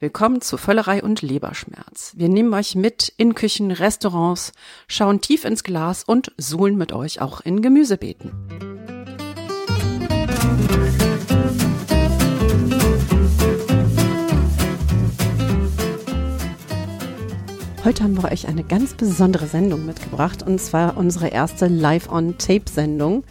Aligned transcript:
Willkommen 0.00 0.40
zu 0.40 0.58
Völlerei 0.58 1.02
und 1.02 1.22
Leberschmerz. 1.22 2.12
Wir 2.14 2.28
nehmen 2.28 2.54
euch 2.54 2.76
mit 2.76 3.12
in 3.16 3.34
Küchen, 3.34 3.72
Restaurants, 3.72 4.52
schauen 4.86 5.20
tief 5.20 5.44
ins 5.44 5.64
Glas 5.64 6.04
und 6.04 6.30
suhlen 6.36 6.76
mit 6.76 6.92
euch 6.92 7.20
auch 7.20 7.40
in 7.40 7.62
Gemüsebeeten. 7.62 8.30
Heute 17.84 18.04
haben 18.04 18.22
wir 18.22 18.30
euch 18.30 18.46
eine 18.46 18.62
ganz 18.62 18.94
besondere 18.94 19.48
Sendung 19.48 19.84
mitgebracht 19.84 20.44
und 20.44 20.60
zwar 20.60 20.96
unsere 20.96 21.26
erste 21.26 21.66
Live-on-Tape-Sendung. 21.66 23.24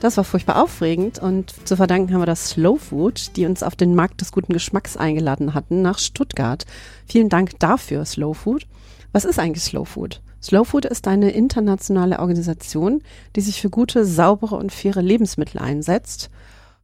Das 0.00 0.16
war 0.16 0.22
furchtbar 0.22 0.62
aufregend 0.62 1.18
und 1.18 1.52
zu 1.66 1.76
verdanken 1.76 2.12
haben 2.12 2.20
wir 2.20 2.26
das 2.26 2.50
Slow 2.50 2.78
Food, 2.78 3.36
die 3.36 3.46
uns 3.46 3.64
auf 3.64 3.74
den 3.74 3.96
Markt 3.96 4.20
des 4.20 4.30
guten 4.30 4.52
Geschmacks 4.52 4.96
eingeladen 4.96 5.54
hatten 5.54 5.82
nach 5.82 5.98
Stuttgart. 5.98 6.66
Vielen 7.06 7.28
Dank 7.28 7.58
dafür, 7.58 8.04
Slow 8.04 8.32
Food. 8.32 8.68
Was 9.10 9.24
ist 9.24 9.40
eigentlich 9.40 9.64
Slow 9.64 9.84
Food? 9.84 10.22
Slow 10.40 10.64
Food 10.64 10.84
ist 10.84 11.08
eine 11.08 11.30
internationale 11.30 12.20
Organisation, 12.20 13.02
die 13.34 13.40
sich 13.40 13.60
für 13.60 13.70
gute, 13.70 14.04
saubere 14.04 14.54
und 14.54 14.70
faire 14.70 15.02
Lebensmittel 15.02 15.60
einsetzt. 15.60 16.30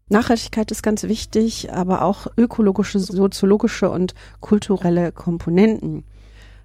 Nachhaltigkeit 0.09 0.73
ist 0.73 0.83
ganz 0.83 1.05
wichtig, 1.05 1.73
aber 1.73 2.03
auch 2.03 2.27
ökologische, 2.37 2.99
soziologische 2.99 3.91
und 3.91 4.15
kulturelle 4.41 5.13
Komponenten. 5.13 6.03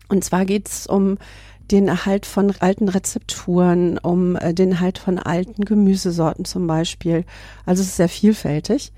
Und 0.09 0.23
zwar 0.23 0.45
geht 0.45 0.67
es 0.67 0.87
um 0.87 1.19
den 1.71 1.87
Erhalt 1.87 2.25
von 2.25 2.53
alten 2.59 2.89
Rezepturen, 2.89 3.97
um 3.97 4.35
äh, 4.35 4.53
den 4.53 4.71
Erhalt 4.71 4.97
von 4.97 5.19
alten 5.19 5.65
Gemüsesorten 5.65 6.45
zum 6.45 6.67
Beispiel. 6.67 7.25
Also 7.65 7.81
es 7.81 7.89
ist 7.89 7.97
sehr 7.97 8.09
vielfältig. 8.09 8.91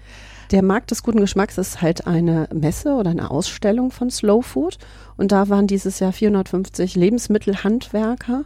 Der 0.52 0.64
Markt 0.64 0.92
des 0.92 1.02
guten 1.02 1.22
Geschmacks 1.22 1.58
ist 1.58 1.82
halt 1.82 2.08
eine 2.08 2.50
Messe 2.54 2.96
oder 2.96 3.10
eine 3.10 3.32
Ausstellung 3.32 3.92
von 3.92 4.10
Slow 4.10 4.42
Food. 4.42 4.78
Und 5.16 5.32
da 5.32 5.48
waren 5.48 5.66
dieses 5.66 6.00
Jahr 6.00 6.12
450 6.12 6.96
Lebensmittelhandwerker. 6.96 8.44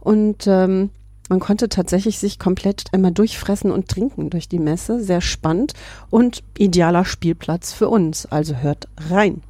Und 0.00 0.46
ähm, 0.46 0.90
man 1.30 1.40
konnte 1.40 1.68
tatsächlich 1.70 2.18
sich 2.18 2.38
komplett 2.38 2.84
einmal 2.92 3.12
durchfressen 3.12 3.70
und 3.70 3.88
trinken 3.88 4.28
durch 4.28 4.48
die 4.48 4.58
Messe. 4.58 5.02
Sehr 5.02 5.22
spannend 5.22 5.72
und 6.10 6.42
idealer 6.58 7.06
Spielplatz 7.06 7.72
für 7.72 7.88
uns. 7.88 8.26
Also 8.26 8.56
hört 8.56 8.88
rein. 9.08 9.40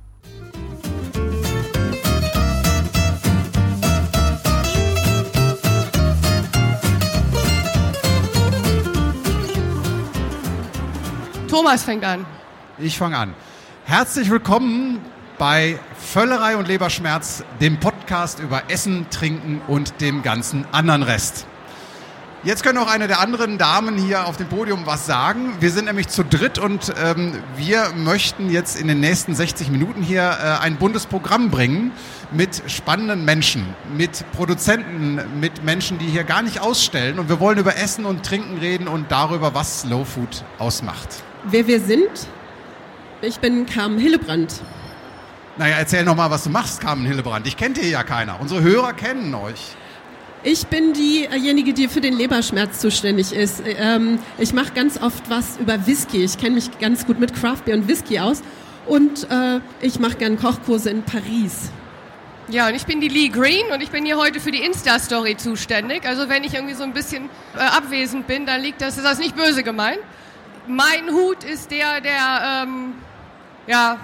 Thomas 11.51 11.83
fängt 11.83 12.05
an. 12.05 12.25
Ich 12.79 12.97
fange 12.97 13.19
an. 13.19 13.35
Herzlich 13.85 14.31
willkommen 14.31 15.01
bei 15.37 15.81
Völlerei 15.99 16.57
und 16.57 16.69
Leberschmerz, 16.69 17.43
dem 17.61 17.81
Podcast 17.81 18.39
über 18.39 18.71
Essen, 18.71 19.07
Trinken 19.11 19.61
und 19.67 20.01
dem 20.01 20.23
ganzen 20.23 20.65
anderen 20.71 21.03
Rest. 21.03 21.49
Jetzt 22.45 22.63
können 22.63 22.79
auch 22.79 22.89
eine 22.89 23.09
der 23.09 23.19
anderen 23.19 23.59
Damen 23.59 23.99
hier 23.99 24.27
auf 24.27 24.37
dem 24.37 24.47
Podium 24.47 24.87
was 24.87 25.07
sagen. 25.07 25.55
Wir 25.59 25.73
sind 25.73 25.87
nämlich 25.87 26.07
zu 26.07 26.25
dritt 26.25 26.61
und 26.61 26.95
ähm, 27.03 27.33
wir 27.57 27.91
möchten 27.97 28.49
jetzt 28.49 28.81
in 28.81 28.87
den 28.87 29.01
nächsten 29.01 29.35
60 29.35 29.71
Minuten 29.71 30.03
hier 30.03 30.23
äh, 30.23 30.63
ein 30.63 30.77
buntes 30.77 31.07
Programm 31.07 31.51
bringen 31.51 31.91
mit 32.31 32.63
spannenden 32.69 33.25
Menschen, 33.25 33.75
mit 33.97 34.25
Produzenten, 34.33 35.21
mit 35.41 35.65
Menschen, 35.65 35.99
die 35.99 36.07
hier 36.07 36.23
gar 36.23 36.43
nicht 36.43 36.61
ausstellen. 36.61 37.19
Und 37.19 37.29
wir 37.29 37.41
wollen 37.41 37.59
über 37.59 37.77
Essen 37.77 38.07
und 38.07 38.25
Trinken 38.25 38.59
reden 38.59 38.87
und 38.87 39.11
darüber, 39.11 39.53
was 39.53 39.81
Slow 39.81 40.05
Food 40.05 40.45
ausmacht 40.61 41.25
wer 41.45 41.67
wir 41.67 41.81
sind. 41.81 42.29
Ich 43.23 43.39
bin 43.39 43.67
Carmen 43.67 43.99
Hillebrand. 43.99 44.61
Naja, 45.57 45.77
erzähl 45.79 46.05
noch 46.05 46.17
mal, 46.17 46.31
was 46.31 46.45
du 46.45 46.51
machst, 46.51 46.81
Carmen 46.81 47.07
Hillebrand. 47.07 47.47
Ich 47.47 47.57
kenne 47.57 47.75
hier 47.79 47.91
ja 47.91 48.03
keiner. 48.03 48.41
Unsere 48.41 48.63
Hörer 48.63 48.93
kennen 48.93 49.35
euch. 49.35 49.61
Ich 50.43 50.69
bin 50.69 50.95
diejenige, 50.95 51.75
die 51.75 51.87
für 51.89 52.01
den 52.01 52.15
Leberschmerz 52.15 52.79
zuständig 52.79 53.33
ist. 53.33 53.63
Ähm, 53.67 54.19
ich 54.39 54.55
mache 54.55 54.73
ganz 54.75 55.03
oft 55.03 55.29
was 55.29 55.59
über 55.59 55.87
Whisky. 55.87 56.25
Ich 56.25 56.39
kenne 56.39 56.55
mich 56.55 56.79
ganz 56.79 57.07
gut 57.07 57.21
mit 57.21 57.35
Craft 57.35 57.65
Beer 57.67 57.75
und 57.75 57.89
Whisky 57.89 58.21
aus. 58.21 58.43
Und 58.87 59.31
äh, 59.31 59.61
ich 59.83 60.01
mache 60.01 60.15
gerne 60.15 60.37
Kochkurse 60.37 60.89
in 60.89 61.03
Paris. 61.03 61.71
Ja, 62.49 62.69
und 62.69 62.75
ich 62.75 62.87
bin 62.87 63.03
die 63.03 63.09
Lee 63.09 63.29
Green 63.29 63.67
und 63.73 63.83
ich 63.83 63.91
bin 63.91 64.07
hier 64.07 64.17
heute 64.17 64.41
für 64.41 64.51
die 64.51 64.63
Insta-Story 64.63 65.37
zuständig. 65.37 66.07
Also 66.07 66.29
wenn 66.31 66.43
ich 66.43 66.55
irgendwie 66.55 66.75
so 66.75 66.85
ein 66.85 66.95
bisschen 66.95 67.29
äh, 67.55 67.61
abwesend 67.61 68.27
bin, 68.27 68.47
dann 68.47 68.63
liegt 68.63 68.81
das, 68.81 68.97
ist 68.97 69.05
das 69.05 69.19
nicht 69.19 69.37
böse 69.37 69.63
gemeint 69.63 70.01
mein 70.71 71.11
Hut 71.11 71.45
ist 71.45 71.71
der, 71.71 72.01
der 72.01 72.65
ähm, 72.65 72.95
ja, 73.67 73.99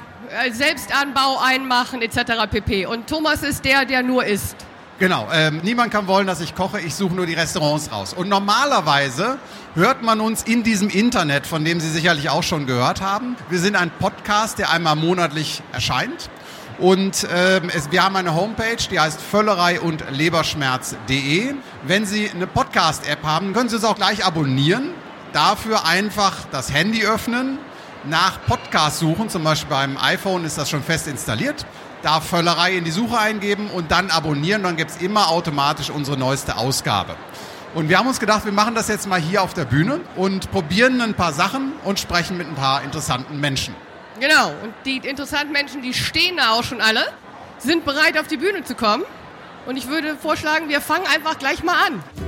Selbstanbau 0.51 1.39
einmachen 1.43 2.03
etc. 2.03 2.51
pp. 2.51 2.87
Und 2.87 3.07
Thomas 3.07 3.43
ist 3.43 3.65
der, 3.65 3.85
der 3.85 4.03
nur 4.03 4.25
isst. 4.25 4.57
Genau, 4.99 5.29
ähm, 5.31 5.61
niemand 5.63 5.93
kann 5.93 6.07
wollen, 6.07 6.27
dass 6.27 6.41
ich 6.41 6.55
koche, 6.55 6.81
ich 6.81 6.95
suche 6.95 7.15
nur 7.15 7.27
die 7.27 7.35
Restaurants 7.35 7.93
raus. 7.93 8.15
Und 8.15 8.31
normalerweise 8.31 9.39
hört 9.75 10.03
man 10.03 10.21
uns 10.21 10.43
in 10.43 10.63
diesem 10.63 10.89
Internet, 10.89 11.47
von 11.47 11.67
dem 11.67 11.81
Sie 11.81 11.91
sicherlich 11.91 12.31
auch 12.31 12.43
schon 12.43 12.67
gehört 12.67 13.03
haben. 13.03 13.37
Wir 13.51 13.59
sind 13.59 13.77
ein 13.77 13.91
Podcast, 13.91 14.59
der 14.59 14.71
einmal 14.71 14.97
monatlich 14.97 15.63
erscheint. 15.73 16.31
Und 16.79 17.27
ähm, 17.35 17.71
es, 17.75 17.91
wir 17.91 18.05
haben 18.05 18.17
eine 18.17 18.35
Homepage, 18.35 18.77
die 18.91 18.99
heißt 18.99 19.21
Völlerei 19.21 19.81
und 19.81 20.05
Leberschmerz.de. 20.11 21.55
Wenn 21.87 22.07
Sie 22.07 22.31
eine 22.31 22.47
Podcast-App 22.47 23.23
haben, 23.23 23.53
können 23.53 23.69
Sie 23.69 23.77
es 23.77 23.85
auch 23.85 23.97
gleich 23.97 24.25
abonnieren 24.25 24.93
dafür 25.37 25.85
einfach 25.85 26.35
das 26.51 26.73
Handy 26.73 27.05
öffnen, 27.05 27.59
nach 28.05 28.41
Podcast 28.47 29.01
suchen, 29.01 29.29
zum 29.29 29.45
Beispiel 29.45 29.69
beim 29.69 29.99
iPhone 29.99 30.45
ist 30.47 30.57
das 30.57 30.71
schon 30.71 30.83
fest 30.83 31.07
installiert, 31.07 31.67
da 32.03 32.23
Völlerei 32.23 32.77
in 32.77 32.85
die 32.85 32.91
Suche 32.91 33.19
eingeben 33.19 33.69
und 33.69 33.91
dann 33.91 34.11
abonnieren, 34.11 34.63
dann 34.63 34.77
gibt 34.77 34.93
es 34.93 34.97
immer 34.97 35.29
automatisch 35.29 35.91
unsere 35.91 36.17
neueste 36.17 36.57
Ausgabe. 36.57 37.17
Und 37.75 37.91
wir 37.91 37.99
haben 37.99 38.07
uns 38.07 38.19
gedacht, 38.19 38.47
wir 38.47 38.53
machen 38.53 38.75
das 38.75 38.89
jetzt 38.89 39.07
mal 39.07 39.21
hier 39.21 39.43
auf 39.43 39.53
der 39.53 39.67
Bühne 39.67 40.01
und 40.17 40.51
probieren 40.51 41.03
ein 41.03 41.13
paar 41.13 41.35
Sachen 41.35 41.75
und 41.85 42.01
sprechen 42.01 42.39
mit 42.39 42.47
ein 42.47 42.55
paar 42.55 42.83
interessanten 42.83 43.39
Menschen. 43.39 43.75
Genau, 44.19 44.49
und 44.63 44.73
die 44.87 44.97
interessanten 44.97 45.53
Menschen, 45.53 45.83
die 45.83 45.93
stehen 45.93 46.39
da 46.39 46.53
auch 46.53 46.65
schon 46.65 46.81
alle, 46.81 47.05
sind 47.59 47.85
bereit 47.85 48.19
auf 48.19 48.27
die 48.27 48.39
Bühne 48.39 48.65
zu 48.65 48.75
kommen. 48.75 49.05
Und 49.67 49.77
ich 49.77 49.89
würde 49.89 50.17
vorschlagen, 50.17 50.71
wir 50.71 50.81
fangen 50.81 51.05
einfach 51.13 51.39
gleich 51.39 51.63
mal 51.63 51.75
an. 51.87 52.26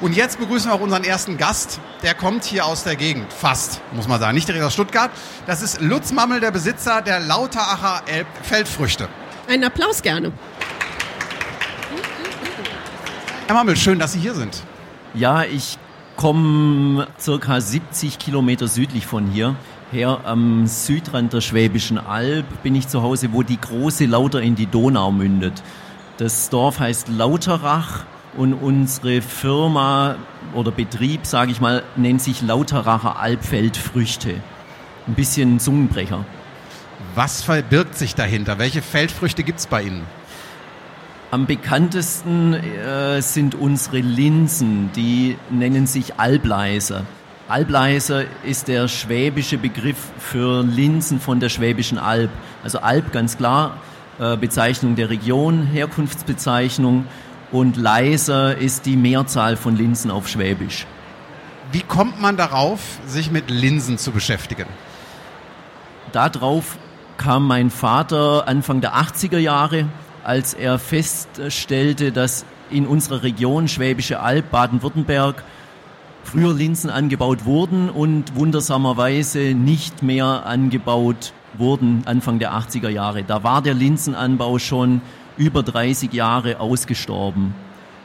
Und 0.00 0.16
jetzt 0.16 0.38
begrüßen 0.38 0.70
wir 0.70 0.74
auch 0.74 0.80
unseren 0.80 1.04
ersten 1.04 1.38
Gast. 1.38 1.80
Der 2.02 2.14
kommt 2.14 2.44
hier 2.44 2.66
aus 2.66 2.82
der 2.82 2.96
Gegend. 2.96 3.32
Fast, 3.32 3.80
muss 3.92 4.08
man 4.08 4.18
sagen. 4.18 4.34
Nicht 4.34 4.48
direkt 4.48 4.64
aus 4.64 4.72
Stuttgart. 4.72 5.10
Das 5.46 5.62
ist 5.62 5.80
Lutz 5.80 6.12
Mammel, 6.12 6.40
der 6.40 6.50
Besitzer 6.50 7.00
der 7.00 7.20
Lauteracher 7.20 8.02
Feldfrüchte. 8.42 9.08
Einen 9.48 9.64
Applaus 9.64 10.02
gerne. 10.02 10.32
Herr 13.46 13.54
Mammel, 13.54 13.76
schön, 13.76 13.98
dass 13.98 14.12
Sie 14.12 14.18
hier 14.18 14.34
sind. 14.34 14.62
Ja, 15.14 15.44
ich 15.44 15.78
komme 16.16 17.06
circa 17.20 17.60
70 17.60 18.18
Kilometer 18.18 18.66
südlich 18.66 19.06
von 19.06 19.26
hier 19.26 19.54
her. 19.92 20.20
Am 20.24 20.66
Südrand 20.66 21.32
der 21.32 21.40
Schwäbischen 21.40 21.98
Alb 21.98 22.46
bin 22.62 22.74
ich 22.74 22.88
zu 22.88 23.02
Hause, 23.02 23.32
wo 23.32 23.42
die 23.42 23.60
große 23.60 24.06
Lauter 24.06 24.40
in 24.42 24.56
die 24.56 24.66
Donau 24.66 25.12
mündet. 25.12 25.62
Das 26.16 26.50
Dorf 26.50 26.80
heißt 26.80 27.08
Lauterach 27.08 28.04
und 28.36 28.54
unsere 28.54 29.22
Firma 29.22 30.16
oder 30.54 30.70
Betrieb, 30.70 31.26
sage 31.26 31.52
ich 31.52 31.60
mal, 31.60 31.82
nennt 31.96 32.22
sich 32.22 32.42
Lauteracher 32.42 33.18
Albfeldfrüchte. 33.18 34.34
Ein 35.06 35.14
bisschen 35.14 35.60
Zungenbrecher. 35.60 36.24
Was 37.14 37.42
verbirgt 37.42 37.96
sich 37.96 38.14
dahinter? 38.14 38.58
Welche 38.58 38.82
Feldfrüchte 38.82 39.42
gibt 39.42 39.60
es 39.60 39.66
bei 39.66 39.82
Ihnen? 39.82 40.02
Am 41.30 41.46
bekanntesten 41.46 42.54
äh, 42.54 43.20
sind 43.20 43.54
unsere 43.54 43.98
Linsen, 43.98 44.90
die 44.94 45.36
nennen 45.50 45.86
sich 45.86 46.18
Albleiser. 46.18 47.04
Albleiser 47.48 48.24
ist 48.44 48.68
der 48.68 48.88
schwäbische 48.88 49.58
Begriff 49.58 49.98
für 50.18 50.62
Linsen 50.62 51.20
von 51.20 51.40
der 51.40 51.48
Schwäbischen 51.48 51.98
Alb. 51.98 52.30
Also 52.62 52.78
Alb 52.78 53.12
ganz 53.12 53.36
klar, 53.36 53.78
äh, 54.18 54.36
Bezeichnung 54.36 54.94
der 54.94 55.10
Region, 55.10 55.66
Herkunftsbezeichnung 55.66 57.06
und 57.52 57.76
leiser 57.76 58.56
ist 58.56 58.86
die 58.86 58.96
Mehrzahl 58.96 59.56
von 59.56 59.76
Linsen 59.76 60.10
auf 60.10 60.28
Schwäbisch. 60.28 60.86
Wie 61.72 61.82
kommt 61.82 62.20
man 62.20 62.36
darauf, 62.36 62.80
sich 63.06 63.30
mit 63.30 63.50
Linsen 63.50 63.98
zu 63.98 64.12
beschäftigen? 64.12 64.66
Darauf 66.12 66.78
kam 67.16 67.46
mein 67.46 67.70
Vater 67.70 68.46
Anfang 68.46 68.80
der 68.80 68.94
80er 68.94 69.38
Jahre, 69.38 69.88
als 70.22 70.54
er 70.54 70.78
feststellte, 70.78 72.12
dass 72.12 72.44
in 72.70 72.86
unserer 72.86 73.22
Region 73.22 73.68
Schwäbische 73.68 74.20
Alb, 74.20 74.50
Baden-Württemberg, 74.50 75.42
früher 76.24 76.54
Linsen 76.54 76.90
angebaut 76.90 77.44
wurden 77.44 77.90
und 77.90 78.34
wundersamerweise 78.34 79.54
nicht 79.54 80.02
mehr 80.02 80.46
angebaut 80.46 81.32
wurden 81.58 82.02
Anfang 82.06 82.38
der 82.38 82.52
80er 82.54 82.88
Jahre. 82.88 83.22
Da 83.22 83.44
war 83.44 83.62
der 83.62 83.74
Linsenanbau 83.74 84.58
schon 84.58 85.02
über 85.36 85.62
30 85.62 86.12
Jahre 86.12 86.60
ausgestorben. 86.60 87.54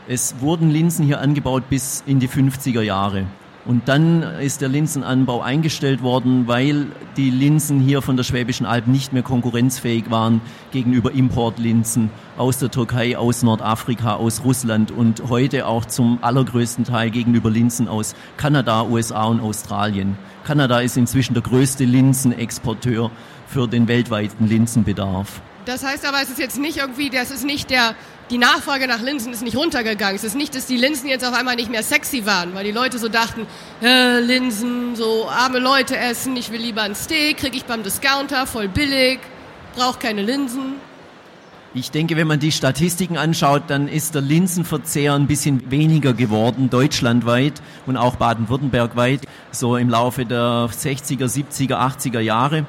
Es 0.07 0.35
wurden 0.39 0.69
Linsen 0.69 1.05
hier 1.05 1.21
angebaut 1.21 1.63
bis 1.69 2.03
in 2.07 2.19
die 2.19 2.27
50er 2.27 2.81
Jahre. 2.81 3.25
Und 3.65 3.87
dann 3.87 4.23
ist 4.23 4.61
der 4.61 4.69
Linsenanbau 4.69 5.41
eingestellt 5.41 6.01
worden, 6.01 6.47
weil 6.47 6.87
die 7.17 7.29
Linsen 7.29 7.79
hier 7.79 8.01
von 8.01 8.17
der 8.17 8.23
Schwäbischen 8.23 8.65
Alb 8.65 8.87
nicht 8.87 9.13
mehr 9.13 9.21
konkurrenzfähig 9.21 10.09
waren 10.09 10.41
gegenüber 10.71 11.11
Importlinsen 11.11 12.09
aus 12.37 12.57
der 12.57 12.71
Türkei, 12.71 13.17
aus 13.17 13.43
Nordafrika, 13.43 14.15
aus 14.15 14.43
Russland 14.43 14.89
und 14.89 15.29
heute 15.29 15.67
auch 15.67 15.85
zum 15.85 16.17
allergrößten 16.23 16.85
Teil 16.85 17.11
gegenüber 17.11 17.51
Linsen 17.51 17.87
aus 17.87 18.15
Kanada, 18.37 18.83
USA 18.83 19.25
und 19.25 19.41
Australien. 19.41 20.17
Kanada 20.45 20.79
ist 20.79 20.97
inzwischen 20.97 21.33
der 21.33 21.43
größte 21.43 21.83
Linsenexporteur 21.83 23.11
für 23.45 23.67
den 23.67 23.87
weltweiten 23.87 24.47
Linsenbedarf. 24.47 25.41
Das 25.65 25.83
heißt 25.83 26.05
aber, 26.05 26.21
es 26.21 26.29
ist 26.29 26.39
jetzt 26.39 26.57
nicht 26.57 26.77
irgendwie, 26.77 27.09
das 27.09 27.31
ist 27.31 27.43
nicht 27.43 27.69
der, 27.69 27.95
die 28.29 28.37
Nachfrage 28.37 28.87
nach 28.87 29.01
Linsen 29.01 29.33
ist 29.33 29.41
nicht 29.41 29.57
runtergegangen. 29.57 30.15
Es 30.15 30.23
ist 30.23 30.35
nicht, 30.35 30.55
dass 30.55 30.65
die 30.65 30.77
Linsen 30.77 31.09
jetzt 31.09 31.25
auf 31.25 31.33
einmal 31.33 31.55
nicht 31.55 31.69
mehr 31.69 31.83
sexy 31.83 32.25
waren, 32.25 32.53
weil 32.53 32.63
die 32.63 32.71
Leute 32.71 32.99
so 32.99 33.09
dachten, 33.09 33.47
äh, 33.81 34.19
Linsen, 34.19 34.95
so 34.95 35.27
arme 35.27 35.59
Leute 35.59 35.97
essen, 35.97 36.35
ich 36.37 36.51
will 36.51 36.61
lieber 36.61 36.83
ein 36.83 36.95
Steak, 36.95 37.37
kriege 37.37 37.57
ich 37.57 37.65
beim 37.65 37.83
Discounter, 37.83 38.45
voll 38.45 38.67
billig, 38.67 39.19
brauche 39.75 39.99
keine 39.99 40.21
Linsen. 40.21 40.75
Ich 41.73 41.91
denke, 41.91 42.17
wenn 42.17 42.25
man 42.25 42.39
die 42.39 42.51
Statistiken 42.51 43.15
anschaut, 43.15 43.63
dann 43.67 43.87
ist 43.87 44.15
der 44.15 44.23
Linsenverzehr 44.23 45.13
ein 45.13 45.27
bisschen 45.27 45.69
weniger 45.69 46.13
geworden, 46.13 46.71
deutschlandweit 46.71 47.61
und 47.85 47.95
auch 47.95 48.15
baden-württembergweit, 48.15 49.21
so 49.51 49.77
im 49.77 49.87
Laufe 49.87 50.25
der 50.25 50.67
60er, 50.71 51.25
70er, 51.25 51.75
80er 51.75 52.21
Jahre 52.21 52.65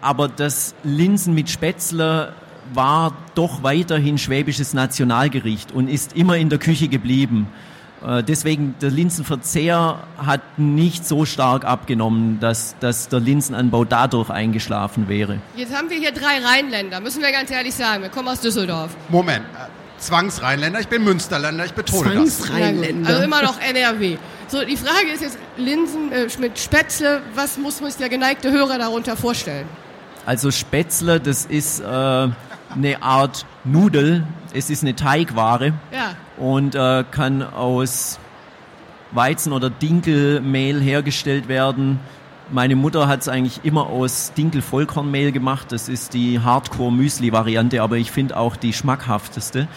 aber 0.00 0.28
das 0.28 0.74
Linsen 0.82 1.34
mit 1.34 1.50
Spätzle 1.50 2.32
war 2.72 3.16
doch 3.34 3.62
weiterhin 3.62 4.18
schwäbisches 4.18 4.74
Nationalgericht 4.74 5.72
und 5.72 5.88
ist 5.88 6.16
immer 6.16 6.36
in 6.36 6.48
der 6.48 6.58
Küche 6.58 6.88
geblieben. 6.88 7.48
Äh, 8.06 8.22
deswegen, 8.22 8.74
der 8.80 8.90
Linsenverzehr 8.90 10.04
hat 10.16 10.58
nicht 10.58 11.06
so 11.06 11.24
stark 11.24 11.64
abgenommen, 11.64 12.38
dass, 12.40 12.76
dass 12.80 13.08
der 13.08 13.20
Linsenanbau 13.20 13.84
dadurch 13.84 14.30
eingeschlafen 14.30 15.08
wäre. 15.08 15.38
Jetzt 15.56 15.76
haben 15.76 15.90
wir 15.90 15.98
hier 15.98 16.12
drei 16.12 16.38
Rheinländer, 16.42 17.00
müssen 17.00 17.22
wir 17.22 17.30
ganz 17.32 17.50
ehrlich 17.50 17.74
sagen. 17.74 18.02
Wir 18.02 18.10
kommen 18.10 18.28
aus 18.28 18.40
Düsseldorf. 18.40 18.96
Moment, 19.08 19.44
äh, 19.54 20.00
Zwangsrheinländer, 20.00 20.80
ich 20.80 20.88
bin 20.88 21.04
Münsterländer, 21.04 21.66
ich 21.66 21.72
betone 21.72 22.12
Zwangsrheinländer. 22.14 23.08
Also 23.08 23.22
immer 23.22 23.42
noch 23.42 23.60
NRW. 23.60 24.16
So, 24.48 24.64
die 24.64 24.76
Frage 24.76 25.10
ist 25.12 25.22
jetzt, 25.22 25.38
Linsen 25.58 26.10
äh, 26.10 26.26
mit 26.38 26.58
Spätzle, 26.58 27.20
was 27.34 27.58
muss 27.58 27.78
sich 27.78 27.96
der 27.96 28.08
geneigte 28.08 28.50
Hörer 28.50 28.78
darunter 28.78 29.16
vorstellen? 29.16 29.66
Also 30.26 30.50
Spätzle, 30.50 31.20
das 31.20 31.44
ist 31.46 31.80
äh, 31.80 31.84
eine 31.84 33.02
Art 33.02 33.46
Nudel. 33.64 34.24
Es 34.52 34.70
ist 34.70 34.82
eine 34.82 34.94
Teigware 34.94 35.72
ja. 35.92 36.14
und 36.36 36.74
äh, 36.74 37.04
kann 37.10 37.42
aus 37.42 38.18
Weizen- 39.12 39.52
oder 39.52 39.70
Dinkelmehl 39.70 40.80
hergestellt 40.80 41.48
werden. 41.48 42.00
Meine 42.50 42.74
Mutter 42.74 43.06
hat 43.06 43.20
es 43.20 43.28
eigentlich 43.28 43.60
immer 43.64 43.86
aus 43.86 44.32
Dinkel-Vollkornmehl 44.36 45.30
gemacht. 45.32 45.70
Das 45.70 45.88
ist 45.88 46.14
die 46.14 46.40
Hardcore-Müsli-Variante, 46.40 47.80
aber 47.80 47.96
ich 47.96 48.10
finde 48.10 48.36
auch 48.36 48.56
die 48.56 48.72
schmackhafteste. 48.72 49.68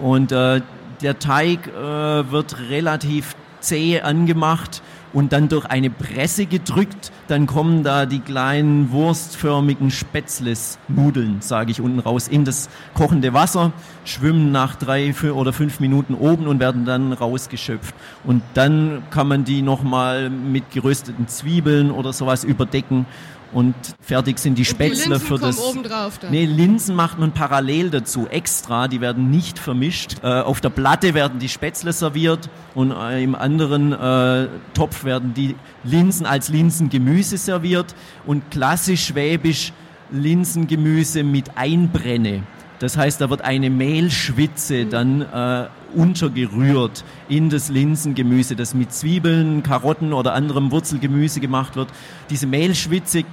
Und 0.00 0.32
äh, 0.32 0.60
der 1.00 1.18
Teig 1.18 1.68
äh, 1.68 2.30
wird 2.30 2.58
relativ 2.70 3.34
zäh 3.60 4.00
angemacht 4.00 4.82
und 5.12 5.32
dann 5.32 5.48
durch 5.48 5.66
eine 5.66 5.90
Presse 5.90 6.46
gedrückt, 6.46 7.12
dann 7.28 7.46
kommen 7.46 7.82
da 7.82 8.06
die 8.06 8.20
kleinen 8.20 8.90
wurstförmigen 8.90 9.90
Spätzles-Nudeln, 9.90 11.40
sage 11.40 11.70
ich 11.70 11.80
unten 11.80 11.98
raus, 11.98 12.28
in 12.28 12.44
das 12.44 12.68
kochende 12.94 13.32
Wasser, 13.32 13.72
schwimmen 14.04 14.52
nach 14.52 14.76
drei 14.76 15.14
oder 15.32 15.52
fünf 15.52 15.80
Minuten 15.80 16.14
oben 16.14 16.46
und 16.46 16.60
werden 16.60 16.84
dann 16.84 17.12
rausgeschöpft. 17.12 17.94
Und 18.24 18.42
dann 18.54 19.02
kann 19.10 19.28
man 19.28 19.44
die 19.44 19.62
nochmal 19.62 20.30
mit 20.30 20.70
gerösteten 20.70 21.28
Zwiebeln 21.28 21.90
oder 21.90 22.12
sowas 22.12 22.44
überdecken 22.44 23.06
und 23.52 23.74
fertig 24.00 24.38
sind 24.38 24.58
die 24.58 24.64
Spätzle 24.64 25.18
die 25.18 25.24
für 25.24 25.38
das. 25.38 25.58
Obendrauf 25.58 26.18
dann. 26.18 26.30
Nee, 26.30 26.44
Linsen 26.44 26.94
macht 26.94 27.18
man 27.18 27.32
parallel 27.32 27.90
dazu, 27.90 28.26
extra, 28.28 28.88
die 28.88 29.00
werden 29.00 29.30
nicht 29.30 29.58
vermischt. 29.58 30.16
Äh, 30.22 30.40
auf 30.40 30.60
der 30.60 30.70
Platte 30.70 31.14
werden 31.14 31.38
die 31.38 31.48
Spätzle 31.48 31.92
serviert 31.92 32.50
und 32.74 32.92
äh, 32.92 33.22
im 33.22 33.34
anderen 33.34 33.92
äh, 33.92 34.48
Topf 34.74 35.04
werden 35.04 35.34
die 35.34 35.56
Linsen 35.84 36.26
als 36.26 36.48
Linsengemüse 36.48 37.38
serviert 37.38 37.94
und 38.26 38.50
klassisch 38.50 39.06
schwäbisch 39.06 39.72
Linsengemüse 40.10 41.22
mit 41.22 41.56
Einbrenne. 41.56 42.42
Das 42.78 42.96
heißt, 42.96 43.20
da 43.20 43.28
wird 43.28 43.42
eine 43.42 43.70
Mehlschwitze 43.70 44.86
dann 44.86 45.22
äh, 45.22 45.68
untergerührt 45.96 47.04
in 47.28 47.50
das 47.50 47.68
Linsengemüse, 47.68 48.54
das 48.54 48.74
mit 48.74 48.92
Zwiebeln, 48.92 49.62
Karotten 49.62 50.12
oder 50.12 50.34
anderem 50.34 50.70
Wurzelgemüse 50.70 51.40
gemacht 51.40 51.74
wird. 51.74 51.88
Diese 52.30 52.46
Mehlschwitze 52.46 53.24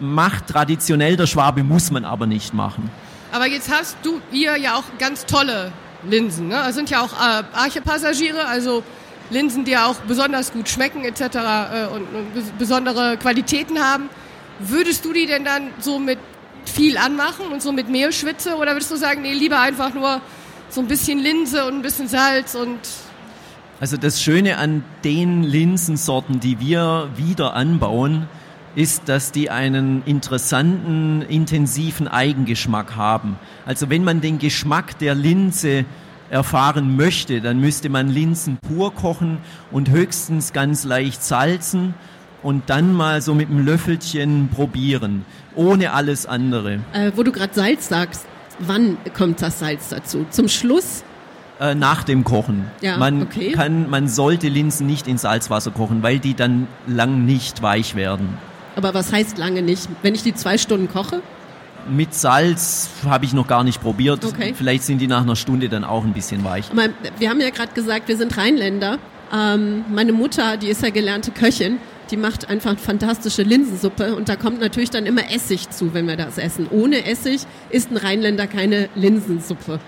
macht 0.00 0.48
traditionell 0.48 1.16
der 1.16 1.26
Schwabe, 1.26 1.62
muss 1.62 1.90
man 1.90 2.04
aber 2.04 2.26
nicht 2.26 2.52
machen. 2.52 2.90
Aber 3.32 3.46
jetzt 3.46 3.70
hast 3.72 3.96
du 4.02 4.20
ihr 4.32 4.56
ja 4.56 4.76
auch 4.76 4.84
ganz 4.98 5.24
tolle 5.24 5.72
Linsen. 6.08 6.48
Ne? 6.48 6.54
Das 6.54 6.74
sind 6.74 6.90
ja 6.90 7.00
auch 7.02 7.12
äh, 7.12 7.42
Archepassagiere, 7.54 8.46
also 8.46 8.82
Linsen, 9.30 9.64
die 9.64 9.72
ja 9.72 9.86
auch 9.86 9.96
besonders 10.06 10.52
gut 10.52 10.68
schmecken 10.68 11.04
etc. 11.04 11.20
Äh, 11.20 11.86
und, 11.86 12.02
und 12.02 12.58
besondere 12.58 13.16
Qualitäten 13.16 13.78
haben. 13.78 14.10
Würdest 14.58 15.04
du 15.04 15.12
die 15.12 15.26
denn 15.26 15.44
dann 15.44 15.70
so 15.80 15.98
mit 15.98 16.18
viel 16.68 16.96
anmachen 16.96 17.46
und 17.52 17.62
so 17.62 17.72
mit 17.72 17.88
Mehlschwitze 17.88 18.56
oder 18.56 18.72
würdest 18.72 18.90
du 18.90 18.96
sagen, 18.96 19.22
nee, 19.22 19.32
lieber 19.32 19.60
einfach 19.60 19.94
nur 19.94 20.20
so 20.68 20.80
ein 20.80 20.88
bisschen 20.88 21.18
Linse 21.18 21.66
und 21.66 21.74
ein 21.74 21.82
bisschen 21.82 22.08
Salz 22.08 22.54
und 22.54 22.78
also 23.80 23.96
das 23.96 24.22
Schöne 24.22 24.56
an 24.58 24.84
den 25.02 25.42
Linsensorten, 25.42 26.40
die 26.40 26.60
wir 26.60 27.10
wieder 27.16 27.54
anbauen, 27.54 28.28
ist, 28.76 29.08
dass 29.08 29.32
die 29.32 29.50
einen 29.50 30.02
interessanten, 30.04 31.22
intensiven 31.22 32.08
Eigengeschmack 32.08 32.96
haben. 32.96 33.38
Also 33.66 33.90
wenn 33.90 34.04
man 34.04 34.20
den 34.20 34.38
Geschmack 34.38 34.98
der 34.98 35.14
Linse 35.14 35.84
erfahren 36.30 36.96
möchte, 36.96 37.40
dann 37.40 37.60
müsste 37.60 37.88
man 37.88 38.08
Linsen 38.08 38.58
pur 38.58 38.94
kochen 38.94 39.38
und 39.70 39.90
höchstens 39.90 40.52
ganz 40.52 40.84
leicht 40.84 41.22
salzen 41.22 41.94
und 42.44 42.68
dann 42.68 42.92
mal 42.92 43.22
so 43.22 43.34
mit 43.34 43.48
einem 43.50 43.64
Löffelchen 43.64 44.48
probieren, 44.54 45.24
ohne 45.56 45.92
alles 45.92 46.26
andere. 46.26 46.80
Äh, 46.92 47.10
wo 47.16 47.24
du 47.24 47.32
gerade 47.32 47.54
Salz 47.54 47.88
sagst, 47.88 48.26
wann 48.60 48.98
kommt 49.16 49.42
das 49.42 49.58
Salz 49.58 49.88
dazu? 49.88 50.26
Zum 50.30 50.48
Schluss? 50.48 51.02
Äh, 51.58 51.74
nach 51.74 52.04
dem 52.04 52.22
Kochen. 52.22 52.66
Ja, 52.82 52.98
man 52.98 53.22
okay. 53.22 53.52
kann, 53.52 53.88
man 53.88 54.08
sollte 54.08 54.48
Linsen 54.48 54.86
nicht 54.86 55.08
in 55.08 55.18
Salzwasser 55.18 55.70
kochen, 55.70 56.02
weil 56.02 56.18
die 56.18 56.34
dann 56.34 56.68
lang 56.86 57.24
nicht 57.24 57.62
weich 57.62 57.94
werden. 57.94 58.36
Aber 58.76 58.92
was 58.92 59.12
heißt 59.12 59.38
lange 59.38 59.62
nicht? 59.62 59.88
Wenn 60.02 60.14
ich 60.14 60.22
die 60.22 60.34
zwei 60.34 60.58
Stunden 60.58 60.88
koche? 60.88 61.22
Mit 61.88 62.12
Salz 62.12 62.90
habe 63.06 63.24
ich 63.24 63.32
noch 63.32 63.46
gar 63.46 63.64
nicht 63.64 63.80
probiert. 63.80 64.24
Okay. 64.24 64.52
Vielleicht 64.54 64.84
sind 64.84 64.98
die 64.98 65.06
nach 65.06 65.22
einer 65.22 65.36
Stunde 65.36 65.68
dann 65.68 65.84
auch 65.84 66.04
ein 66.04 66.12
bisschen 66.12 66.44
weich. 66.44 66.66
Wir 67.18 67.30
haben 67.30 67.40
ja 67.40 67.50
gerade 67.50 67.72
gesagt, 67.72 68.08
wir 68.08 68.16
sind 68.16 68.36
Rheinländer. 68.36 68.98
Ähm, 69.32 69.84
meine 69.92 70.12
Mutter, 70.12 70.56
die 70.56 70.68
ist 70.68 70.82
ja 70.82 70.90
gelernte 70.90 71.30
Köchin, 71.30 71.78
die 72.10 72.16
macht 72.16 72.48
einfach 72.48 72.78
fantastische 72.78 73.42
Linsensuppe 73.42 74.14
und 74.14 74.28
da 74.28 74.36
kommt 74.36 74.60
natürlich 74.60 74.90
dann 74.90 75.06
immer 75.06 75.30
Essig 75.32 75.70
zu, 75.70 75.94
wenn 75.94 76.06
wir 76.06 76.16
das 76.16 76.38
essen. 76.38 76.66
Ohne 76.70 77.06
Essig 77.06 77.42
isst 77.70 77.90
ein 77.90 77.96
Rheinländer 77.96 78.46
keine 78.46 78.88
Linsensuppe. 78.94 79.80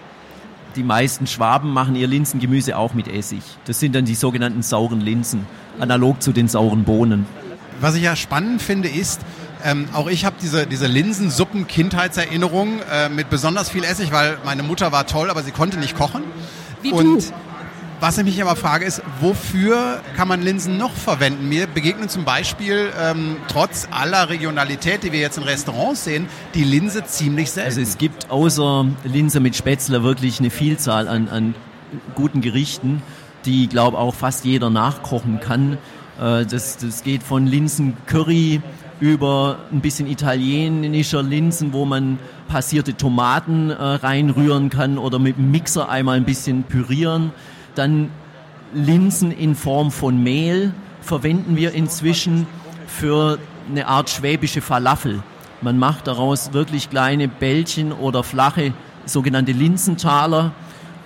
Die 0.76 0.82
meisten 0.82 1.26
Schwaben 1.26 1.72
machen 1.72 1.96
ihr 1.96 2.06
Linsengemüse 2.06 2.76
auch 2.76 2.94
mit 2.94 3.08
Essig. 3.08 3.42
Das 3.64 3.80
sind 3.80 3.94
dann 3.94 4.04
die 4.04 4.14
sogenannten 4.14 4.62
sauren 4.62 5.00
Linsen, 5.00 5.46
analog 5.78 6.22
zu 6.22 6.32
den 6.32 6.48
sauren 6.48 6.84
Bohnen. 6.84 7.26
Was 7.80 7.94
ich 7.94 8.02
ja 8.02 8.16
spannend 8.16 8.62
finde, 8.62 8.88
ist, 8.88 9.20
ähm, 9.64 9.88
auch 9.92 10.08
ich 10.08 10.24
habe 10.24 10.36
diese, 10.40 10.66
diese 10.66 10.86
Linsensuppen-Kindheitserinnerung 10.86 12.80
äh, 12.90 13.08
mit 13.08 13.30
besonders 13.30 13.70
viel 13.70 13.84
Essig, 13.84 14.12
weil 14.12 14.38
meine 14.44 14.62
Mutter 14.62 14.92
war 14.92 15.06
toll, 15.06 15.30
aber 15.30 15.42
sie 15.42 15.50
konnte 15.50 15.78
nicht 15.78 15.96
kochen. 15.96 16.22
Wie 16.82 16.92
und 16.92 17.22
du. 17.22 17.34
Was 18.00 18.18
ich 18.18 18.24
mich 18.24 18.42
aber 18.42 18.56
frage, 18.56 18.84
ist, 18.84 19.02
wofür 19.20 20.00
kann 20.16 20.28
man 20.28 20.42
Linsen 20.42 20.76
noch 20.76 20.92
verwenden? 20.92 21.48
Mir 21.48 21.66
begegnen 21.66 22.08
zum 22.08 22.24
Beispiel, 22.24 22.90
ähm, 23.00 23.36
trotz 23.48 23.88
aller 23.90 24.28
Regionalität, 24.28 25.02
die 25.02 25.12
wir 25.12 25.20
jetzt 25.20 25.38
in 25.38 25.44
Restaurants 25.44 26.04
sehen, 26.04 26.28
die 26.54 26.64
Linse 26.64 27.04
ziemlich 27.04 27.50
selten. 27.50 27.68
Also 27.68 27.80
es 27.80 27.96
gibt 27.96 28.30
außer 28.30 28.86
Linse 29.04 29.40
mit 29.40 29.56
Spätzle 29.56 30.02
wirklich 30.02 30.40
eine 30.40 30.50
Vielzahl 30.50 31.08
an, 31.08 31.28
an 31.28 31.54
guten 32.14 32.42
Gerichten, 32.42 33.02
die, 33.44 33.66
glaube 33.68 33.96
auch 33.96 34.14
fast 34.14 34.44
jeder 34.44 34.68
nachkochen 34.70 35.40
kann. 35.40 35.78
Äh, 36.20 36.44
das, 36.44 36.76
das 36.76 37.02
geht 37.02 37.22
von 37.22 37.46
Linsen-Curry 37.46 38.60
über 39.00 39.58
ein 39.72 39.80
bisschen 39.80 40.06
italienischer 40.06 41.22
Linsen, 41.22 41.72
wo 41.72 41.84
man 41.84 42.18
passierte 42.48 42.96
Tomaten 42.96 43.70
äh, 43.70 43.74
reinrühren 43.74 44.70
kann 44.70 44.98
oder 44.98 45.18
mit 45.18 45.36
dem 45.36 45.50
Mixer 45.50 45.88
einmal 45.88 46.16
ein 46.16 46.24
bisschen 46.24 46.64
pürieren. 46.64 47.32
Dann 47.76 48.10
Linsen 48.74 49.30
in 49.30 49.54
Form 49.54 49.92
von 49.92 50.20
Mehl 50.20 50.72
verwenden 51.00 51.56
wir 51.56 51.72
inzwischen 51.72 52.46
für 52.88 53.38
eine 53.70 53.86
Art 53.86 54.10
schwäbische 54.10 54.60
Falafel. 54.60 55.22
Man 55.60 55.78
macht 55.78 56.06
daraus 56.08 56.52
wirklich 56.52 56.90
kleine 56.90 57.28
Bällchen 57.28 57.92
oder 57.92 58.22
flache 58.24 58.72
sogenannte 59.04 59.52
Linsentaler 59.52 60.52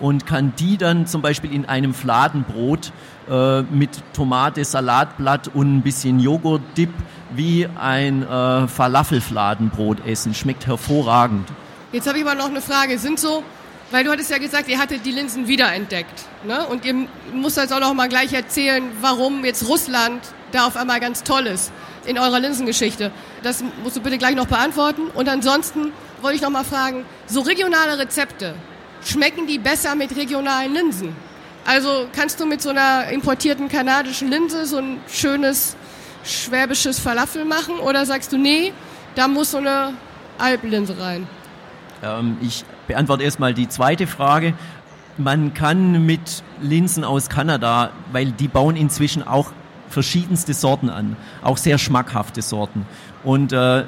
und 0.01 0.27
kann 0.27 0.55
die 0.59 0.79
dann 0.79 1.07
zum 1.07 1.23
Beispiel 1.23 1.53
in 1.53 1.67
einem 1.67 1.93
Fladenbrot 1.93 2.93
äh, 3.29 3.63
mit 3.63 3.91
Tomate, 4.15 4.65
Salatblatt 4.65 5.49
und 5.53 5.77
ein 5.77 5.83
bisschen 5.83 6.21
Joghurt-Dip 6.21 6.91
wie 7.35 7.69
ein 7.79 8.23
äh, 8.23 8.67
Falafelfladenbrot 8.67 10.07
essen. 10.07 10.35
Schmeckt 10.35 10.67
hervorragend. 10.67 11.49
Jetzt 11.93 12.09
habe 12.09 12.19
ich 12.19 12.25
aber 12.25 12.35
noch 12.35 12.49
eine 12.49 12.61
Frage. 12.61 12.99
Sind 12.99 13.19
so, 13.19 13.43
weil 13.91 14.05
du 14.05 14.11
hattest 14.11 14.31
ja 14.31 14.39
gesagt, 14.39 14.69
ihr 14.69 14.79
hattet 14.79 15.05
die 15.05 15.13
Linsen 15.13 15.49
wiederentdeckt. 15.49 16.25
Ne? 16.45 16.67
Und 16.67 16.85
ihr 16.85 16.95
musst 17.33 17.57
jetzt 17.57 17.73
auch 17.73 17.81
noch 17.81 17.95
mal 17.95 18.09
gleich 18.09 18.33
erzählen, 18.33 18.85
warum 19.01 19.45
jetzt 19.45 19.67
Russland 19.69 20.23
da 20.53 20.67
auf 20.67 20.77
einmal 20.77 21.01
ganz 21.01 21.23
toll 21.23 21.47
ist 21.47 21.73
in 22.07 22.19
eurer 22.19 22.41
Linsengeschichte. 22.41 23.11
Das 23.43 23.63
musst 23.83 23.97
du 23.97 24.01
bitte 24.01 24.19
gleich 24.19 24.35
noch 24.35 24.47
beantworten. 24.47 25.03
Und 25.15 25.29
ansonsten 25.29 25.93
wollte 26.23 26.37
ich 26.37 26.43
noch 26.43 26.51
mal 26.51 26.65
fragen, 26.65 27.05
so 27.27 27.41
regionale 27.41 27.99
Rezepte, 27.99 28.55
schmecken 29.05 29.47
die 29.47 29.59
besser 29.59 29.95
mit 29.95 30.17
regionalen 30.17 30.73
Linsen? 30.75 31.15
Also 31.67 32.07
kannst 32.15 32.41
du 32.41 32.47
mit 32.47 32.63
so 32.63 32.71
einer 32.71 33.09
importierten 33.11 33.69
kanadischen 33.69 34.31
Linse 34.31 34.67
so 34.67 34.79
ein 34.79 35.01
schönes 35.09 35.77
schwäbisches 36.25 36.99
Falafel 36.99 37.45
machen 37.45 37.79
oder 37.79 38.05
sagst 38.07 38.33
du, 38.33 38.39
nee, 38.39 38.73
da 39.15 39.29
muss 39.29 39.51
so 39.53 39.59
eine 39.59 39.95
Alpenlinse 40.39 40.99
rein? 40.99 41.27
Ähm, 42.03 42.39
ich 42.41 42.65
beantworte 42.91 43.23
erstmal 43.23 43.55
die 43.55 43.69
zweite 43.69 44.09
Frage. 44.09 44.53
Man 45.17 45.55
kann 45.55 46.05
mit 46.07 46.43
Linsen 46.61 47.05
aus 47.05 47.29
Kanada, 47.29 47.91
weil 48.11 48.33
die 48.33 48.49
bauen 48.49 48.75
inzwischen 48.75 49.25
auch 49.25 49.53
verschiedenste 49.89 50.55
Sorten 50.55 50.91
an, 50.91 51.17
auch 51.43 51.57
sehr 51.57 51.79
schmackhafte 51.79 52.43
Sorten. 52.43 52.87
Und 53.23 53.53
äh, 53.53 53.85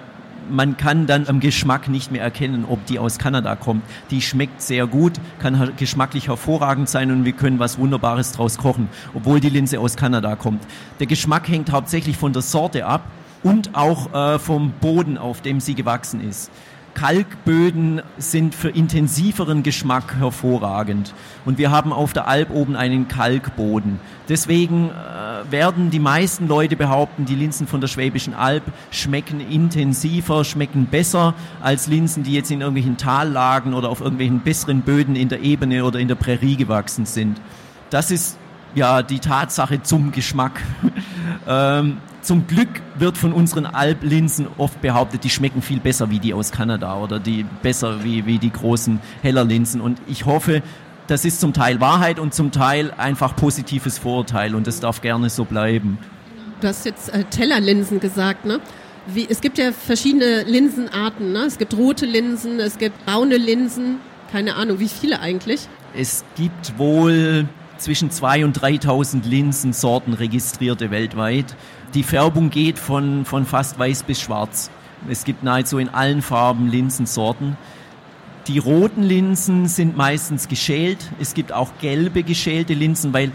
man 0.48 0.76
kann 0.76 1.06
dann 1.08 1.26
am 1.26 1.40
Geschmack 1.40 1.88
nicht 1.88 2.12
mehr 2.12 2.22
erkennen, 2.22 2.64
ob 2.68 2.86
die 2.86 3.00
aus 3.00 3.18
Kanada 3.18 3.56
kommt. 3.56 3.82
Die 4.12 4.22
schmeckt 4.22 4.62
sehr 4.62 4.86
gut, 4.86 5.14
kann 5.40 5.72
geschmacklich 5.76 6.28
hervorragend 6.28 6.88
sein 6.88 7.10
und 7.10 7.24
wir 7.24 7.32
können 7.32 7.58
was 7.58 7.78
Wunderbares 7.78 8.30
draus 8.32 8.56
kochen, 8.56 8.88
obwohl 9.14 9.40
die 9.40 9.50
Linse 9.50 9.80
aus 9.80 9.96
Kanada 9.96 10.36
kommt. 10.36 10.62
Der 11.00 11.08
Geschmack 11.08 11.48
hängt 11.48 11.72
hauptsächlich 11.72 12.16
von 12.16 12.32
der 12.32 12.42
Sorte 12.42 12.86
ab 12.86 13.02
und 13.42 13.74
auch 13.74 14.14
äh, 14.14 14.38
vom 14.38 14.72
Boden, 14.80 15.18
auf 15.18 15.40
dem 15.40 15.58
sie 15.58 15.74
gewachsen 15.74 16.22
ist. 16.22 16.52
Kalkböden 16.94 18.02
sind 18.18 18.54
für 18.54 18.68
intensiveren 18.68 19.62
Geschmack 19.62 20.16
hervorragend. 20.18 21.14
Und 21.44 21.58
wir 21.58 21.70
haben 21.70 21.92
auf 21.92 22.12
der 22.12 22.28
Alp 22.28 22.50
oben 22.50 22.76
einen 22.76 23.08
Kalkboden. 23.08 23.98
Deswegen 24.28 24.90
äh, 24.90 25.50
werden 25.50 25.90
die 25.90 25.98
meisten 25.98 26.48
Leute 26.48 26.76
behaupten, 26.76 27.24
die 27.24 27.34
Linsen 27.34 27.66
von 27.66 27.80
der 27.80 27.88
Schwäbischen 27.88 28.34
Alb 28.34 28.62
schmecken 28.90 29.40
intensiver, 29.40 30.44
schmecken 30.44 30.86
besser 30.86 31.34
als 31.60 31.86
Linsen, 31.86 32.22
die 32.22 32.34
jetzt 32.34 32.50
in 32.50 32.60
irgendwelchen 32.60 32.96
Tallagen 32.96 33.74
oder 33.74 33.88
auf 33.88 34.00
irgendwelchen 34.00 34.40
besseren 34.40 34.82
Böden 34.82 35.16
in 35.16 35.28
der 35.28 35.40
Ebene 35.40 35.84
oder 35.84 35.98
in 35.98 36.08
der 36.08 36.14
Prärie 36.14 36.56
gewachsen 36.56 37.06
sind. 37.06 37.40
Das 37.90 38.10
ist 38.10 38.38
ja 38.74 39.02
die 39.02 39.18
Tatsache 39.18 39.82
zum 39.82 40.12
Geschmack. 40.12 40.60
ähm, 41.48 41.98
zum 42.22 42.46
Glück 42.46 42.68
wird 42.96 43.18
von 43.18 43.32
unseren 43.32 43.66
Alplinsen 43.66 44.46
oft 44.56 44.80
behauptet, 44.80 45.24
die 45.24 45.30
schmecken 45.30 45.60
viel 45.60 45.80
besser 45.80 46.10
wie 46.10 46.20
die 46.20 46.32
aus 46.32 46.52
Kanada 46.52 46.96
oder 46.96 47.18
die 47.18 47.44
besser 47.62 48.04
wie, 48.04 48.26
wie 48.26 48.38
die 48.38 48.52
großen 48.52 49.00
Hellerlinsen. 49.22 49.80
Und 49.80 49.98
ich 50.06 50.24
hoffe, 50.24 50.62
das 51.08 51.24
ist 51.24 51.40
zum 51.40 51.52
Teil 51.52 51.80
Wahrheit 51.80 52.18
und 52.18 52.32
zum 52.32 52.52
Teil 52.52 52.92
einfach 52.96 53.34
positives 53.36 53.98
Vorurteil 53.98 54.54
und 54.54 54.66
das 54.66 54.80
darf 54.80 55.00
gerne 55.00 55.30
so 55.30 55.44
bleiben. 55.44 55.98
Du 56.60 56.68
hast 56.68 56.86
jetzt 56.86 57.12
äh, 57.12 57.24
Tellerlinsen 57.24 57.98
gesagt, 57.98 58.44
ne? 58.44 58.60
Wie, 59.08 59.26
es 59.28 59.40
gibt 59.40 59.58
ja 59.58 59.72
verschiedene 59.72 60.44
Linsenarten, 60.44 61.32
ne? 61.32 61.40
Es 61.40 61.58
gibt 61.58 61.76
rote 61.76 62.06
Linsen, 62.06 62.60
es 62.60 62.78
gibt 62.78 63.04
braune 63.04 63.36
Linsen, 63.36 63.98
keine 64.30 64.54
Ahnung, 64.54 64.78
wie 64.78 64.88
viele 64.88 65.18
eigentlich? 65.18 65.68
Es 65.92 66.24
gibt 66.36 66.78
wohl 66.78 67.48
zwischen 67.78 68.10
2.000 68.10 68.44
und 68.44 68.58
3.000 68.58 69.28
Linsensorten 69.28 70.14
registrierte 70.14 70.90
weltweit. 70.90 71.56
Die 71.94 72.02
Färbung 72.02 72.48
geht 72.48 72.78
von, 72.78 73.26
von 73.26 73.44
fast 73.44 73.78
weiß 73.78 74.04
bis 74.04 74.18
schwarz. 74.18 74.70
Es 75.10 75.24
gibt 75.24 75.42
nahezu 75.42 75.76
in 75.76 75.90
allen 75.90 76.22
Farben 76.22 76.68
Linsensorten. 76.68 77.58
Die 78.46 78.58
roten 78.58 79.02
Linsen 79.02 79.68
sind 79.68 79.94
meistens 79.94 80.48
geschält. 80.48 81.10
Es 81.20 81.34
gibt 81.34 81.52
auch 81.52 81.70
gelbe 81.82 82.22
geschälte 82.22 82.72
Linsen, 82.72 83.12
weil 83.12 83.30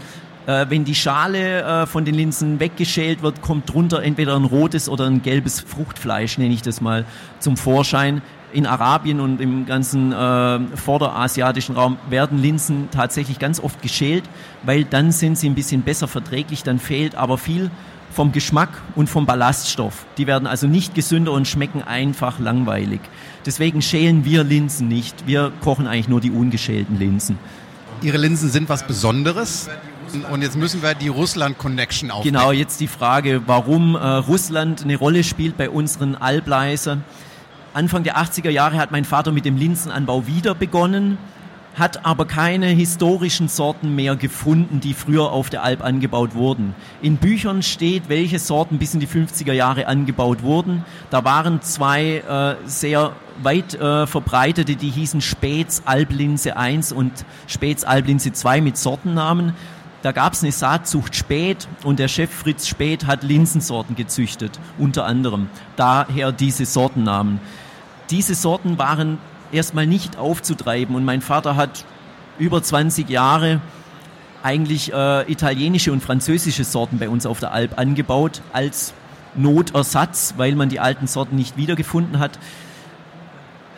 äh, 0.46 0.66
wenn 0.70 0.84
die 0.84 0.96
Schale 0.96 1.62
äh, 1.62 1.86
von 1.86 2.04
den 2.04 2.16
Linsen 2.16 2.58
weggeschält 2.58 3.22
wird, 3.22 3.42
kommt 3.42 3.72
drunter 3.72 4.02
entweder 4.02 4.34
ein 4.34 4.44
rotes 4.44 4.88
oder 4.88 5.06
ein 5.06 5.22
gelbes 5.22 5.60
Fruchtfleisch, 5.60 6.36
nenne 6.36 6.52
ich 6.52 6.62
das 6.62 6.80
mal, 6.80 7.04
zum 7.38 7.56
Vorschein. 7.56 8.22
In 8.52 8.66
Arabien 8.66 9.20
und 9.20 9.40
im 9.40 9.66
ganzen 9.66 10.10
äh, 10.10 10.58
vorderasiatischen 10.74 11.76
Raum 11.76 11.98
werden 12.08 12.38
Linsen 12.38 12.88
tatsächlich 12.90 13.38
ganz 13.38 13.60
oft 13.60 13.82
geschält, 13.82 14.24
weil 14.64 14.84
dann 14.84 15.12
sind 15.12 15.38
sie 15.38 15.48
ein 15.48 15.54
bisschen 15.54 15.82
besser 15.82 16.08
verträglich, 16.08 16.64
dann 16.64 16.80
fehlt 16.80 17.14
aber 17.14 17.38
viel 17.38 17.70
vom 18.18 18.32
Geschmack 18.32 18.70
und 18.96 19.08
vom 19.08 19.26
Ballaststoff. 19.26 20.04
Die 20.16 20.26
werden 20.26 20.48
also 20.48 20.66
nicht 20.66 20.92
gesünder 20.92 21.30
und 21.30 21.46
schmecken 21.46 21.84
einfach 21.84 22.40
langweilig. 22.40 22.98
Deswegen 23.46 23.80
schälen 23.80 24.24
wir 24.24 24.42
Linsen 24.42 24.88
nicht. 24.88 25.28
Wir 25.28 25.52
kochen 25.60 25.86
eigentlich 25.86 26.08
nur 26.08 26.20
die 26.20 26.32
ungeschälten 26.32 26.98
Linsen. 26.98 27.38
Ihre 28.02 28.16
Linsen 28.16 28.50
sind 28.50 28.68
was 28.68 28.84
Besonderes. 28.84 29.70
Und 30.32 30.42
jetzt 30.42 30.56
müssen 30.56 30.82
wir 30.82 30.94
die 30.94 31.06
Russland-Connection 31.06 32.10
aufnehmen. 32.10 32.34
Genau, 32.34 32.50
jetzt 32.50 32.80
die 32.80 32.88
Frage, 32.88 33.42
warum 33.46 33.94
äh, 33.94 33.98
Russland 34.00 34.82
eine 34.82 34.96
Rolle 34.96 35.22
spielt 35.22 35.56
bei 35.56 35.70
unseren 35.70 36.16
Albleiser. 36.16 36.98
Anfang 37.72 38.02
der 38.02 38.16
80er 38.16 38.50
Jahre 38.50 38.78
hat 38.78 38.90
mein 38.90 39.04
Vater 39.04 39.30
mit 39.30 39.44
dem 39.44 39.56
Linsenanbau 39.56 40.26
wieder 40.26 40.56
begonnen 40.56 41.18
hat 41.78 42.04
aber 42.04 42.26
keine 42.26 42.66
historischen 42.66 43.48
Sorten 43.48 43.94
mehr 43.94 44.16
gefunden, 44.16 44.80
die 44.80 44.94
früher 44.94 45.30
auf 45.30 45.50
der 45.50 45.62
Alp 45.62 45.84
angebaut 45.84 46.34
wurden. 46.34 46.74
In 47.02 47.16
Büchern 47.16 47.62
steht, 47.62 48.08
welche 48.08 48.38
Sorten 48.38 48.78
bis 48.78 48.94
in 48.94 49.00
die 49.00 49.06
50er 49.06 49.52
Jahre 49.52 49.86
angebaut 49.86 50.42
wurden. 50.42 50.84
Da 51.10 51.24
waren 51.24 51.62
zwei 51.62 52.18
äh, 52.18 52.68
sehr 52.68 53.12
weit 53.42 53.74
äh, 53.74 54.06
verbreitete, 54.06 54.76
die 54.76 54.90
hießen 54.90 55.20
Späts 55.20 55.82
Alblinse 55.84 56.56
1 56.56 56.92
und 56.92 57.12
Späts 57.46 57.84
Alblinse 57.84 58.32
2 58.32 58.60
mit 58.60 58.76
Sortennamen. 58.76 59.54
Da 60.02 60.12
gab 60.12 60.32
es 60.32 60.42
eine 60.42 60.52
Saatzucht 60.52 61.16
Spät 61.16 61.66
und 61.82 61.98
der 61.98 62.08
Chef 62.08 62.30
Fritz 62.30 62.68
Spät 62.68 63.06
hat 63.06 63.24
Linsensorten 63.24 63.96
gezüchtet, 63.96 64.60
unter 64.78 65.04
anderem. 65.06 65.48
Daher 65.76 66.30
diese 66.30 66.66
Sortennamen. 66.66 67.40
Diese 68.10 68.34
Sorten 68.34 68.78
waren 68.78 69.18
erstmal 69.52 69.86
nicht 69.86 70.18
aufzutreiben. 70.18 70.94
Und 70.94 71.04
mein 71.04 71.20
Vater 71.20 71.56
hat 71.56 71.84
über 72.38 72.62
20 72.62 73.08
Jahre 73.08 73.60
eigentlich 74.42 74.92
äh, 74.92 75.30
italienische 75.30 75.92
und 75.92 76.02
französische 76.02 76.64
Sorten 76.64 76.98
bei 76.98 77.08
uns 77.08 77.26
auf 77.26 77.40
der 77.40 77.52
Alp 77.52 77.78
angebaut 77.78 78.40
als 78.52 78.94
Notersatz, 79.34 80.34
weil 80.36 80.54
man 80.54 80.68
die 80.68 80.80
alten 80.80 81.06
Sorten 81.06 81.36
nicht 81.36 81.56
wiedergefunden 81.56 82.18
hat. 82.18 82.38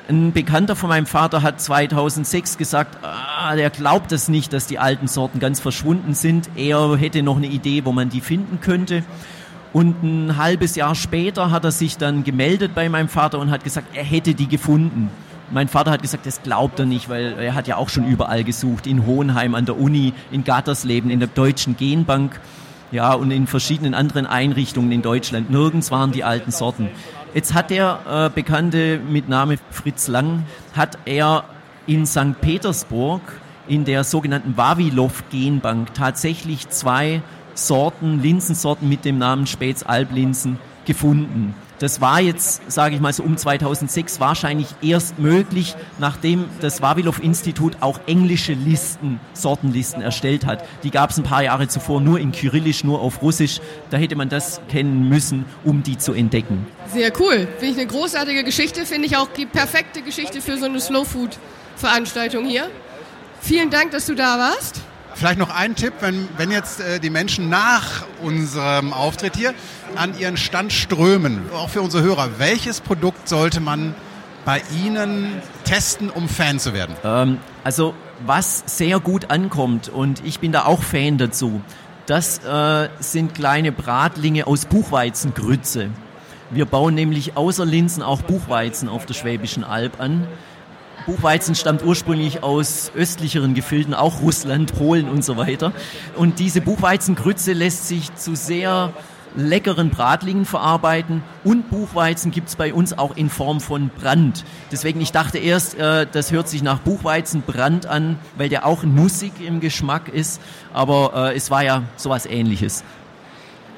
Ein 0.08 0.32
Bekannter 0.32 0.74
von 0.74 0.88
meinem 0.88 1.06
Vater 1.06 1.42
hat 1.42 1.60
2006 1.60 2.58
gesagt, 2.58 2.98
ah, 3.04 3.54
der 3.54 3.70
glaubt 3.70 4.10
es 4.12 4.28
nicht, 4.28 4.52
dass 4.52 4.66
die 4.66 4.78
alten 4.78 5.06
Sorten 5.06 5.38
ganz 5.38 5.60
verschwunden 5.60 6.14
sind. 6.14 6.50
Er 6.56 6.96
hätte 6.96 7.22
noch 7.22 7.36
eine 7.36 7.46
Idee, 7.46 7.84
wo 7.84 7.92
man 7.92 8.08
die 8.08 8.20
finden 8.20 8.60
könnte. 8.60 9.04
Und 9.72 10.02
ein 10.02 10.36
halbes 10.36 10.74
Jahr 10.74 10.96
später 10.96 11.52
hat 11.52 11.64
er 11.64 11.70
sich 11.70 11.96
dann 11.96 12.24
gemeldet 12.24 12.74
bei 12.74 12.88
meinem 12.88 13.08
Vater 13.08 13.38
und 13.38 13.52
hat 13.52 13.62
gesagt, 13.62 13.94
er 13.94 14.02
hätte 14.02 14.34
die 14.34 14.48
gefunden. 14.48 15.10
Mein 15.50 15.66
Vater 15.66 15.90
hat 15.90 16.02
gesagt, 16.02 16.26
das 16.26 16.42
glaubt 16.42 16.78
er 16.78 16.86
nicht, 16.86 17.08
weil 17.08 17.34
er 17.38 17.54
hat 17.54 17.66
ja 17.66 17.76
auch 17.76 17.88
schon 17.88 18.06
überall 18.06 18.44
gesucht. 18.44 18.86
In 18.86 19.04
Hohenheim 19.04 19.56
an 19.56 19.66
der 19.66 19.78
Uni, 19.78 20.12
in 20.30 20.44
Gattersleben, 20.44 21.10
in 21.10 21.18
der 21.18 21.28
Deutschen 21.28 21.76
Genbank, 21.76 22.40
ja, 22.92 23.12
und 23.14 23.30
in 23.30 23.46
verschiedenen 23.46 23.94
anderen 23.94 24.26
Einrichtungen 24.26 24.92
in 24.92 25.02
Deutschland. 25.02 25.50
Nirgends 25.50 25.90
waren 25.90 26.12
die 26.12 26.24
alten 26.24 26.50
Sorten. 26.50 26.88
Jetzt 27.34 27.54
hat 27.54 27.70
der 27.70 28.00
äh, 28.08 28.30
Bekannte 28.34 28.98
mit 28.98 29.28
Name 29.28 29.58
Fritz 29.70 30.08
Lang, 30.08 30.44
hat 30.74 30.98
er 31.04 31.44
in 31.86 32.06
St. 32.06 32.40
Petersburg 32.40 33.20
in 33.68 33.84
der 33.84 34.04
sogenannten 34.04 34.56
Vavilov 34.56 35.24
Genbank 35.30 35.94
tatsächlich 35.94 36.68
zwei 36.68 37.22
Sorten, 37.54 38.20
Linsensorten 38.20 38.88
mit 38.88 39.04
dem 39.04 39.18
Namen 39.18 39.46
Späts 39.46 39.82
Alblinsen 39.82 40.58
gefunden. 40.86 41.54
Das 41.80 42.02
war 42.02 42.20
jetzt, 42.20 42.70
sage 42.70 42.94
ich 42.94 43.00
mal 43.00 43.12
so 43.12 43.22
um 43.22 43.38
2006 43.38 44.20
wahrscheinlich 44.20 44.68
erst 44.82 45.18
möglich, 45.18 45.74
nachdem 45.98 46.44
das 46.60 46.82
Wawilow-Institut 46.82 47.78
auch 47.80 48.00
englische 48.06 48.52
Listen, 48.52 49.18
Sortenlisten 49.32 50.02
erstellt 50.02 50.44
hat. 50.44 50.62
Die 50.82 50.90
gab 50.90 51.08
es 51.08 51.16
ein 51.16 51.24
paar 51.24 51.42
Jahre 51.42 51.68
zuvor 51.68 52.02
nur 52.02 52.20
in 52.20 52.32
Kyrillisch, 52.32 52.84
nur 52.84 53.00
auf 53.00 53.22
Russisch. 53.22 53.60
Da 53.88 53.96
hätte 53.96 54.14
man 54.14 54.28
das 54.28 54.60
kennen 54.68 55.08
müssen, 55.08 55.46
um 55.64 55.82
die 55.82 55.96
zu 55.96 56.12
entdecken. 56.12 56.66
Sehr 56.92 57.12
cool. 57.18 57.48
Finde 57.58 57.72
ich 57.72 57.78
eine 57.78 57.86
großartige 57.86 58.44
Geschichte. 58.44 58.84
Finde 58.84 59.06
ich 59.06 59.16
auch 59.16 59.28
die 59.28 59.46
perfekte 59.46 60.02
Geschichte 60.02 60.42
für 60.42 60.58
so 60.58 60.66
eine 60.66 60.80
Slow-Food-Veranstaltung 60.80 62.44
hier. 62.44 62.68
Vielen 63.40 63.70
Dank, 63.70 63.92
dass 63.92 64.04
du 64.04 64.14
da 64.14 64.38
warst. 64.38 64.82
Vielleicht 65.20 65.38
noch 65.38 65.54
ein 65.54 65.74
Tipp, 65.74 65.92
wenn, 66.00 66.30
wenn 66.38 66.50
jetzt 66.50 66.80
äh, 66.80 66.98
die 66.98 67.10
Menschen 67.10 67.50
nach 67.50 68.06
unserem 68.22 68.94
Auftritt 68.94 69.36
hier 69.36 69.52
an 69.94 70.18
ihren 70.18 70.38
Stand 70.38 70.72
strömen, 70.72 71.42
auch 71.52 71.68
für 71.68 71.82
unsere 71.82 72.02
Hörer, 72.02 72.38
welches 72.38 72.80
Produkt 72.80 73.28
sollte 73.28 73.60
man 73.60 73.94
bei 74.46 74.62
Ihnen 74.82 75.42
testen, 75.64 76.08
um 76.08 76.26
Fan 76.26 76.58
zu 76.58 76.72
werden? 76.72 76.96
Ähm, 77.04 77.36
also 77.64 77.92
was 78.24 78.64
sehr 78.64 78.98
gut 78.98 79.30
ankommt 79.30 79.90
und 79.90 80.24
ich 80.24 80.40
bin 80.40 80.52
da 80.52 80.64
auch 80.64 80.82
Fan 80.82 81.18
dazu. 81.18 81.60
Das 82.06 82.38
äh, 82.38 82.88
sind 83.00 83.34
kleine 83.34 83.72
Bratlinge 83.72 84.46
aus 84.46 84.64
Buchweizengrütze. 84.64 85.90
Wir 86.48 86.64
bauen 86.64 86.94
nämlich 86.94 87.36
außer 87.36 87.66
Linsen 87.66 88.02
auch 88.02 88.22
Buchweizen 88.22 88.88
auf 88.88 89.04
der 89.04 89.12
Schwäbischen 89.12 89.64
Alb 89.64 90.00
an. 90.00 90.26
Buchweizen 91.06 91.54
stammt 91.54 91.84
ursprünglich 91.84 92.42
aus 92.42 92.92
östlicheren 92.94 93.54
Gefilden, 93.54 93.94
auch 93.94 94.20
Russland, 94.20 94.76
Polen 94.76 95.08
und 95.08 95.24
so 95.24 95.36
weiter. 95.36 95.72
Und 96.16 96.38
diese 96.38 96.60
Buchweizengrütze 96.60 97.52
lässt 97.52 97.88
sich 97.88 98.14
zu 98.14 98.34
sehr 98.36 98.92
leckeren 99.36 99.90
Bratlingen 99.90 100.44
verarbeiten 100.44 101.22
und 101.44 101.70
Buchweizen 101.70 102.30
gibt 102.32 102.48
es 102.48 102.56
bei 102.56 102.74
uns 102.74 102.98
auch 102.98 103.16
in 103.16 103.30
Form 103.30 103.60
von 103.60 103.88
Brand. 103.88 104.44
Deswegen, 104.72 105.00
ich 105.00 105.12
dachte 105.12 105.38
erst, 105.38 105.78
äh, 105.78 106.06
das 106.10 106.32
hört 106.32 106.48
sich 106.48 106.62
nach 106.62 106.80
Buchweizenbrand 106.80 107.86
an, 107.86 108.18
weil 108.36 108.48
der 108.48 108.66
auch 108.66 108.82
nussig 108.82 109.32
im 109.40 109.60
Geschmack 109.60 110.08
ist, 110.08 110.40
aber 110.72 111.30
äh, 111.30 111.36
es 111.36 111.50
war 111.50 111.62
ja 111.62 111.84
sowas 111.96 112.26
ähnliches. 112.26 112.82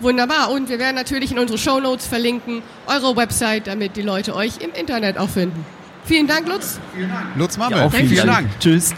Wunderbar. 0.00 0.50
Und 0.50 0.68
wir 0.68 0.78
werden 0.78 0.96
natürlich 0.96 1.30
in 1.30 1.38
unsere 1.38 1.58
Show 1.58 1.78
Notes 1.78 2.06
verlinken, 2.06 2.62
eure 2.86 3.14
Website, 3.16 3.66
damit 3.66 3.96
die 3.96 4.02
Leute 4.02 4.34
euch 4.34 4.60
im 4.60 4.72
Internet 4.72 5.16
auch 5.18 5.28
finden. 5.28 5.64
Vielen 6.04 6.26
Dank, 6.26 6.48
Lutz. 6.48 6.80
Vielen 6.94 7.08
Dank. 7.10 7.26
Lutz 7.36 7.56
Mammel. 7.56 7.78
Ja, 7.78 7.84
auch 7.86 7.92
vielen, 7.92 8.08
vielen 8.08 8.26
Dank. 8.26 8.48
Dank. 8.48 8.60
Tschüss. 8.60 8.94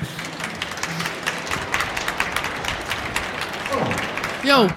Jo. 4.42 4.68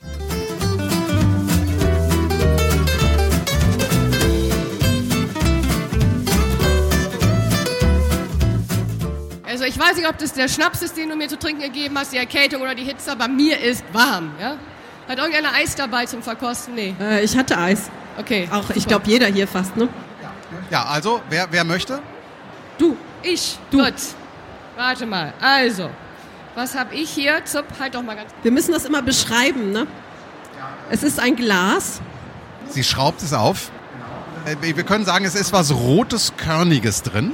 Also 9.46 9.64
ich 9.66 9.80
weiß 9.80 9.96
nicht, 9.96 10.08
ob 10.08 10.18
das 10.18 10.34
der 10.34 10.48
Schnaps 10.50 10.82
ist, 10.82 10.98
den 10.98 11.10
du 11.10 11.16
mir 11.16 11.28
zu 11.28 11.40
trinken 11.40 11.62
gegeben 11.62 11.98
hast, 11.98 12.14
die 12.14 12.18
Erkältung 12.18 12.62
oder 12.62 12.76
die 12.76 12.84
Hitze, 12.84 13.12
aber 13.12 13.28
mir 13.28 13.60
ist 13.60 13.84
warm. 13.92 14.32
Ja? 14.40 14.58
Hat 15.08 15.18
irgendeiner 15.18 15.54
Eis 15.54 15.76
dabei 15.76 16.06
zum 16.06 16.22
Verkosten? 16.22 16.76
Nee. 16.76 16.94
Äh, 17.00 17.24
ich 17.24 17.36
hatte 17.38 17.58
Eis. 17.58 17.90
Okay. 18.18 18.48
Auch, 18.52 18.70
ich 18.70 18.84
super. 18.84 18.88
glaube, 18.88 19.08
jeder 19.08 19.28
hier 19.28 19.48
fast, 19.48 19.76
ne? 19.78 19.88
Ja, 20.70 20.86
also, 20.86 21.22
wer, 21.30 21.48
wer 21.52 21.64
möchte? 21.64 22.02
Du. 22.78 22.96
Ich. 23.24 23.58
Du. 23.72 23.80
Gut. 23.84 23.94
Warte 24.76 25.06
mal. 25.06 25.34
Also, 25.42 25.90
was 26.56 26.76
habe 26.76 26.96
ich 26.96 27.10
hier? 27.10 27.44
Zup, 27.46 27.66
halt 27.80 27.96
doch 27.96 28.04
mal 28.04 28.16
ganz. 28.16 28.30
Wir 28.44 28.52
müssen 28.52 28.72
das 28.72 28.86
immer 28.86 29.02
beschreiben, 29.02 29.72
ne? 29.72 29.88
Es 30.90 31.04
ist 31.04 31.20
ein 31.20 31.36
Glas. 31.36 32.02
Sie 32.70 32.84
schraubt 32.84 33.22
es 33.24 33.34
auf. 33.34 33.72
Äh, 34.46 34.56
Wir 34.76 34.84
können 34.84 35.06
sagen, 35.06 35.26
es 35.26 35.36
ist 35.36 35.52
was 35.54 35.72
Rotes, 35.74 36.34
Körniges 36.38 37.02
drin. 37.04 37.34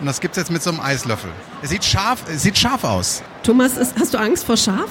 Und 0.00 0.06
das 0.06 0.20
gibt 0.20 0.36
es 0.36 0.42
jetzt 0.42 0.50
mit 0.50 0.62
so 0.62 0.70
einem 0.70 0.80
Eislöffel. 0.80 1.30
Es 1.60 1.70
sieht 1.70 1.84
scharf, 1.84 2.22
es 2.32 2.42
sieht 2.42 2.56
scharf 2.56 2.84
aus. 2.84 3.22
Thomas, 3.42 3.76
ist, 3.76 3.98
hast 3.98 4.14
du 4.14 4.18
Angst 4.18 4.44
vor 4.44 4.56
Schaf? 4.56 4.88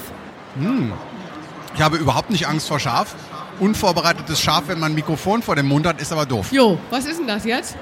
Ich 1.74 1.80
habe 1.82 1.96
überhaupt 1.96 2.30
nicht 2.30 2.46
Angst 2.46 2.68
vor 2.68 2.78
Schaf. 2.78 3.14
Unvorbereitetes 3.58 4.40
Schaf, 4.40 4.64
wenn 4.66 4.78
man 4.78 4.92
ein 4.92 4.94
Mikrofon 4.94 5.42
vor 5.42 5.56
dem 5.56 5.66
Mund 5.66 5.86
hat, 5.86 6.00
ist 6.00 6.12
aber 6.12 6.26
doof. 6.26 6.52
Jo, 6.52 6.78
was 6.90 7.06
ist 7.06 7.18
denn 7.18 7.26
das 7.26 7.44
jetzt? 7.44 7.76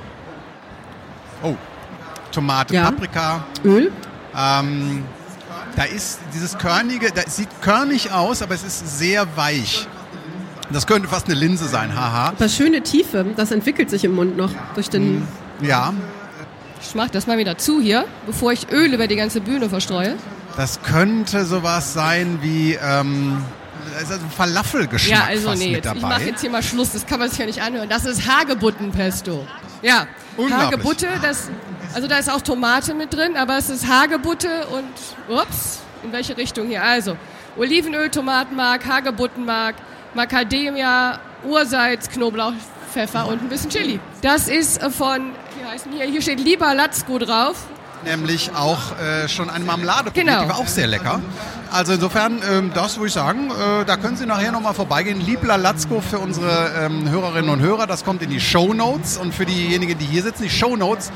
Oh, 1.43 1.55
Tomate, 2.33 2.75
Ja. 2.75 2.85
Paprika. 2.85 3.45
Öl? 3.64 3.90
Ähm, 4.37 5.05
da 5.75 5.85
ist 5.85 6.21
dieses 6.35 6.57
Körnige, 6.59 7.11
das 7.12 7.37
sieht 7.37 7.49
körnig 7.62 8.12
aus, 8.12 8.43
aber 8.43 8.55
es 8.55 8.62
ist 8.64 8.99
sehr 8.99 9.26
weich. 9.37 9.87
Das 10.71 10.87
könnte 10.87 11.09
fast 11.09 11.26
eine 11.26 11.35
Linse 11.37 11.66
sein, 11.69 11.95
haha. 11.95 12.28
Aber 12.31 12.49
schöne 12.49 12.83
Tiefe. 12.83 13.25
Das 13.37 13.52
entwickelt 13.52 13.88
sich 13.88 14.05
im 14.05 14.14
Mund 14.14 14.37
noch 14.37 14.50
durch 14.75 14.90
den. 14.90 15.26
Ja, 15.61 15.93
Ich 16.83 16.95
mach 16.95 17.09
das 17.09 17.26
mal 17.26 17.38
wieder 17.38 17.57
zu 17.57 17.81
hier, 17.81 18.05
bevor 18.26 18.52
ich 18.52 18.71
Öl 18.71 18.93
über 18.93 19.07
die 19.07 19.16
ganze 19.16 19.40
Bühne 19.40 19.69
verstreue. 19.71 20.16
das 20.57 20.83
könnte 20.83 21.45
sowas 21.47 21.93
sein 21.95 22.38
wie 22.43 22.75
ähm, 22.75 23.38
also 23.99 24.14
ein 24.14 24.31
Falafelgeschmack 24.37 25.19
Ja, 25.19 25.25
also 25.26 25.49
fast 25.49 25.59
nee, 25.61 25.78
ich 25.95 26.02
mache 26.02 26.25
jetzt 26.25 26.40
hier 26.40 26.50
mal 26.50 26.62
Schluss, 26.62 26.93
das 26.93 27.07
kann 27.07 27.19
man 27.21 27.31
sich 27.31 27.38
ja 27.38 27.47
nicht 27.47 27.62
anhören. 27.62 27.88
Das 27.88 28.05
ist 28.05 28.26
Hagebuttenpesto. 28.28 29.47
Ja. 29.83 30.06
Hagebutte, 30.38 31.09
das, 31.22 31.50
also 31.94 32.09
da 32.09 32.18
ist 32.18 32.31
auch 32.31 32.42
Tomate 32.42 32.94
mit 32.94 33.14
drin, 33.14 33.37
aber 33.37 33.57
es 33.57 33.70
ist 33.70 33.87
Hagebutte 33.88 34.66
und, 34.66 35.35
ups, 35.35 35.81
in 36.03 36.12
welche 36.12 36.37
Richtung 36.37 36.66
hier? 36.66 36.83
Also, 36.83 37.16
Olivenöl, 37.57 38.11
Tomatenmark, 38.11 38.87
Hagebuttenmark, 38.87 39.77
Macadamia, 40.14 41.18
Ursalz, 41.44 42.09
Knoblauch, 42.11 42.53
Pfeffer 42.92 43.29
und 43.29 43.42
ein 43.42 43.48
bisschen 43.48 43.70
Chili. 43.70 44.00
Das 44.20 44.48
ist 44.48 44.83
von, 44.92 45.33
wie 45.59 45.64
heißen 45.66 45.92
hier, 45.92 46.05
hier 46.05 46.22
steht 46.22 46.40
Lieber 46.40 46.74
Latzko 46.74 47.18
drauf. 47.18 47.64
Nämlich 48.07 48.51
auch 48.55 48.99
äh, 49.01 49.29
schon 49.29 49.51
eine 49.51 49.64
Marmelade 49.64 50.05
probiert, 50.11 50.27
Genau. 50.27 50.42
die 50.45 50.49
war 50.49 50.59
auch 50.59 50.66
sehr 50.69 50.87
lecker. 50.87 51.21
Also 51.73 51.92
insofern, 51.95 52.40
ähm, 52.49 52.71
das 52.73 52.97
würde 52.97 53.09
ich 53.09 53.12
sagen, 53.12 53.51
äh, 53.51 53.85
da 53.85 53.97
können 53.97 54.16
Sie 54.16 54.25
nachher 54.27 54.53
nochmal 54.53 54.75
vorbeigehen. 54.75 55.21
Liebler 55.21 55.59
Latzko 55.59 56.01
für 56.01 56.19
unsere 56.21 56.71
ähm, 56.81 57.11
Hörerinnen 57.11 57.51
und 57.51 57.61
Hörer, 57.61 57.87
das 57.88 58.05
kommt 58.05 58.23
in 58.23 58.31
die 58.31 58.40
Show 58.40 58.73
Notes 58.73 59.16
und 59.19 59.35
für 59.35 59.45
diejenigen, 59.45 59.99
die 59.99 60.05
hier 60.07 60.23
sitzen, 60.23 60.45
die 60.45 60.51
Show 60.51 60.77
Notes 60.77 61.11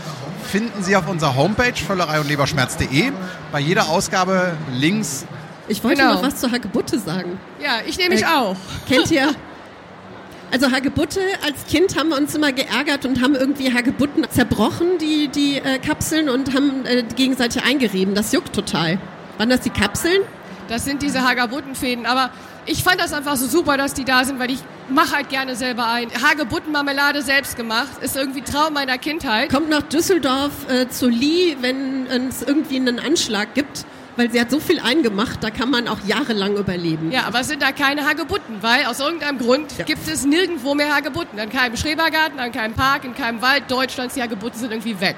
finden 0.50 0.82
Sie 0.82 0.96
auf 0.96 1.08
unserer 1.08 1.36
Homepage 1.36 1.74
völlerei 1.76 2.18
und 2.20 2.26
leberschmerz.de. 2.28 3.12
Bei 3.52 3.60
jeder 3.60 3.88
Ausgabe 3.88 4.54
links 4.72 5.24
Ich 5.68 5.84
wollte 5.84 6.02
Genau. 6.02 6.14
noch 6.14 6.22
was 6.24 6.36
zur 6.36 6.50
Hagebutte 6.50 6.98
sagen. 6.98 7.38
Ja, 7.62 7.74
ich 7.86 7.96
nehme 7.98 8.16
mich 8.16 8.24
Äh, 8.24 8.36
auch. 8.36 8.56
Kennt 8.88 9.10
ihr? 9.12 9.30
Also 10.52 10.72
Hagebutte, 10.72 11.20
als 11.44 11.66
Kind 11.66 11.96
haben 11.96 12.08
wir 12.08 12.16
uns 12.16 12.34
immer 12.34 12.50
geärgert 12.52 13.06
und 13.06 13.22
haben 13.22 13.36
irgendwie 13.36 13.72
Hagebutten 13.72 14.26
zerbrochen, 14.30 14.98
die, 14.98 15.28
die 15.28 15.58
äh, 15.58 15.78
Kapseln, 15.78 16.28
und 16.28 16.54
haben 16.54 16.84
äh, 16.86 17.04
gegenseitig 17.14 17.62
eingerieben. 17.62 18.14
Das 18.16 18.32
juckt 18.32 18.52
total. 18.52 18.98
Waren 19.38 19.48
das 19.48 19.60
die 19.60 19.70
Kapseln? 19.70 20.22
Das 20.68 20.84
sind 20.84 21.02
diese 21.02 21.22
Hagebuttenfäden. 21.22 22.04
Aber 22.04 22.30
ich 22.66 22.82
fand 22.82 23.00
das 23.00 23.12
einfach 23.12 23.36
so 23.36 23.46
super, 23.46 23.76
dass 23.76 23.94
die 23.94 24.04
da 24.04 24.24
sind, 24.24 24.40
weil 24.40 24.50
ich 24.50 24.58
mache 24.88 25.16
halt 25.16 25.28
gerne 25.28 25.54
selber 25.54 25.86
ein. 25.86 26.08
Hagebuttenmarmelade 26.10 27.22
selbst 27.22 27.56
gemacht. 27.56 28.02
Ist 28.02 28.16
irgendwie 28.16 28.42
Traum 28.42 28.74
meiner 28.74 28.98
Kindheit. 28.98 29.50
Kommt 29.50 29.70
nach 29.70 29.82
Düsseldorf 29.82 30.68
äh, 30.68 30.88
zu 30.88 31.08
Lee, 31.08 31.56
wenn 31.60 32.06
es 32.28 32.42
irgendwie 32.42 32.76
einen 32.76 32.98
Anschlag 32.98 33.54
gibt, 33.54 33.84
weil 34.20 34.30
sie 34.30 34.38
hat 34.38 34.50
so 34.50 34.60
viel 34.60 34.78
eingemacht, 34.80 35.42
da 35.42 35.48
kann 35.48 35.70
man 35.70 35.88
auch 35.88 35.96
jahrelang 36.06 36.54
überleben. 36.56 37.10
Ja, 37.10 37.22
aber 37.26 37.40
es 37.40 37.48
sind 37.48 37.62
da 37.62 37.72
keine 37.72 38.06
Hagebutten, 38.06 38.56
weil 38.62 38.84
aus 38.84 39.00
irgendeinem 39.00 39.38
Grund 39.38 39.78
Ja. 39.78 39.84
gibt 39.86 40.06
es 40.06 40.26
nirgendwo 40.26 40.74
mehr 40.74 40.94
Hagebutten. 40.94 41.40
An 41.40 41.48
keinem 41.48 41.74
Schrebergarten, 41.78 42.38
an 42.38 42.52
keinem 42.52 42.74
Park, 42.74 43.04
in 43.04 43.14
keinem 43.14 43.40
Wald 43.40 43.70
Deutschlands. 43.70 44.12
Die 44.14 44.20
Hagebutten 44.22 44.60
sind 44.60 44.72
irgendwie 44.72 45.00
weg. 45.00 45.16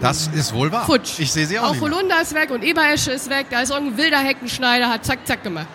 Das 0.00 0.28
ist 0.28 0.54
wohl 0.54 0.70
wahr. 0.70 0.86
Futsch. 0.86 1.18
Ich 1.18 1.32
sehe 1.32 1.46
sie 1.46 1.58
auch, 1.58 1.70
Auch. 1.76 1.80
Holunder 1.80 2.22
ist 2.22 2.32
weg 2.32 2.50
und 2.52 2.62
Eberesche 2.62 3.10
ist 3.10 3.28
weg. 3.28 3.46
Da 3.50 3.60
ist 3.62 3.70
irgendein 3.70 3.98
wilder 3.98 4.18
Heckenschneider, 4.18 4.88
hat 4.88 5.04
zack, 5.04 5.26
zack 5.26 5.42
gemacht. 5.42 5.66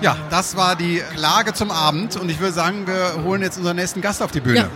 Ja, 0.00 0.16
das 0.30 0.56
war 0.56 0.76
die 0.76 1.02
Klage 1.16 1.52
zum 1.52 1.72
Abend 1.72 2.14
und 2.14 2.28
ich 2.30 2.38
würde 2.38 2.52
sagen, 2.52 2.86
wir 2.86 3.24
holen 3.24 3.42
jetzt 3.42 3.58
unseren 3.58 3.74
nächsten 3.76 4.00
Gast 4.00 4.22
auf 4.22 4.30
die 4.30 4.40
Bühne. 4.40 4.56
Ja. 4.56 4.68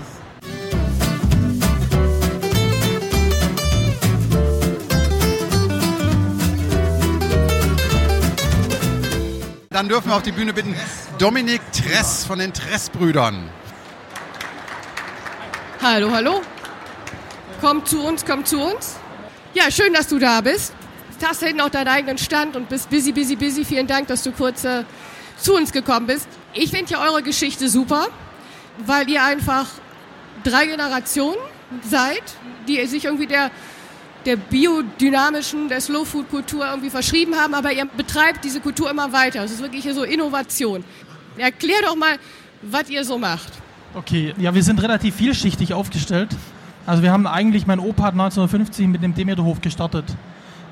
Dann 9.74 9.88
dürfen 9.88 10.08
wir 10.08 10.14
auf 10.14 10.22
die 10.22 10.30
Bühne 10.30 10.52
bitten 10.52 10.72
Dominik 11.18 11.60
Tress 11.72 12.24
von 12.24 12.38
den 12.38 12.52
Tress-Brüdern. 12.52 13.50
Hallo, 15.82 16.12
hallo. 16.12 16.42
Komm 17.60 17.84
zu 17.84 18.00
uns, 18.06 18.24
komm 18.24 18.44
zu 18.44 18.60
uns. 18.60 18.94
Ja, 19.52 19.72
schön, 19.72 19.92
dass 19.92 20.06
du 20.06 20.20
da 20.20 20.42
bist. 20.42 20.72
Du 21.18 21.26
hast 21.26 21.42
hinten 21.42 21.60
auch 21.60 21.70
deinen 21.70 21.88
eigenen 21.88 22.18
Stand 22.18 22.54
und 22.54 22.68
bist 22.68 22.88
busy, 22.88 23.10
busy, 23.10 23.34
busy. 23.34 23.64
Vielen 23.64 23.88
Dank, 23.88 24.06
dass 24.06 24.22
du 24.22 24.30
kurz 24.30 24.62
äh, 24.62 24.84
zu 25.38 25.56
uns 25.56 25.72
gekommen 25.72 26.06
bist. 26.06 26.28
Ich 26.52 26.70
finde 26.70 26.92
ja 26.92 27.02
eure 27.02 27.24
Geschichte 27.24 27.68
super, 27.68 28.06
weil 28.86 29.10
ihr 29.10 29.24
einfach 29.24 29.66
drei 30.44 30.66
Generationen 30.66 31.40
seid, 31.82 32.22
die 32.68 32.86
sich 32.86 33.06
irgendwie 33.06 33.26
der, 33.26 33.50
der 34.24 34.36
biodynamischen, 34.36 35.68
der 35.68 35.80
Slow-Food-Kultur 35.80 36.66
irgendwie 36.66 36.90
verschrieben 36.90 37.34
haben, 37.34 37.54
aber 37.54 37.72
ihr 37.72 37.86
betreibt 37.86 38.44
diese 38.44 38.60
Kultur 38.60 38.90
immer 38.90 39.12
weiter. 39.12 39.44
Es 39.44 39.52
ist 39.52 39.62
wirklich 39.62 39.84
so 39.92 40.04
Innovation. 40.04 40.84
Erklär 41.36 41.82
doch 41.82 41.96
mal, 41.96 42.16
was 42.62 42.88
ihr 42.88 43.04
so 43.04 43.18
macht. 43.18 43.52
Okay, 43.94 44.34
ja, 44.38 44.54
wir 44.54 44.62
sind 44.62 44.82
relativ 44.82 45.16
vielschichtig 45.16 45.74
aufgestellt. 45.74 46.30
Also 46.86 47.02
wir 47.02 47.12
haben 47.12 47.26
eigentlich, 47.26 47.66
mein 47.66 47.78
Opa 47.78 48.04
hat 48.04 48.12
1950 48.14 48.88
mit 48.88 49.02
dem 49.02 49.14
Demeterhof 49.14 49.60
gestartet. 49.60 50.04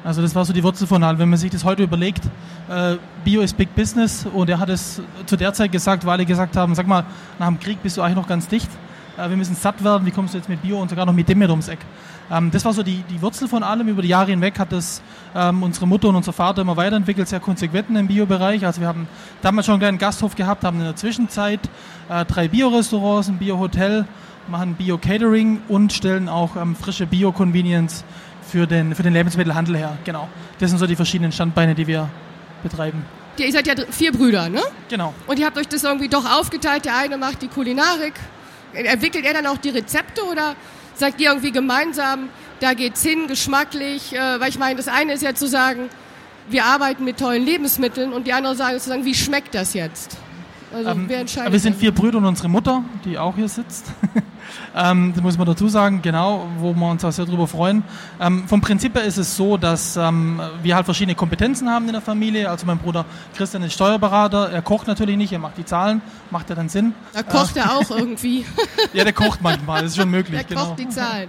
Also 0.04 0.20
das 0.20 0.34
war 0.34 0.44
so 0.44 0.52
die 0.52 0.62
Wurzel 0.62 0.86
von 0.86 1.02
allem. 1.04 1.18
Wenn 1.18 1.30
man 1.30 1.38
sich 1.38 1.50
das 1.50 1.64
heute 1.64 1.84
überlegt, 1.84 2.24
äh, 2.68 2.96
Bio 3.24 3.40
ist 3.40 3.56
Big 3.56 3.74
Business 3.74 4.26
und 4.32 4.50
er 4.50 4.58
hat 4.58 4.68
es 4.68 5.00
zu 5.26 5.36
der 5.36 5.52
Zeit 5.52 5.70
gesagt, 5.70 6.04
weil 6.04 6.14
alle 6.14 6.26
gesagt 6.26 6.56
haben, 6.56 6.74
sag 6.74 6.86
mal, 6.86 7.04
nach 7.38 7.46
dem 7.46 7.60
Krieg 7.60 7.82
bist 7.82 7.96
du 7.96 8.02
eigentlich 8.02 8.16
noch 8.16 8.26
ganz 8.26 8.48
dicht. 8.48 8.68
Äh, 9.16 9.28
wir 9.28 9.36
müssen 9.36 9.54
satt 9.54 9.82
werden, 9.82 10.06
wie 10.06 10.10
kommst 10.10 10.34
du 10.34 10.38
jetzt 10.38 10.48
mit 10.48 10.62
Bio 10.62 10.80
und 10.80 10.88
sogar 10.88 11.06
noch 11.06 11.12
mit 11.12 11.28
Demeter 11.28 11.50
ums 11.50 11.68
Eck? 11.68 11.80
Ähm, 12.30 12.50
das 12.50 12.64
war 12.64 12.72
so 12.72 12.82
die, 12.82 13.02
die 13.10 13.20
Wurzel 13.20 13.48
von 13.48 13.62
allem. 13.62 13.88
Über 13.88 14.02
die 14.02 14.08
Jahre 14.08 14.30
hinweg 14.30 14.58
hat 14.58 14.72
das 14.72 15.02
ähm, 15.34 15.62
unsere 15.62 15.86
Mutter 15.86 16.08
und 16.08 16.16
unser 16.16 16.32
Vater 16.32 16.62
immer 16.62 16.76
weiterentwickelt, 16.76 17.28
sehr 17.28 17.40
konsequent 17.40 17.90
im 17.90 18.06
Bio-Bereich. 18.06 18.64
Also 18.64 18.80
wir 18.80 18.88
haben 18.88 19.06
damals 19.42 19.66
schon 19.66 19.74
einen 19.74 19.80
kleinen 19.80 19.98
Gasthof 19.98 20.34
gehabt, 20.34 20.64
haben 20.64 20.78
in 20.78 20.84
der 20.84 20.96
Zwischenzeit 20.96 21.60
äh, 22.08 22.24
drei 22.24 22.48
Bio-Restaurants, 22.48 23.28
ein 23.28 23.38
Bio-Hotel, 23.38 24.06
machen 24.48 24.74
Bio-Catering 24.74 25.60
und 25.68 25.92
stellen 25.92 26.28
auch 26.28 26.56
ähm, 26.56 26.74
frische 26.74 27.06
Bio-Convenience 27.06 28.04
für 28.42 28.66
den, 28.66 28.94
für 28.94 29.02
den 29.02 29.12
Lebensmittelhandel 29.12 29.76
her. 29.76 29.96
Genau. 30.04 30.28
Das 30.58 30.70
sind 30.70 30.78
so 30.78 30.86
die 30.86 30.96
verschiedenen 30.96 31.32
Standbeine, 31.32 31.74
die 31.74 31.86
wir 31.86 32.08
betreiben. 32.62 33.04
Ihr 33.38 33.50
seid 33.50 33.66
ja 33.66 33.74
vier 33.90 34.12
Brüder, 34.12 34.48
ne? 34.48 34.60
Genau. 34.88 35.14
Und 35.26 35.38
ihr 35.38 35.46
habt 35.46 35.56
euch 35.56 35.68
das 35.68 35.84
irgendwie 35.84 36.08
doch 36.08 36.24
aufgeteilt. 36.38 36.84
Der 36.84 36.96
eine 36.96 37.16
macht 37.16 37.40
die 37.40 37.48
Kulinarik. 37.48 38.14
Entwickelt 38.74 39.24
er 39.24 39.34
dann 39.34 39.46
auch 39.46 39.58
die 39.58 39.70
Rezepte 39.70 40.24
oder 40.24 40.56
sagt 40.94 41.20
ihr 41.20 41.28
irgendwie 41.28 41.52
gemeinsam, 41.52 42.28
da 42.60 42.74
geht's 42.74 43.02
hin, 43.02 43.26
geschmacklich? 43.26 44.14
Äh, 44.14 44.40
weil 44.40 44.48
ich 44.48 44.58
meine, 44.58 44.76
das 44.76 44.88
eine 44.88 45.12
ist 45.12 45.22
ja 45.22 45.34
zu 45.34 45.46
sagen, 45.46 45.90
wir 46.48 46.64
arbeiten 46.64 47.04
mit 47.04 47.18
tollen 47.18 47.44
Lebensmitteln 47.44 48.12
und 48.12 48.26
die 48.26 48.32
andere 48.32 48.56
Sache 48.56 48.74
ist 48.74 48.84
zu 48.84 48.90
sagen, 48.90 49.04
wie 49.04 49.14
schmeckt 49.14 49.54
das 49.54 49.74
jetzt? 49.74 50.16
Also 50.74 50.90
ähm? 50.90 51.08
Wir 51.08 51.60
sind 51.60 51.76
vier 51.76 51.92
Brüder 51.92 52.18
und 52.18 52.24
unsere 52.24 52.48
Mutter, 52.48 52.82
die 53.04 53.18
auch 53.18 53.34
hier 53.34 53.48
sitzt. 53.48 53.92
ähm, 54.76 55.12
das 55.14 55.22
muss 55.22 55.36
man 55.36 55.46
dazu 55.46 55.68
sagen, 55.68 56.00
genau, 56.02 56.46
wo 56.58 56.72
wir 56.74 56.90
uns 56.90 57.04
auch 57.04 57.12
sehr 57.12 57.26
darüber 57.26 57.46
freuen. 57.46 57.82
Ähm, 58.20 58.48
vom 58.48 58.60
Prinzip 58.60 58.94
her 58.94 59.04
ist 59.04 59.18
es 59.18 59.36
so, 59.36 59.56
dass 59.56 59.96
ähm, 59.96 60.40
wir 60.62 60.74
halt 60.74 60.84
verschiedene 60.84 61.14
Kompetenzen 61.14 61.68
haben 61.68 61.86
in 61.86 61.92
der 61.92 62.02
Familie. 62.02 62.48
Also 62.48 62.66
mein 62.66 62.78
Bruder 62.78 63.04
Christian 63.34 63.62
ist 63.62 63.74
Steuerberater, 63.74 64.50
er 64.50 64.62
kocht 64.62 64.86
natürlich 64.86 65.16
nicht, 65.16 65.32
er 65.32 65.38
macht 65.38 65.58
die 65.58 65.64
Zahlen, 65.64 66.00
macht 66.30 66.48
ja 66.48 66.56
dann 66.56 66.68
Sinn. 66.68 66.94
Da 67.12 67.22
kocht 67.22 67.56
äh, 67.56 67.60
er 67.60 67.76
auch 67.76 67.90
irgendwie. 67.96 68.44
ja, 68.92 69.04
der 69.04 69.12
kocht 69.12 69.42
manchmal, 69.42 69.82
das 69.82 69.92
ist 69.92 69.96
schon 69.98 70.10
möglich. 70.10 70.38
Der 70.38 70.48
genau. 70.48 70.66
kocht 70.66 70.78
die 70.78 70.88
Zahlen. 70.88 71.28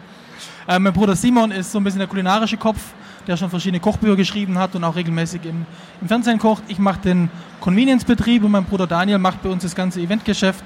Äh, 0.67 0.79
mein 0.79 0.93
Bruder 0.93 1.15
Simon 1.15 1.51
ist 1.51 1.71
so 1.71 1.79
ein 1.79 1.83
bisschen 1.83 1.99
der 1.99 2.07
kulinarische 2.07 2.57
Kopf 2.57 2.79
der 3.27 3.37
schon 3.37 3.49
verschiedene 3.49 3.79
Kochbücher 3.79 4.15
geschrieben 4.15 4.57
hat 4.57 4.75
und 4.75 4.83
auch 4.83 4.95
regelmäßig 4.95 5.45
im, 5.45 5.65
im 6.01 6.07
Fernsehen 6.07 6.39
kocht. 6.39 6.63
Ich 6.67 6.79
mache 6.79 6.99
den 7.01 7.29
Convenience-Betrieb 7.61 8.43
und 8.43 8.51
mein 8.51 8.65
Bruder 8.65 8.87
Daniel 8.87 9.17
macht 9.17 9.41
bei 9.41 9.49
uns 9.49 9.63
das 9.63 9.75
ganze 9.75 10.01
Eventgeschäft 10.01 10.63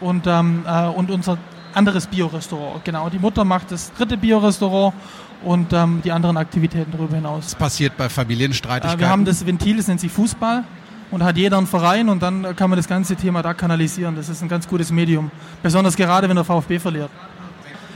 und, 0.00 0.26
ähm, 0.26 0.64
äh, 0.66 0.86
und 0.86 1.10
unser 1.10 1.38
anderes 1.74 2.06
Biorestaurant. 2.06 2.84
Genau, 2.84 3.08
die 3.08 3.18
Mutter 3.18 3.44
macht 3.44 3.70
das 3.70 3.92
dritte 3.92 4.16
Biorestaurant 4.16 4.94
und 5.42 5.72
ähm, 5.72 6.00
die 6.04 6.12
anderen 6.12 6.36
Aktivitäten 6.36 6.92
darüber 6.92 7.16
hinaus. 7.16 7.46
Was 7.46 7.54
passiert 7.54 7.96
bei 7.96 8.08
Familienstreitigkeiten? 8.08 8.98
Äh, 8.98 9.02
wir 9.02 9.08
haben 9.08 9.24
das 9.24 9.46
Ventil, 9.46 9.76
das 9.76 9.88
nennt 9.88 10.00
sich 10.00 10.12
Fußball 10.12 10.64
und 11.10 11.22
hat 11.22 11.36
jeder 11.36 11.58
einen 11.58 11.66
Verein 11.66 12.08
und 12.08 12.22
dann 12.22 12.54
kann 12.56 12.70
man 12.70 12.76
das 12.76 12.88
ganze 12.88 13.16
Thema 13.16 13.42
da 13.42 13.54
kanalisieren. 13.54 14.16
Das 14.16 14.28
ist 14.28 14.42
ein 14.42 14.48
ganz 14.48 14.68
gutes 14.68 14.90
Medium, 14.90 15.30
besonders 15.62 15.96
gerade 15.96 16.28
wenn 16.28 16.36
der 16.36 16.44
VfB 16.44 16.78
verliert 16.78 17.10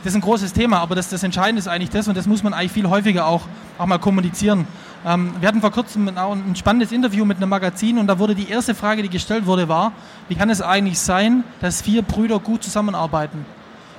das 0.05 0.13
ist 0.13 0.17
ein 0.17 0.21
großes 0.21 0.53
Thema, 0.53 0.79
aber 0.79 0.95
das, 0.95 1.09
das 1.09 1.23
Entscheidende 1.23 1.59
ist 1.59 1.69
eigentlich 1.69 1.91
das 1.91 2.09
und 2.09 2.17
das 2.17 2.27
muss 2.27 2.43
man 2.43 2.55
eigentlich 2.55 2.73
viel 2.73 2.89
häufiger 2.89 3.27
auch, 3.27 3.43
auch 3.79 3.87
mal 3.87 3.99
kommunizieren. 3.99 4.67
Ähm, 5.05 5.33
wir 5.41 5.49
hatten 5.49 5.61
vor 5.61 5.73
kurzem 5.73 6.17
auch 6.17 6.33
ein 6.33 6.57
spannendes 6.57 6.93
Interview 6.93 7.25
mit 7.25 7.39
einem 7.39 7.51
Magazin 7.51 7.99
und 7.99 8.07
da 8.07 8.19
wurde 8.19 8.35
die 8.35 8.49
erste 8.49 8.75
Frage, 8.75 9.03
die 9.03 9.09
gestellt 9.09 9.47
wurde, 9.47 9.69
war, 9.69 9.93
wie 10.29 10.35
kann 10.35 10.51
es 10.51 10.61
eigentlich 10.63 10.99
sein, 10.99 11.45
dass 11.61 11.83
vier 11.83 12.03
Brüder 12.03 12.39
gut 12.39 12.63
zusammenarbeiten? 12.63 13.45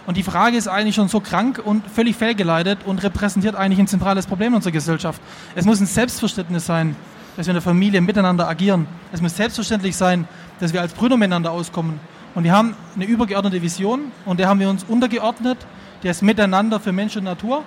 Und 0.05 0.15
die 0.15 0.23
Frage 0.23 0.55
ist 0.55 0.69
eigentlich 0.69 0.95
schon 0.95 1.09
so 1.09 1.19
krank 1.19 1.61
und 1.63 1.83
völlig 1.85 2.15
fehlgeleitet 2.15 2.79
und 2.85 3.03
repräsentiert 3.03 3.55
eigentlich 3.55 3.79
ein 3.79 3.87
zentrales 3.87 4.25
Problem 4.25 4.53
unserer 4.53 4.71
Gesellschaft. 4.71 5.21
Es 5.53 5.65
muss 5.65 5.81
ein 5.81 5.85
Selbstverständnis 5.85 6.65
sein, 6.65 6.95
dass 7.35 7.45
wir 7.45 7.51
in 7.51 7.55
der 7.55 7.61
Familie 7.61 7.99
miteinander 7.99 8.47
agieren. 8.47 8.87
Es 9.11 9.21
muss 9.21 9.35
selbstverständlich 9.35 9.97
sein, 9.97 10.25
dass 10.61 10.71
wir 10.71 10.79
als 10.79 10.93
Brüder 10.93 11.17
miteinander 11.17 11.51
auskommen. 11.51 11.99
Und 12.35 12.45
wir 12.45 12.53
haben 12.53 12.73
eine 12.95 13.05
übergeordnete 13.05 13.61
Vision 13.61 14.11
und 14.25 14.39
der 14.39 14.47
haben 14.47 14.59
wir 14.59 14.69
uns 14.69 14.85
untergeordnet 14.85 15.57
das 16.03 16.21
Miteinander 16.21 16.79
für 16.79 16.91
Mensch 16.91 17.15
und 17.17 17.23
Natur. 17.23 17.63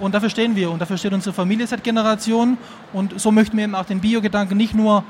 Und 0.00 0.14
dafür 0.14 0.30
stehen 0.30 0.54
wir 0.54 0.70
und 0.70 0.80
dafür 0.80 0.96
steht 0.96 1.12
unsere 1.12 1.34
Familie 1.34 1.66
seit 1.66 1.82
Generationen. 1.82 2.56
Und 2.92 3.18
so 3.20 3.32
möchten 3.32 3.56
wir 3.56 3.64
eben 3.64 3.74
auch 3.74 3.84
den 3.84 4.00
Biogedanken 4.00 4.56
nicht 4.56 4.74
nur 4.74 5.04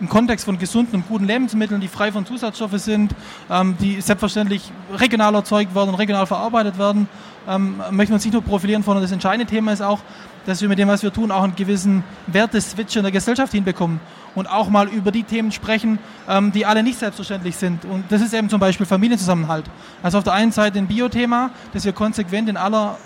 im 0.00 0.08
Kontext 0.08 0.44
von 0.44 0.58
gesunden 0.58 0.96
und 0.96 1.08
guten 1.08 1.24
Lebensmitteln, 1.24 1.80
die 1.80 1.88
frei 1.88 2.10
von 2.12 2.26
Zusatzstoffen 2.26 2.78
sind, 2.78 3.14
ähm, 3.48 3.76
die 3.80 4.00
selbstverständlich 4.00 4.70
regional 4.92 5.34
erzeugt 5.34 5.74
werden 5.74 5.90
und 5.90 5.94
regional 5.94 6.26
verarbeitet 6.26 6.78
werden, 6.78 7.08
ähm, 7.48 7.76
möchten 7.90 8.10
wir 8.10 8.16
uns 8.16 8.24
nicht 8.24 8.32
nur 8.32 8.42
profilieren, 8.42 8.82
sondern 8.82 9.02
das 9.02 9.12
entscheidende 9.12 9.46
Thema 9.46 9.72
ist 9.72 9.82
auch, 9.82 10.00
dass 10.46 10.60
wir 10.60 10.68
mit 10.68 10.78
dem, 10.78 10.88
was 10.88 11.02
wir 11.02 11.12
tun, 11.12 11.30
auch 11.30 11.42
einen 11.42 11.56
gewissen 11.56 12.04
Werteswitch 12.26 12.96
in 12.96 13.02
der 13.02 13.12
Gesellschaft 13.12 13.52
hinbekommen 13.52 14.00
und 14.34 14.46
auch 14.48 14.68
mal 14.68 14.88
über 14.88 15.10
die 15.10 15.22
Themen 15.22 15.52
sprechen, 15.52 15.98
ähm, 16.28 16.52
die 16.52 16.66
alle 16.66 16.82
nicht 16.82 16.98
selbstverständlich 16.98 17.56
sind. 17.56 17.84
Und 17.84 18.04
das 18.10 18.20
ist 18.20 18.34
eben 18.34 18.48
zum 18.48 18.60
Beispiel 18.60 18.86
Familienzusammenhalt. 18.86 19.64
Also 20.02 20.18
auf 20.18 20.24
der 20.24 20.32
einen 20.32 20.52
Seite 20.52 20.78
ein 20.78 20.86
Biothema, 20.86 21.50
das 21.72 21.84
wir 21.84 21.92
konsequent 21.92 22.48
in 22.48 22.56
aller 22.56 22.98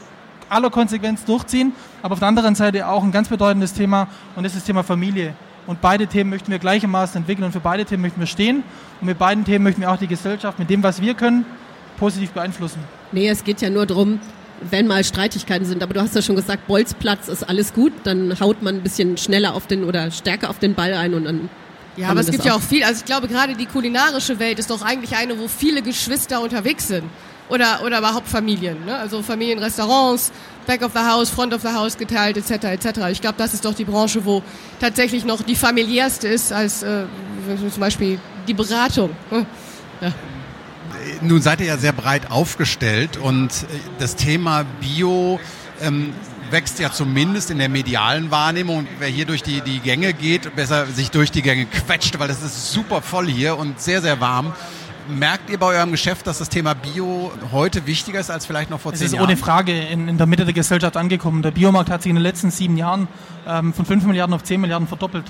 aller 0.51 0.71
Konsequenz 0.71 1.27
durchziehen, 1.27 1.73
aber 2.03 2.15
auf 2.15 2.21
der 2.21 2.29
anderen 2.29 2.55
Seite 2.55 2.87
auch 2.89 3.05
ein 3.05 3.13
ganz 3.13 3.29
bedeutendes 3.29 3.75
Thema 3.75 4.09
und 4.35 4.45
das 4.45 4.53
ist 4.53 4.61
das 4.61 4.65
Thema 4.65 4.83
Familie. 4.83 5.35
Und 5.67 5.83
beide 5.83 6.07
Themen 6.07 6.31
möchten 6.31 6.51
wir 6.51 6.59
gleichermaßen 6.59 7.19
entwickeln 7.19 7.45
und 7.45 7.53
für 7.53 7.61
beide 7.61 7.85
Themen 7.85 8.01
möchten 8.01 8.21
wir 8.21 8.27
stehen. 8.27 8.63
Und 9.03 9.07
mit 9.07 9.19
beiden 9.19 9.45
Themen 9.45 9.65
möchten 9.65 9.83
wir 9.83 9.91
auch 9.91 9.99
die 9.99 10.07
Gesellschaft 10.07 10.59
mit 10.59 10.71
dem, 10.71 10.83
was 10.83 11.03
wir 11.03 11.13
können, 11.13 11.45
positiv 11.99 12.31
beeinflussen. 12.31 12.79
Nee, 13.13 13.29
es 13.29 13.45
geht 13.45 13.61
ja 13.61 13.69
nur 13.69 13.85
darum, 13.85 14.19
wenn 14.61 14.87
mal 14.87 15.05
Streitigkeiten 15.05 15.67
sind. 15.67 15.83
Aber 15.83 15.95
du 15.95 16.01
hast 16.01 16.15
ja 16.15 16.23
schon 16.23 16.37
gesagt, 16.37 16.67
Bolzplatz 16.67 17.29
ist 17.29 17.49
alles 17.49 17.73
gut, 17.73 17.93
dann 18.05 18.39
haut 18.41 18.63
man 18.63 18.77
ein 18.77 18.83
bisschen 18.83 19.17
schneller 19.17 19.55
auf 19.55 19.67
den 19.67 19.85
oder 19.85 20.11
stärker 20.11 20.51
auf 20.51 20.59
den 20.59 20.75
Ball 20.75 20.95
ein 20.95 21.15
und 21.15 21.25
dann. 21.25 21.49
Ja, 21.97 22.11
aber 22.11 22.21
es 22.21 22.31
gibt 22.31 22.43
auch. 22.43 22.47
ja 22.47 22.55
auch 22.55 22.63
viel. 22.63 22.85
Also 22.85 23.01
ich 23.01 23.05
glaube, 23.05 23.27
gerade 23.27 23.55
die 23.57 23.67
kulinarische 23.67 24.39
Welt 24.39 24.59
ist 24.59 24.71
doch 24.71 24.83
eigentlich 24.83 25.17
eine, 25.17 25.39
wo 25.39 25.49
viele 25.49 25.83
Geschwister 25.83 26.41
unterwegs 26.41 26.87
sind. 26.89 27.05
Oder, 27.49 27.81
oder 27.85 27.99
überhaupt 27.99 28.29
Familien. 28.29 28.85
Ne? 28.85 28.95
Also 28.95 29.23
Familienrestaurants, 29.23 30.33
Back 30.67 30.83
of 30.83 30.93
the 30.93 31.01
House, 31.01 31.31
Front 31.31 31.55
of 31.55 31.63
the 31.63 31.69
House 31.69 31.97
geteilt, 31.97 32.37
etc. 32.37 32.65
etc. 32.65 33.01
Ich 33.11 33.23
glaube, 33.23 33.37
das 33.39 33.55
ist 33.55 33.65
doch 33.65 33.75
die 33.75 33.87
Branche, 33.87 34.25
wo 34.25 34.43
tatsächlich 34.81 35.25
noch 35.25 35.43
die 35.43 35.57
familiärste 35.57 36.29
ist 36.29 36.53
als 36.53 36.83
äh, 36.83 37.05
zum 37.71 37.81
Beispiel 37.81 38.21
die 38.47 38.55
Beratung. 38.55 39.11
Ja 40.01 40.13
nun 41.23 41.43
seid 41.43 41.61
ihr 41.61 41.67
ja 41.67 41.77
sehr 41.77 41.93
breit 41.93 42.31
aufgestellt 42.31 43.17
und 43.17 43.51
äh, 43.51 43.67
das 43.99 44.17
Thema 44.17 44.65
Bio 44.81 45.41
ähm, 45.81 46.13
wächst 46.51 46.79
ja 46.79 46.91
zumindest 46.91 47.51
in 47.51 47.59
der 47.59 47.69
medialen 47.69 48.31
Wahrnehmung. 48.31 48.87
wer 48.99 49.09
hier 49.09 49.27
durch 49.27 49.43
die, 49.43 49.61
die 49.61 49.81
Gänge 49.81 50.13
geht, 50.13 50.55
besser 50.57 50.87
sich 50.87 51.11
durch 51.11 51.31
die 51.31 51.43
Gänge 51.43 51.67
quetscht, 51.67 52.19
weil 52.19 52.31
es 52.31 52.43
ist 52.43 52.73
super 52.73 53.03
voll 53.03 53.27
hier 53.27 53.57
und 53.59 53.81
sehr, 53.81 54.01
sehr 54.01 54.21
warm. 54.21 54.53
Merkt 55.09 55.49
ihr 55.49 55.59
bei 55.59 55.67
eurem 55.67 55.91
Geschäft, 55.91 56.27
dass 56.27 56.39
das 56.39 56.51
Thema 56.51 56.75
Bio 56.75 57.33
heute 57.51 57.87
wichtiger 57.87 58.21
ist 58.21 58.31
als 58.31 58.45
vielleicht 58.45 58.69
noch 58.69 58.81
vor 58.81 58.93
es 58.93 58.99
zehn 58.99 59.07
Jahren? 59.07 59.15
Es 59.15 59.21
ist 59.21 59.25
ohne 59.25 59.37
Frage 59.39 59.73
in, 59.73 60.07
in, 60.07 60.19
der 60.19 60.27
Mitte 60.27 60.45
der 60.45 60.53
Gesellschaft 60.53 60.99
angekommen. 60.99 61.41
Der 61.43 61.51
Biomarkt 61.51 61.91
hat 61.91 62.03
sich 62.03 62.11
in 62.11 62.17
den 62.17 62.23
letzten 62.23 62.51
sieben 62.51 62.77
Jahren 62.77 63.09
ähm, 63.47 63.73
von 63.73 63.87
5 63.87 64.05
Milliarden 64.05 64.35
auf 64.35 64.43
10 64.43 64.61
Milliarden 64.61 64.87
verdoppelt. 64.87 65.25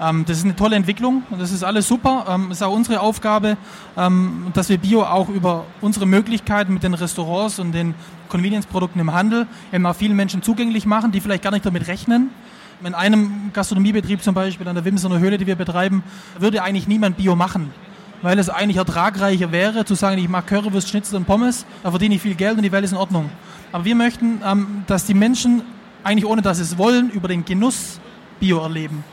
Ähm, 0.00 0.24
das 0.26 0.38
ist 0.38 0.44
eine 0.44 0.56
tolle 0.56 0.76
Entwicklung 0.76 1.22
und 1.30 1.40
das 1.40 1.52
ist 1.52 1.64
alles 1.64 1.88
super. 1.88 2.26
Ähm, 2.28 2.50
ist 2.50 2.62
auch 2.62 2.72
unsere 2.72 3.00
Aufgabe, 3.00 3.56
ähm, 3.96 4.46
dass 4.54 4.68
wir 4.68 4.78
Bio 4.78 5.02
auch 5.02 5.28
über 5.28 5.64
unsere 5.80 6.06
Möglichkeiten 6.06 6.74
mit 6.74 6.82
den 6.82 6.94
Restaurants 6.94 7.58
und 7.58 7.72
den 7.72 7.94
Convenience-Produkten 8.28 9.00
im 9.00 9.12
Handel 9.12 9.46
eben 9.72 9.86
auch 9.86 9.96
vielen 9.96 10.16
Menschen 10.16 10.42
zugänglich 10.42 10.86
machen, 10.86 11.12
die 11.12 11.20
vielleicht 11.20 11.42
gar 11.42 11.50
nicht 11.50 11.66
damit 11.66 11.88
rechnen. 11.88 12.30
In 12.84 12.94
einem 12.94 13.50
Gastronomiebetrieb 13.52 14.22
zum 14.22 14.34
Beispiel, 14.34 14.68
an 14.68 14.76
der 14.76 14.84
Wimsener 14.84 15.18
Höhle, 15.18 15.36
die 15.36 15.46
wir 15.46 15.56
betreiben, 15.56 16.04
würde 16.38 16.62
eigentlich 16.62 16.86
niemand 16.86 17.16
Bio 17.16 17.34
machen 17.34 17.72
weil 18.22 18.38
es 18.38 18.50
eigentlich 18.50 18.78
ertragreicher 18.78 19.52
wäre, 19.52 19.84
zu 19.84 19.94
sagen, 19.94 20.18
ich 20.18 20.28
mache 20.28 20.46
Currywurst, 20.46 20.88
Schnitzel 20.88 21.16
und 21.16 21.24
Pommes, 21.24 21.64
da 21.82 21.90
verdiene 21.90 22.16
ich 22.16 22.22
viel 22.22 22.34
Geld 22.34 22.56
und 22.56 22.62
die 22.62 22.72
Welt 22.72 22.84
ist 22.84 22.92
in 22.92 22.98
Ordnung. 22.98 23.30
Aber 23.72 23.84
wir 23.84 23.94
möchten, 23.94 24.40
ähm, 24.44 24.84
dass 24.86 25.06
die 25.06 25.14
Menschen 25.14 25.62
eigentlich 26.04 26.26
ohne 26.26 26.42
dass 26.42 26.56
sie 26.58 26.64
es 26.64 26.78
wollen, 26.78 27.10
über 27.10 27.28
den 27.28 27.44
Genuss 27.44 28.00
Bio 28.40 28.60
erleben. 28.60 29.04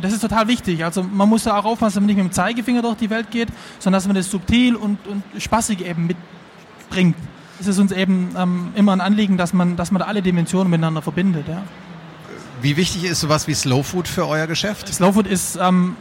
Das 0.00 0.12
ist 0.12 0.20
total 0.20 0.48
wichtig. 0.48 0.84
Also 0.84 1.02
man 1.02 1.28
muss 1.28 1.44
da 1.44 1.58
auch 1.58 1.64
aufpassen, 1.64 1.94
dass 1.94 2.00
man 2.00 2.06
nicht 2.06 2.16
mit 2.16 2.26
dem 2.26 2.32
Zeigefinger 2.32 2.82
durch 2.82 2.96
die 2.96 3.10
Welt 3.10 3.30
geht, 3.30 3.48
sondern 3.78 3.98
dass 3.98 4.06
man 4.06 4.16
das 4.16 4.30
subtil 4.30 4.76
und, 4.76 4.98
und 5.06 5.22
spaßig 5.38 5.84
eben 5.84 6.08
mitbringt. 6.08 7.16
Es 7.58 7.66
ist 7.66 7.78
uns 7.78 7.92
eben 7.92 8.34
ähm, 8.36 8.68
immer 8.74 8.92
ein 8.92 9.00
Anliegen, 9.00 9.38
dass 9.38 9.52
man, 9.54 9.76
dass 9.76 9.90
man 9.90 10.00
da 10.00 10.06
alle 10.06 10.20
Dimensionen 10.20 10.70
miteinander 10.70 11.00
verbindet. 11.00 11.48
Ja. 11.48 11.62
Wie 12.60 12.76
wichtig 12.76 13.04
ist 13.04 13.20
sowas 13.20 13.46
wie 13.48 13.54
Slow 13.54 13.82
Food 13.82 14.08
für 14.08 14.26
euer 14.26 14.46
Geschäft? 14.46 14.88
Slow 14.92 15.12
Food 15.12 15.26
ist 15.26 15.56
ähm, 15.56 15.96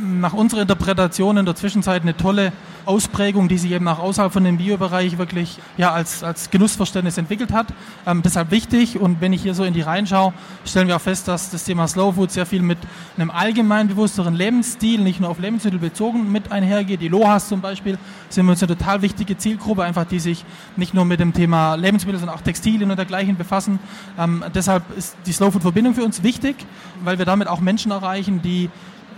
nach 0.00 0.32
unserer 0.32 0.62
Interpretation 0.62 1.36
in 1.36 1.44
der 1.44 1.54
Zwischenzeit 1.54 2.02
eine 2.02 2.16
tolle 2.16 2.52
Ausprägung, 2.88 3.48
die 3.48 3.58
sich 3.58 3.70
eben 3.72 3.86
auch 3.86 3.98
außerhalb 3.98 4.32
von 4.32 4.42
dem 4.44 4.56
Biobereich 4.56 5.18
wirklich 5.18 5.58
ja, 5.76 5.92
als, 5.92 6.24
als 6.24 6.50
Genussverständnis 6.50 7.18
entwickelt 7.18 7.52
hat. 7.52 7.66
Ähm, 8.06 8.22
deshalb 8.22 8.50
wichtig 8.50 8.98
und 8.98 9.20
wenn 9.20 9.34
ich 9.34 9.42
hier 9.42 9.54
so 9.54 9.64
in 9.64 9.74
die 9.74 9.82
Reihen 9.82 10.06
schaue, 10.06 10.32
stellen 10.64 10.88
wir 10.88 10.96
auch 10.96 11.00
fest, 11.00 11.28
dass 11.28 11.50
das 11.50 11.64
Thema 11.64 11.86
Slow 11.86 12.14
Food 12.14 12.30
sehr 12.30 12.46
viel 12.46 12.62
mit 12.62 12.78
einem 13.16 13.30
allgemein 13.30 13.88
bewussteren 13.88 14.34
Lebensstil, 14.34 15.00
nicht 15.02 15.20
nur 15.20 15.28
auf 15.28 15.38
Lebensmittel 15.38 15.78
bezogen, 15.78 16.32
mit 16.32 16.50
einhergeht. 16.50 17.02
Die 17.02 17.08
Lohas 17.08 17.48
zum 17.48 17.60
Beispiel 17.60 17.98
sind 18.30 18.48
uns 18.48 18.62
eine 18.62 18.74
total 18.74 19.02
wichtige 19.02 19.36
Zielgruppe, 19.36 19.84
einfach 19.84 20.06
die 20.06 20.18
sich 20.18 20.46
nicht 20.76 20.94
nur 20.94 21.04
mit 21.04 21.20
dem 21.20 21.34
Thema 21.34 21.74
Lebensmittel, 21.74 22.18
sondern 22.18 22.36
auch 22.36 22.42
Textilien 22.42 22.90
und 22.90 22.96
dergleichen 22.96 23.36
befassen. 23.36 23.80
Ähm, 24.18 24.42
deshalb 24.54 24.82
ist 24.96 25.14
die 25.26 25.32
Slow 25.32 25.52
Food 25.52 25.62
Verbindung 25.62 25.94
für 25.94 26.04
uns 26.04 26.22
wichtig, 26.22 26.56
weil 27.04 27.18
wir 27.18 27.26
damit 27.26 27.48
auch 27.48 27.60
Menschen 27.60 27.90
erreichen, 27.92 28.40
die 28.40 28.70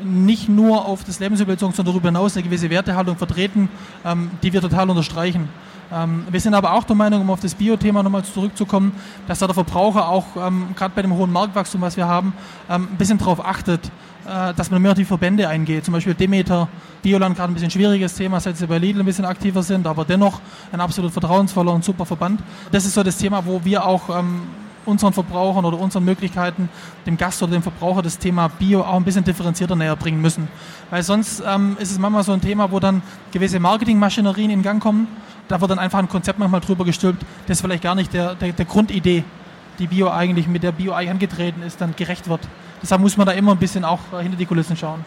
nicht 0.05 0.49
nur 0.49 0.87
auf 0.87 1.05
das 1.05 1.21
Lebensmittel 1.21 1.59
sondern 1.59 1.87
darüber 1.87 2.09
hinaus 2.09 2.37
eine 2.37 2.45
gewisse 2.45 2.71
Wertehaltung 2.71 3.17
vertreten, 3.17 3.69
ähm, 4.05 4.31
die 4.43 4.53
wir 4.53 4.61
total 4.61 4.89
unterstreichen. 4.91 5.49
Ähm, 5.93 6.25
wir 6.31 6.41
sind 6.41 6.55
aber 6.55 6.75
auch 6.75 6.85
der 6.85 6.97
Meinung, 6.97 7.23
um 7.23 7.31
auf 7.31 7.41
das 7.41 7.55
Bio-Thema 7.55 8.03
nochmal 8.03 8.25
zurückzukommen, 8.25 8.93
dass 9.27 9.41
da 9.41 9.47
der 9.47 9.55
Verbraucher 9.55 10.09
auch 10.09 10.25
ähm, 10.37 10.69
gerade 10.77 10.93
bei 10.95 11.03
dem 11.03 11.15
hohen 11.15 11.33
Marktwachstum, 11.33 11.81
was 11.81 11.97
wir 11.97 12.07
haben, 12.07 12.33
ähm, 12.69 12.89
ein 12.93 12.97
bisschen 12.97 13.19
darauf 13.19 13.45
achtet, 13.45 13.91
äh, 14.27 14.55
dass 14.55 14.71
man 14.71 14.81
mehr 14.81 14.93
auf 14.93 14.97
die 14.97 15.05
Verbände 15.05 15.49
eingeht. 15.49 15.85
Zum 15.85 15.93
Beispiel 15.93 16.15
Demeter, 16.15 16.69
Bioland 17.03 17.37
gerade 17.37 17.53
ein 17.53 17.55
bisschen 17.55 17.71
schwieriges 17.71 18.15
Thema, 18.15 18.39
seit 18.39 18.57
sie 18.57 18.67
bei 18.67 18.79
Lidl 18.79 19.01
ein 19.01 19.07
bisschen 19.07 19.25
aktiver 19.25 19.63
sind, 19.63 19.87
aber 19.87 20.05
dennoch 20.05 20.41
ein 20.71 20.81
absolut 20.81 21.13
vertrauensvoller 21.13 21.73
und 21.73 21.85
super 21.85 22.07
Verband. 22.07 22.41
Das 22.71 22.85
ist 22.85 22.95
so 22.95 23.03
das 23.03 23.17
Thema, 23.17 23.45
wo 23.45 23.65
wir 23.65 23.85
auch 23.85 24.17
ähm, 24.17 24.43
unseren 24.87 25.12
Verbrauchern 25.12 25.64
oder 25.64 25.79
unseren 25.79 26.05
Möglichkeiten, 26.05 26.69
dem 27.07 27.16
Gast 27.16 27.43
oder 27.43 27.53
dem 27.53 27.62
Verbraucher 27.62 28.03
das 28.03 28.19
Thema 28.19 28.49
Bio 28.49 28.83
auch 28.83 28.97
ein 28.97 29.05
bisschen 29.05 29.25
differenzierter 29.25 29.77
näher 29.77 29.97
bringen 29.97 30.21
müssen. 30.21 30.49
Weil 30.90 31.03
sonst 31.03 31.43
ähm, 31.47 31.77
ist 31.79 31.90
es 31.90 31.99
manchmal 31.99 32.25
so 32.25 32.33
ein 32.33 32.40
Thema, 32.40 32.71
wo 32.71 32.81
dann 32.81 33.03
gewisse 33.33 33.61
Marketingmaschinerien 33.61 34.51
in 34.51 34.62
Gang 34.62 34.83
kommen. 34.83 35.09
Da 35.49 35.61
wird 35.61 35.71
dann 35.71 35.79
einfach 35.79 35.99
ein 35.99 36.09
Konzept 36.09 36.38
manchmal 36.38 36.61
drüber 36.61 36.85
gestülpt, 36.85 37.25
das 37.47 37.61
vielleicht 37.61 37.83
gar 37.83 37.95
nicht 37.95 38.12
der, 38.12 38.35
der, 38.35 38.53
der 38.53 38.64
Grundidee, 38.64 39.25
die 39.79 39.87
Bio 39.87 40.11
eigentlich 40.11 40.47
mit 40.47 40.62
der 40.62 40.73
Bio 40.73 40.93
eigentlich 40.93 41.11
angetreten 41.11 41.62
ist, 41.62 41.81
dann 41.81 41.95
gerecht 41.97 42.29
wird. 42.29 42.40
Deshalb 42.83 43.01
muss 43.01 43.16
man 43.16 43.27
da 43.27 43.33
immer 43.33 43.53
ein 43.53 43.59
bisschen 43.59 43.85
auch 43.85 43.99
hinter 44.21 44.37
die 44.37 44.47
Kulissen 44.47 44.77
schauen. 44.77 45.05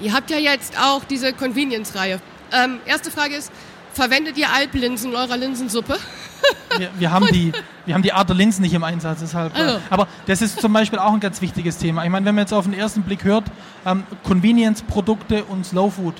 Ihr 0.00 0.12
habt 0.12 0.30
ja 0.30 0.38
jetzt 0.38 0.78
auch 0.80 1.04
diese 1.04 1.32
Convenience-Reihe. 1.32 2.20
Ähm, 2.52 2.78
erste 2.86 3.10
Frage 3.10 3.34
ist, 3.34 3.52
verwendet 3.98 4.38
ihr 4.38 4.50
Alplinsen 4.52 5.10
in 5.10 5.16
eurer 5.16 5.36
Linsensuppe? 5.36 5.96
Wir, 6.78 6.90
wir, 6.96 7.10
haben 7.10 7.26
die, 7.32 7.52
wir 7.84 7.94
haben 7.94 8.02
die 8.02 8.12
Art 8.12 8.28
der 8.28 8.36
Linsen 8.36 8.62
nicht 8.62 8.72
im 8.72 8.84
Einsatz, 8.84 9.18
deshalb. 9.20 9.56
äh, 9.58 9.60
Also. 9.60 9.80
Aber 9.90 10.06
das 10.26 10.40
ist 10.40 10.60
zum 10.60 10.72
Beispiel 10.72 10.98
auch 10.98 11.12
ein 11.12 11.20
ganz 11.20 11.42
wichtiges 11.42 11.78
Thema. 11.78 12.04
Ich 12.04 12.10
meine, 12.10 12.24
wenn 12.24 12.34
man 12.34 12.42
jetzt 12.42 12.52
auf 12.52 12.64
den 12.64 12.74
ersten 12.74 13.02
Blick 13.02 13.24
hört, 13.24 13.44
ähm, 13.84 14.04
Convenience-Produkte 14.22 15.44
und 15.44 15.66
Slow 15.66 15.90
Food, 15.90 16.14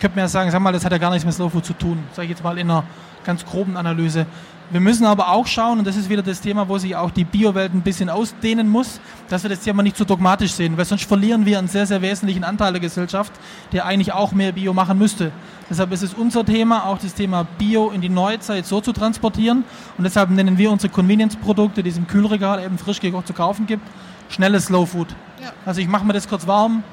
könnte 0.00 0.16
man 0.16 0.24
ja 0.24 0.28
sagen, 0.28 0.50
sag 0.50 0.60
mal, 0.60 0.72
das 0.72 0.84
hat 0.84 0.92
ja 0.92 0.98
gar 0.98 1.10
nichts 1.10 1.26
mit 1.26 1.34
Slow 1.34 1.50
Food 1.50 1.66
zu 1.66 1.74
tun, 1.74 2.02
sage 2.14 2.24
ich 2.26 2.30
jetzt 2.30 2.42
mal 2.42 2.56
in 2.58 2.70
einer 2.70 2.84
ganz 3.24 3.44
groben 3.44 3.76
Analyse. 3.76 4.26
Wir 4.72 4.78
müssen 4.78 5.04
aber 5.04 5.30
auch 5.30 5.48
schauen, 5.48 5.80
und 5.80 5.86
das 5.86 5.96
ist 5.96 6.08
wieder 6.08 6.22
das 6.22 6.40
Thema, 6.40 6.68
wo 6.68 6.78
sich 6.78 6.94
auch 6.94 7.10
die 7.10 7.24
Biowelt 7.24 7.74
ein 7.74 7.80
bisschen 7.80 8.08
ausdehnen 8.08 8.68
muss, 8.68 9.00
dass 9.28 9.42
wir 9.42 9.50
das 9.50 9.58
Thema 9.60 9.82
nicht 9.82 9.96
so 9.96 10.04
dogmatisch 10.04 10.52
sehen, 10.52 10.76
weil 10.76 10.84
sonst 10.84 11.06
verlieren 11.06 11.44
wir 11.44 11.58
einen 11.58 11.66
sehr, 11.66 11.86
sehr 11.86 12.02
wesentlichen 12.02 12.44
Anteil 12.44 12.72
der 12.72 12.80
Gesellschaft, 12.80 13.32
der 13.72 13.84
eigentlich 13.84 14.12
auch 14.12 14.30
mehr 14.30 14.52
Bio 14.52 14.72
machen 14.72 14.96
müsste. 14.96 15.32
Deshalb 15.68 15.90
ist 15.90 16.02
es 16.02 16.14
unser 16.14 16.44
Thema, 16.44 16.84
auch 16.86 16.98
das 16.98 17.14
Thema 17.14 17.48
Bio 17.58 17.90
in 17.90 18.00
die 18.00 18.08
Neuzeit 18.08 18.64
so 18.64 18.80
zu 18.80 18.92
transportieren. 18.92 19.64
Und 19.98 20.04
deshalb 20.04 20.30
nennen 20.30 20.56
wir 20.56 20.70
unsere 20.70 20.92
Convenience-Produkte, 20.92 21.82
die 21.82 21.90
es 21.90 21.96
im 21.96 22.06
Kühlregal 22.06 22.62
eben 22.62 22.78
frisch 22.78 23.00
gekocht 23.00 23.26
zu 23.26 23.32
kaufen 23.32 23.66
gibt, 23.66 23.82
schnelles 24.28 24.66
Slow 24.66 24.86
Food. 24.86 25.08
Ja. 25.42 25.50
Also 25.66 25.80
ich 25.80 25.88
mache 25.88 26.04
mir 26.04 26.12
das 26.12 26.28
kurz 26.28 26.46
warm, 26.46 26.84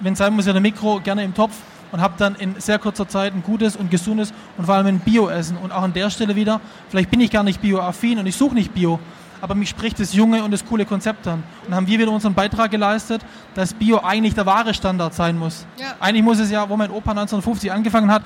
wenn 0.00 0.12
es 0.12 0.18
sein 0.18 0.34
muss 0.34 0.46
in 0.46 0.52
der 0.52 0.60
Mikro, 0.60 1.00
gerne 1.02 1.24
im 1.24 1.32
Topf 1.32 1.54
und 1.92 2.00
habe 2.00 2.14
dann 2.18 2.34
in 2.34 2.58
sehr 2.58 2.78
kurzer 2.78 3.06
Zeit 3.06 3.34
ein 3.34 3.42
gutes 3.42 3.76
und 3.76 3.90
gesundes 3.90 4.32
und 4.56 4.64
vor 4.64 4.74
allem 4.74 4.86
ein 4.86 4.98
Bio-Essen. 4.98 5.56
Und 5.58 5.72
auch 5.72 5.82
an 5.82 5.92
der 5.92 6.10
Stelle 6.10 6.34
wieder, 6.34 6.60
vielleicht 6.88 7.10
bin 7.10 7.20
ich 7.20 7.30
gar 7.30 7.44
nicht 7.44 7.60
bioaffin 7.60 8.18
und 8.18 8.26
ich 8.26 8.34
suche 8.34 8.54
nicht 8.54 8.74
Bio, 8.74 8.98
aber 9.40 9.54
mich 9.54 9.68
spricht 9.68 10.00
das 10.00 10.14
junge 10.14 10.42
und 10.42 10.50
das 10.50 10.64
coole 10.64 10.86
Konzept 10.86 11.26
an. 11.26 11.42
Und 11.62 11.68
dann 11.68 11.74
haben 11.76 11.86
wir 11.86 11.98
wieder 11.98 12.10
unseren 12.10 12.34
Beitrag 12.34 12.70
geleistet, 12.70 13.22
dass 13.54 13.74
Bio 13.74 14.00
eigentlich 14.02 14.34
der 14.34 14.46
wahre 14.46 14.72
Standard 14.72 15.14
sein 15.14 15.38
muss. 15.38 15.66
Ja. 15.76 15.94
Eigentlich 16.00 16.24
muss 16.24 16.38
es 16.38 16.50
ja, 16.50 16.68
wo 16.68 16.76
mein 16.76 16.90
Opa 16.90 17.10
1950 17.10 17.70
angefangen 17.70 18.10
hat, 18.10 18.22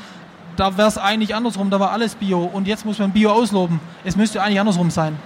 da 0.57 0.77
wäre 0.77 0.89
es 0.89 0.97
eigentlich 0.97 1.35
andersrum, 1.35 1.69
da 1.69 1.81
war 1.81 1.91
alles 1.91 2.15
Bio 2.15 2.45
und 2.45 2.67
jetzt 2.67 2.87
muss 2.87 2.99
man 2.99 3.13
Bio 3.13 3.31
ausloben. 3.31 3.81
Es 4.05 4.17
müsste 4.17 4.43
eigentlich 4.43 4.61
andersrum 4.61 4.91
sein. 4.91 5.17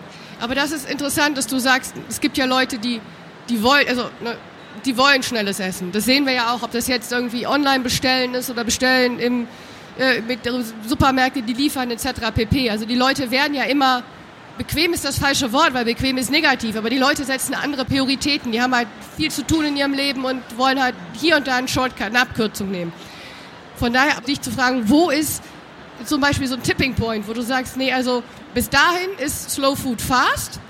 Aber 0.40 0.54
das 0.54 0.72
ist 0.72 0.90
interessant, 0.90 1.36
dass 1.36 1.46
du 1.46 1.58
sagst, 1.58 1.94
es 2.08 2.20
gibt 2.20 2.38
ja 2.38 2.46
Leute, 2.46 2.78
die, 2.78 3.00
die 3.48 3.62
wollen, 3.62 3.86
also, 3.88 4.04
ne, 4.22 4.36
die 4.84 4.96
wollen 4.96 5.22
schnelles 5.22 5.60
Essen. 5.60 5.92
Das 5.92 6.04
sehen 6.04 6.26
wir 6.26 6.32
ja 6.32 6.54
auch, 6.54 6.62
ob 6.62 6.70
das 6.70 6.88
jetzt 6.88 7.12
irgendwie 7.12 7.46
online 7.46 7.80
bestellen 7.80 8.34
ist 8.34 8.50
oder 8.50 8.64
bestellen 8.64 9.18
im, 9.18 9.48
äh, 9.98 10.20
mit 10.20 10.44
der 10.44 10.54
Supermärkte, 10.86 11.42
die 11.42 11.52
liefern 11.52 11.90
etc. 11.90 12.32
pp. 12.34 12.70
Also 12.70 12.86
die 12.86 12.94
Leute 12.94 13.30
werden 13.30 13.54
ja 13.54 13.64
immer, 13.64 14.02
bequem 14.58 14.92
ist 14.92 15.04
das 15.04 15.18
falsche 15.18 15.52
Wort, 15.52 15.74
weil 15.74 15.84
bequem 15.84 16.18
ist 16.18 16.30
negativ, 16.30 16.76
aber 16.76 16.90
die 16.90 16.98
Leute 16.98 17.24
setzen 17.24 17.54
andere 17.54 17.84
Prioritäten. 17.84 18.52
Die 18.52 18.60
haben 18.60 18.74
halt 18.74 18.88
viel 19.16 19.30
zu 19.30 19.46
tun 19.46 19.64
in 19.64 19.76
ihrem 19.76 19.94
Leben 19.94 20.24
und 20.24 20.42
wollen 20.56 20.82
halt 20.82 20.94
hier 21.18 21.36
und 21.36 21.46
da 21.46 21.56
einen 21.56 21.68
Shortcut, 21.68 22.06
eine 22.06 22.20
Abkürzung 22.20 22.70
nehmen. 22.70 22.92
Von 23.76 23.92
daher 23.92 24.20
dich 24.20 24.40
zu 24.40 24.50
fragen, 24.50 24.88
wo 24.88 25.10
ist 25.10 25.42
zum 26.04 26.20
Beispiel 26.20 26.46
so 26.46 26.54
ein 26.54 26.62
Tipping 26.62 26.94
Point, 26.94 27.28
wo 27.28 27.32
du 27.32 27.42
sagst, 27.42 27.76
nee, 27.76 27.92
also 27.92 28.22
bis 28.54 28.68
dahin 28.68 29.10
ist 29.18 29.50
Slow 29.50 29.76
Food 29.76 30.00
fast 30.00 30.60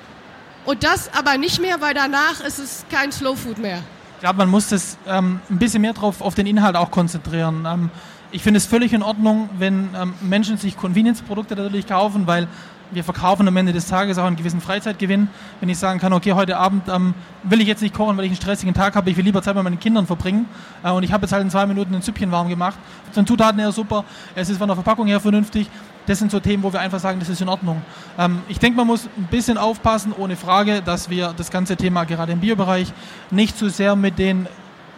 und 0.65 0.85
das 0.85 1.13
aber 1.15 1.39
nicht 1.39 1.61
mehr, 1.61 1.81
weil 1.81 1.95
danach 1.95 2.41
ist 2.41 2.59
es 2.59 2.85
kein 2.91 3.13
Slow 3.13 3.37
Food 3.37 3.59
mehr. 3.59 3.83
Ich 4.21 4.23
glaube, 4.23 4.37
man 4.37 4.51
muss 4.51 4.69
das 4.69 4.99
ähm, 5.09 5.41
ein 5.49 5.57
bisschen 5.57 5.81
mehr 5.81 5.95
drauf 5.95 6.21
auf 6.21 6.35
den 6.35 6.47
Inhalt 6.47 6.77
auch 6.77 6.91
konzentrieren. 6.91 7.67
Ähm, 7.67 7.91
ich 8.33 8.43
finde 8.43 8.59
es 8.59 8.67
völlig 8.67 8.93
in 8.93 9.03
Ordnung, 9.03 9.49
wenn 9.59 9.89
ähm, 9.99 10.13
Menschen 10.21 10.59
sich 10.59 10.77
Convenience-Produkte 10.77 11.57
natürlich 11.57 11.87
kaufen, 11.87 12.27
weil 12.27 12.47
wir 12.91 13.03
verkaufen 13.03 13.49
am 13.49 13.57
Ende 13.57 13.73
des 13.73 13.87
Tages 13.87 14.19
auch 14.19 14.27
einen 14.27 14.37
gewissen 14.37 14.61
Freizeitgewinn. 14.61 15.29
Wenn 15.61 15.71
ich 15.71 15.79
sagen 15.79 16.01
kann, 16.01 16.13
okay, 16.13 16.35
heute 16.35 16.59
Abend 16.59 16.87
ähm, 16.91 17.15
will 17.45 17.63
ich 17.63 17.67
jetzt 17.67 17.81
nicht 17.81 17.95
kochen, 17.95 18.19
weil 18.19 18.27
ich 18.27 18.31
einen 18.33 18.37
stressigen 18.37 18.75
Tag 18.75 18.95
habe, 18.95 19.09
ich 19.09 19.17
will 19.17 19.25
lieber 19.25 19.41
Zeit 19.41 19.55
mit 19.55 19.65
meinen 19.65 19.81
Kindern 19.81 20.07
verbringen 20.07 20.47
äh, 20.85 20.91
und 20.91 21.03
ich 21.03 21.13
habe 21.13 21.25
jetzt 21.25 21.33
halt 21.33 21.43
in 21.43 21.49
zwei 21.49 21.65
Minuten 21.65 21.95
ein 21.95 22.03
Süppchen 22.03 22.31
warm 22.31 22.51
gemacht. 22.51 22.79
Den 23.17 23.27
Zutaten 23.27 23.59
her 23.59 23.73
super, 23.73 24.05
es 24.35 24.51
ist 24.51 24.59
von 24.59 24.69
der 24.69 24.77
Verpackung 24.77 25.07
her 25.07 25.21
vernünftig. 25.21 25.71
Das 26.11 26.19
sind 26.19 26.33
so 26.33 26.41
Themen, 26.41 26.65
wo 26.65 26.73
wir 26.73 26.81
einfach 26.81 26.99
sagen, 26.99 27.21
das 27.21 27.29
ist 27.29 27.41
in 27.41 27.49
Ordnung. 27.49 27.83
Ähm, 28.19 28.43
ich 28.49 28.59
denke, 28.59 28.77
man 28.77 28.89
muss 28.89 29.09
ein 29.17 29.29
bisschen 29.31 29.57
aufpassen, 29.57 30.13
ohne 30.19 30.35
Frage, 30.35 30.83
dass 30.83 31.09
wir 31.09 31.33
das 31.37 31.53
ganze 31.53 31.77
Thema 31.77 32.03
gerade 32.03 32.33
im 32.33 32.41
Biobereich 32.41 32.93
nicht 33.31 33.57
zu 33.57 33.71
sehr 33.71 33.95
mit 33.95 34.19
den 34.19 34.49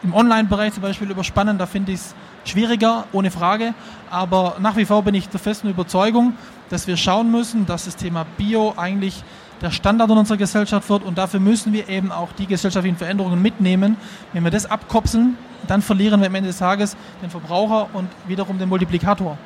im 0.03 0.15
Online-Bereich 0.15 0.73
zum 0.73 0.83
Beispiel 0.83 1.11
überspannen. 1.11 1.59
Da 1.59 1.67
finde 1.67 1.93
ich 1.93 2.01
es 2.01 2.15
schwieriger, 2.47 3.05
ohne 3.13 3.31
Frage. 3.31 3.75
Aber 4.09 4.57
nach 4.61 4.77
wie 4.77 4.87
vor 4.87 5.03
bin 5.03 5.15
ich 5.15 5.29
der 5.29 5.39
festen 5.39 5.69
Überzeugung, 5.69 6.33
dass 6.71 6.87
wir 6.87 6.97
schauen 6.97 7.31
müssen, 7.31 7.67
dass 7.67 7.85
das 7.85 7.97
Thema 7.97 8.25
Bio 8.39 8.73
eigentlich 8.79 9.23
der 9.61 9.71
Standard 9.71 10.09
in 10.11 10.17
unserer 10.17 10.39
Gesellschaft 10.39 10.89
wird 10.89 11.05
und 11.05 11.19
dafür 11.19 11.41
müssen 11.41 11.75
wir 11.75 11.91
eben 11.91 12.11
auch 12.11 12.33
die 12.33 12.47
gesellschaftlichen 12.47 12.97
Veränderungen 12.97 13.43
mitnehmen. 13.43 13.99
Wenn 14.33 14.45
wir 14.45 14.51
das 14.51 14.65
abkopseln, 14.65 15.37
dann 15.69 15.83
verlieren 15.83 16.21
wir 16.21 16.29
am 16.29 16.35
Ende 16.35 16.49
des 16.49 16.57
Tages 16.57 16.97
den 17.23 17.29
Verbraucher 17.29 17.91
und 17.93 18.09
wiederum 18.27 18.59
den 18.59 18.71
Multiplikator. 18.71 19.37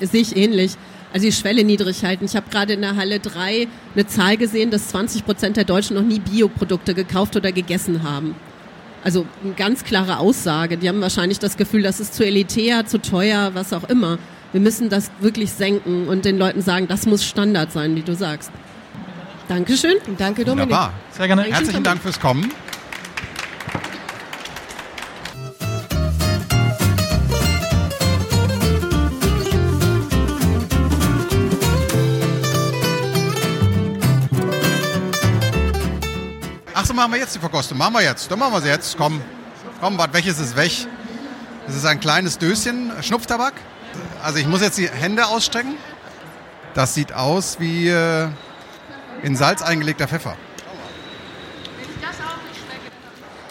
Sehe 0.00 0.20
ich 0.20 0.36
ähnlich. 0.36 0.76
Also 1.12 1.26
die 1.26 1.32
Schwelle 1.32 1.64
niedrig 1.64 2.04
halten. 2.04 2.24
Ich 2.24 2.36
habe 2.36 2.50
gerade 2.50 2.74
in 2.74 2.82
der 2.82 2.96
Halle 2.96 3.20
3 3.20 3.68
eine 3.94 4.06
Zahl 4.06 4.36
gesehen, 4.36 4.70
dass 4.70 4.88
20 4.88 5.24
Prozent 5.24 5.56
der 5.56 5.64
Deutschen 5.64 5.96
noch 5.96 6.02
nie 6.02 6.18
Bioprodukte 6.18 6.94
gekauft 6.94 7.36
oder 7.36 7.52
gegessen 7.52 8.02
haben. 8.02 8.34
Also 9.04 9.24
eine 9.44 9.54
ganz 9.54 9.84
klare 9.84 10.18
Aussage. 10.18 10.76
Die 10.76 10.88
haben 10.88 11.00
wahrscheinlich 11.00 11.38
das 11.38 11.56
Gefühl, 11.56 11.82
das 11.82 12.00
ist 12.00 12.14
zu 12.14 12.26
elitär, 12.26 12.86
zu 12.86 13.00
teuer, 13.00 13.52
was 13.54 13.72
auch 13.72 13.88
immer. 13.88 14.18
Wir 14.52 14.60
müssen 14.60 14.88
das 14.88 15.10
wirklich 15.20 15.52
senken 15.52 16.08
und 16.08 16.24
den 16.24 16.38
Leuten 16.38 16.60
sagen, 16.60 16.88
das 16.88 17.06
muss 17.06 17.24
Standard 17.24 17.72
sein, 17.72 17.94
wie 17.94 18.02
du 18.02 18.14
sagst. 18.14 18.50
Dankeschön. 19.48 19.94
Danke, 20.18 20.44
Dominik. 20.44 20.70
Wunderbar. 20.70 20.92
Sehr 21.12 21.26
gerne. 21.28 21.42
Herzlichen 21.42 21.84
Dank 21.84 22.02
fürs 22.02 22.18
Kommen. 22.18 22.50
Machen 36.96 37.12
wir 37.12 37.18
jetzt 37.18 37.34
die 37.34 37.38
Verkostung. 37.38 37.76
Machen 37.76 37.92
wir 37.92 38.02
jetzt. 38.02 38.30
Dann 38.30 38.38
machen 38.38 38.54
wir 38.54 38.62
sie 38.62 38.68
jetzt. 38.68 38.96
Komm, 38.96 39.20
komm, 39.82 39.98
warte, 39.98 40.14
welches 40.14 40.38
ist 40.38 40.56
weg? 40.56 40.72
Das 41.66 41.76
ist 41.76 41.84
ein 41.84 42.00
kleines 42.00 42.38
Döschen 42.38 42.90
Schnupftabak. 43.02 43.52
Also 44.22 44.38
ich 44.38 44.46
muss 44.46 44.62
jetzt 44.62 44.78
die 44.78 44.88
Hände 44.88 45.26
ausstrecken. 45.26 45.74
Das 46.72 46.94
sieht 46.94 47.12
aus 47.12 47.60
wie 47.60 47.88
äh, 47.88 48.28
in 49.22 49.36
Salz 49.36 49.60
eingelegter 49.60 50.08
Pfeffer. 50.08 50.36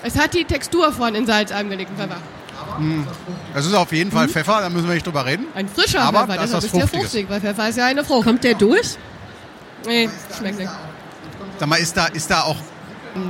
Es 0.01 0.17
hat 0.17 0.33
die 0.33 0.45
Textur 0.45 0.91
von 0.91 1.13
in 1.13 1.27
Salz 1.27 1.51
angelegten 1.51 1.95
Pfeffer. 1.97 2.17
Das 3.53 3.65
ist 3.65 3.73
auf 3.75 3.91
jeden 3.91 4.11
Fall 4.11 4.27
Pfeffer, 4.27 4.61
da 4.61 4.69
müssen 4.69 4.87
wir 4.87 4.95
nicht 4.95 5.05
drüber 5.05 5.25
reden. 5.25 5.45
Ein 5.53 5.69
frischer 5.69 6.01
Aber 6.01 6.25
Pfeffer, 6.25 6.41
das 6.41 6.53
was 6.53 6.63
ist 6.63 6.75
ja 6.75 6.87
fruchtig, 6.87 7.29
weil 7.29 7.41
Pfeffer 7.41 7.69
ist 7.69 7.77
ja 7.77 7.85
eine 7.85 8.03
Frucht. 8.03 8.25
Kommt 8.25 8.43
der 8.43 8.55
durch? 8.55 8.97
Nee, 9.85 10.09
schmeckt 10.35 10.57
nicht. 10.57 10.71
Sag 11.59 11.69
mal, 11.69 11.75
ist 11.75 11.95
da, 11.95 12.07
ist 12.07 12.29
da 12.31 12.41
auch. 12.41 12.57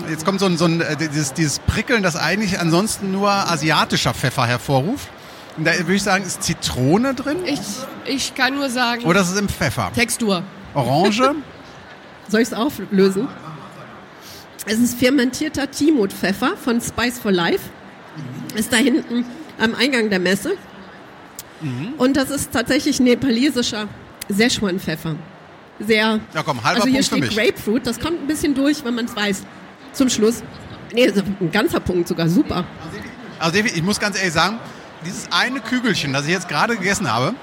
Jetzt 0.09 0.25
kommt 0.25 0.39
so 0.39 0.45
ein, 0.47 0.57
so 0.57 0.65
ein 0.65 0.81
äh, 0.81 0.95
dieses, 0.97 1.33
dieses 1.33 1.59
Prickeln, 1.59 2.03
das 2.03 2.15
eigentlich 2.15 2.59
ansonsten 2.59 3.11
nur 3.11 3.29
asiatischer 3.29 4.13
Pfeffer 4.13 4.45
hervorruft. 4.45 5.09
Und 5.57 5.65
da 5.65 5.73
würde 5.77 5.93
ich 5.95 6.03
sagen, 6.03 6.25
ist 6.25 6.43
Zitrone 6.43 7.13
drin? 7.13 7.37
Ich, 7.45 7.59
ich 8.05 8.35
kann 8.35 8.55
nur 8.55 8.69
sagen, 8.69 9.03
Oder 9.05 9.21
ist 9.21 9.31
es 9.31 9.39
im 9.39 9.47
Pfeffer? 9.47 9.91
Textur. 9.93 10.43
Orange? 10.73 11.21
Soll 12.27 12.41
ich 12.41 12.47
es 12.49 12.53
auflösen? 12.53 13.27
Es 14.65 14.79
ist 14.79 14.97
fermentierter 14.97 15.69
Timotpfeffer 15.69 16.57
von 16.57 16.81
Spice 16.81 17.19
for 17.19 17.31
Life. 17.31 17.69
Ist 18.55 18.73
da 18.73 18.77
hinten 18.77 19.25
am 19.59 19.75
Eingang 19.75 20.09
der 20.09 20.19
Messe. 20.19 20.53
Und 21.97 22.17
das 22.17 22.29
ist 22.31 22.51
tatsächlich 22.51 22.99
nepalesischer 22.99 23.87
Szechuan-Pfeffer. 24.31 25.15
Sehr. 25.79 26.19
Ja, 26.33 26.43
komm, 26.43 26.63
halber 26.63 26.83
also 26.83 26.87
hier 26.87 27.01
Punkt 27.01 27.07
für 27.07 27.15
steht 27.15 27.19
mich. 27.21 27.35
Grapefruit. 27.35 27.87
Das 27.87 27.99
kommt 27.99 28.21
ein 28.21 28.27
bisschen 28.27 28.55
durch, 28.55 28.83
wenn 28.83 28.95
man 28.95 29.05
es 29.05 29.15
weiß. 29.15 29.43
Zum 29.95 30.09
Schluss. 30.09 30.43
Nee, 30.93 31.07
ein 31.07 31.51
ganzer 31.51 31.79
Punkt 31.79 32.07
sogar. 32.07 32.29
Super. 32.29 32.63
Also 33.39 33.57
ich 33.59 33.81
muss 33.83 33.99
ganz 33.99 34.17
ehrlich 34.17 34.33
sagen, 34.33 34.59
dieses 35.05 35.27
eine 35.31 35.59
Kügelchen, 35.59 36.13
das 36.13 36.25
ich 36.25 36.31
jetzt 36.31 36.47
gerade 36.47 36.77
gegessen 36.77 37.11
habe, 37.11 37.33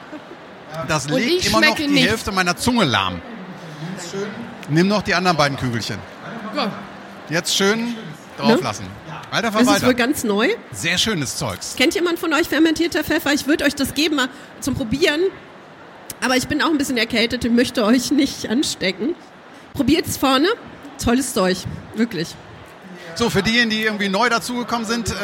das 0.88 1.06
Und 1.06 1.14
legt 1.18 1.46
immer 1.46 1.60
noch 1.60 1.74
die 1.74 1.86
nichts. 1.86 2.08
Hälfte 2.10 2.32
meiner 2.32 2.56
Zunge 2.56 2.84
lahm. 2.84 3.20
Nimm 4.68 4.88
noch 4.88 5.02
die 5.02 5.14
anderen 5.14 5.36
beiden 5.36 5.58
Kügelchen. 5.58 5.96
Ja. 6.56 6.70
Jetzt 7.28 7.56
schön 7.56 7.94
drauf 8.38 8.62
lassen. 8.62 8.86
Weiter, 9.30 9.50
Das 9.50 9.60
ist 9.62 9.66
wohl 9.68 9.74
weiter. 9.74 9.94
ganz 9.94 10.24
neu. 10.24 10.48
Sehr 10.72 10.98
schönes 10.98 11.36
Zeugs. 11.36 11.74
Kennt 11.76 11.94
jemand 11.94 12.18
von 12.18 12.32
euch 12.34 12.48
fermentierter 12.48 13.04
Pfeffer? 13.04 13.32
Ich 13.32 13.46
würde 13.46 13.64
euch 13.64 13.74
das 13.74 13.94
geben 13.94 14.16
mal 14.16 14.28
zum 14.60 14.74
Probieren. 14.74 15.20
Aber 16.22 16.36
ich 16.36 16.48
bin 16.48 16.62
auch 16.62 16.70
ein 16.70 16.78
bisschen 16.78 16.96
erkältet 16.98 17.44
und 17.44 17.54
möchte 17.56 17.84
euch 17.84 18.10
nicht 18.10 18.48
anstecken. 18.48 19.14
Probiert 19.74 20.06
es 20.06 20.16
vorne. 20.16 20.48
Tolles 21.02 21.34
Zeug, 21.34 21.58
wirklich. 21.94 22.34
So, 23.14 23.28
für 23.28 23.42
diejenigen, 23.42 23.70
die 23.70 23.82
irgendwie 23.82 24.08
neu 24.08 24.30
dazugekommen 24.30 24.86
sind, 24.86 25.10
äh, 25.10 25.14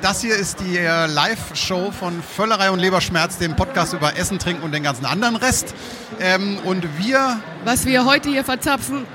das 0.00 0.22
hier 0.22 0.34
ist 0.34 0.60
die 0.60 0.78
äh, 0.78 1.06
Live-Show 1.06 1.90
von 1.92 2.22
Völlerei 2.22 2.70
und 2.70 2.78
Leberschmerz, 2.78 3.36
dem 3.36 3.54
Podcast 3.54 3.92
über 3.92 4.16
Essen, 4.16 4.38
Trinken 4.38 4.62
und 4.62 4.72
den 4.72 4.82
ganzen 4.82 5.04
anderen 5.04 5.36
Rest. 5.36 5.74
Ähm, 6.20 6.58
und 6.64 6.86
wir 6.98 7.40
Was 7.64 7.84
wir 7.84 8.06
heute 8.06 8.30
hier 8.30 8.44
verzapfen, 8.44 9.06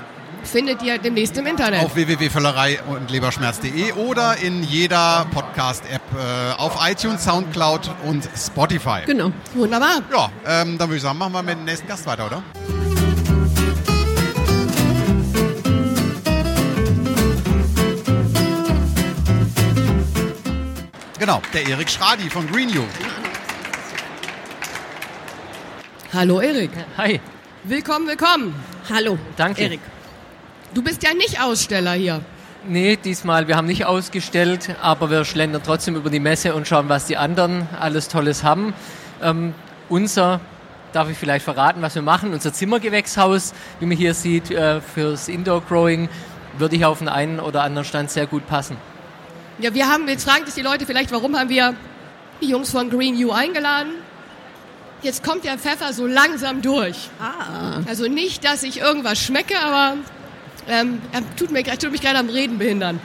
findet 0.44 0.80
ihr 0.82 0.98
demnächst 0.98 1.36
im 1.38 1.46
Internet. 1.46 1.84
auf 1.84 1.96
www.völlerei 1.96 2.78
und 2.88 3.10
Leberschmerz.de 3.10 3.92
oder 3.94 4.36
in 4.36 4.62
jeder 4.62 5.26
Podcast-App 5.32 6.00
äh, 6.14 6.52
auf 6.56 6.78
iTunes, 6.88 7.24
Soundcloud 7.24 7.90
und 8.04 8.28
Spotify. 8.36 9.00
Genau. 9.06 9.32
Wunderbar. 9.54 10.02
Ja, 10.12 10.30
ähm, 10.46 10.78
dann 10.78 10.88
würde 10.88 10.96
ich 10.98 11.02
sagen, 11.02 11.18
machen 11.18 11.32
wir 11.32 11.42
mit 11.42 11.56
dem 11.56 11.64
nächsten 11.64 11.88
Gast 11.88 12.06
weiter, 12.06 12.26
oder? 12.26 12.42
Genau, 21.20 21.42
der 21.52 21.68
Erik 21.68 21.90
Schradi 21.90 22.30
von 22.30 22.50
Green 22.50 22.70
You. 22.70 22.82
Hallo 26.14 26.40
Erik. 26.40 26.70
Hi, 26.96 27.20
Willkommen, 27.64 28.08
willkommen. 28.08 28.54
Hallo. 28.88 29.18
danke. 29.36 29.60
Erik. 29.60 29.80
Du 30.72 30.82
bist 30.82 31.02
ja 31.02 31.12
nicht 31.12 31.38
Aussteller 31.38 31.92
hier. 31.92 32.22
Nee, 32.66 32.96
diesmal, 32.96 33.48
wir 33.48 33.56
haben 33.58 33.66
nicht 33.66 33.84
ausgestellt, 33.84 34.74
aber 34.80 35.10
wir 35.10 35.26
schlendern 35.26 35.60
trotzdem 35.62 35.94
über 35.94 36.08
die 36.08 36.20
Messe 36.20 36.54
und 36.54 36.66
schauen, 36.66 36.88
was 36.88 37.04
die 37.04 37.18
anderen 37.18 37.68
alles 37.78 38.08
Tolles 38.08 38.42
haben. 38.42 38.72
Ähm, 39.22 39.52
unser, 39.90 40.40
darf 40.94 41.10
ich 41.10 41.18
vielleicht 41.18 41.44
verraten, 41.44 41.82
was 41.82 41.94
wir 41.96 42.02
machen, 42.02 42.32
unser 42.32 42.54
Zimmergewächshaus, 42.54 43.52
wie 43.78 43.84
man 43.84 43.98
hier 43.98 44.14
sieht, 44.14 44.50
äh, 44.50 44.80
fürs 44.80 45.28
Indoor 45.28 45.60
Growing, 45.60 46.08
würde 46.56 46.76
ich 46.76 46.86
auf 46.86 47.00
den 47.00 47.10
einen 47.10 47.40
oder 47.40 47.62
anderen 47.62 47.84
Stand 47.84 48.10
sehr 48.10 48.26
gut 48.26 48.46
passen. 48.46 48.78
Ja, 49.60 49.74
wir 49.74 49.88
haben, 49.88 50.08
jetzt 50.08 50.24
fragen 50.24 50.46
sich 50.46 50.54
die 50.54 50.62
Leute 50.62 50.86
vielleicht, 50.86 51.12
warum 51.12 51.38
haben 51.38 51.50
wir 51.50 51.74
die 52.40 52.48
Jungs 52.48 52.70
von 52.70 52.88
Green 52.88 53.22
U 53.24 53.30
eingeladen? 53.30 53.92
Jetzt 55.02 55.22
kommt 55.22 55.44
der 55.44 55.58
Pfeffer 55.58 55.92
so 55.92 56.06
langsam 56.06 56.62
durch. 56.62 57.08
Ah. 57.20 57.80
Also 57.86 58.06
nicht, 58.06 58.44
dass 58.44 58.62
ich 58.62 58.80
irgendwas 58.80 59.18
schmecke, 59.18 59.58
aber 59.58 59.98
ähm, 60.68 61.00
er 61.12 61.22
tut, 61.36 61.50
mir, 61.50 61.62
tut 61.64 61.90
mich 61.92 62.00
gerade 62.00 62.18
am 62.18 62.28
Reden 62.28 62.58
behindern. 62.58 63.00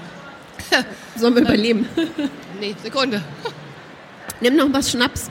Sollen 1.16 1.36
wir 1.36 1.42
überleben? 1.42 1.88
Nee, 2.58 2.74
Sekunde. 2.82 3.22
Nimm 4.40 4.56
noch 4.56 4.72
was 4.72 4.90
Schnaps. 4.90 5.30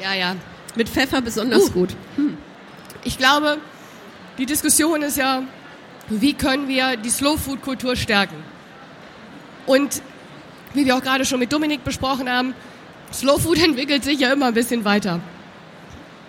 Ja, 0.00 0.14
ja. 0.14 0.36
Mit 0.76 0.88
Pfeffer 0.88 1.20
besonders 1.20 1.64
Uh. 1.64 1.70
gut. 1.72 1.90
Ich 3.02 3.18
glaube, 3.18 3.58
die 4.38 4.46
Diskussion 4.46 5.02
ist 5.02 5.16
ja, 5.16 5.42
wie 6.08 6.34
können 6.34 6.68
wir 6.68 6.96
die 6.96 7.10
Slow-Food-Kultur 7.10 7.96
stärken? 7.96 8.36
Und 9.66 10.02
wie 10.74 10.86
wir 10.86 10.96
auch 10.96 11.02
gerade 11.02 11.24
schon 11.24 11.38
mit 11.38 11.52
Dominik 11.52 11.84
besprochen 11.84 12.28
haben, 12.30 12.54
Slow 13.12 13.38
Food 13.40 13.58
entwickelt 13.64 14.04
sich 14.04 14.20
ja 14.20 14.32
immer 14.32 14.46
ein 14.46 14.54
bisschen 14.54 14.84
weiter. 14.84 15.20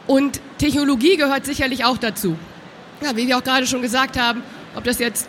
Und 0.07 0.41
Technologie 0.57 1.15
gehört 1.17 1.45
sicherlich 1.45 1.85
auch 1.85 1.97
dazu. 1.97 2.37
Ja, 3.01 3.15
wie 3.15 3.27
wir 3.27 3.37
auch 3.37 3.43
gerade 3.43 3.65
schon 3.67 3.81
gesagt 3.81 4.19
haben, 4.19 4.43
ob 4.75 4.83
das 4.83 4.99
jetzt 4.99 5.27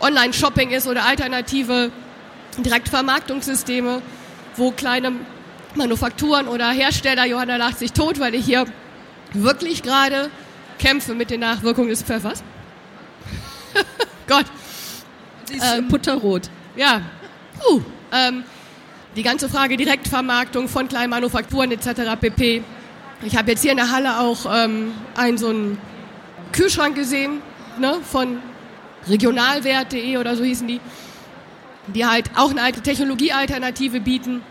Online-Shopping 0.00 0.70
ist 0.70 0.86
oder 0.86 1.04
alternative 1.04 1.90
Direktvermarktungssysteme, 2.58 4.02
wo 4.56 4.70
kleine 4.70 5.12
Manufakturen 5.74 6.48
oder 6.48 6.70
Hersteller, 6.70 7.26
Johanna 7.26 7.56
lacht 7.56 7.78
sich 7.78 7.92
tot, 7.92 8.18
weil 8.18 8.34
ich 8.34 8.44
hier 8.44 8.64
wirklich 9.32 9.82
gerade 9.82 10.30
kämpfe 10.78 11.14
mit 11.14 11.30
den 11.30 11.40
Nachwirkungen 11.40 11.88
des 11.88 12.02
Pfeffers. 12.04 12.42
Gott, 14.26 14.46
Sie 15.44 15.56
ist 15.56 15.64
Ähm, 15.76 15.88
putterrot. 15.88 16.50
ja. 16.76 17.00
Uh, 17.70 17.80
ähm, 18.16 18.44
die 19.16 19.22
ganze 19.22 19.48
Frage 19.48 19.76
Direktvermarktung 19.76 20.68
von 20.68 20.88
kleinen 20.88 21.10
Manufakturen 21.10 21.70
etc. 21.72 22.18
pp. 22.20 22.62
Ich 23.24 23.36
habe 23.36 23.50
jetzt 23.50 23.62
hier 23.62 23.70
in 23.70 23.78
der 23.78 23.90
Halle 23.90 24.20
auch 24.20 24.46
ähm, 24.52 24.92
einen 25.14 25.38
so 25.38 25.48
einen 25.48 25.78
Kühlschrank 26.52 26.94
gesehen, 26.94 27.40
ne, 27.78 27.96
von 28.02 28.38
regionalwert.de 29.08 30.16
oder 30.18 30.36
so 30.36 30.44
hießen 30.44 30.66
die, 30.68 30.80
die 31.88 32.04
halt 32.04 32.30
auch 32.36 32.50
eine 32.50 32.62
alte 32.62 32.80
Technologiealternative 32.82 34.00
bieten, 34.00 34.42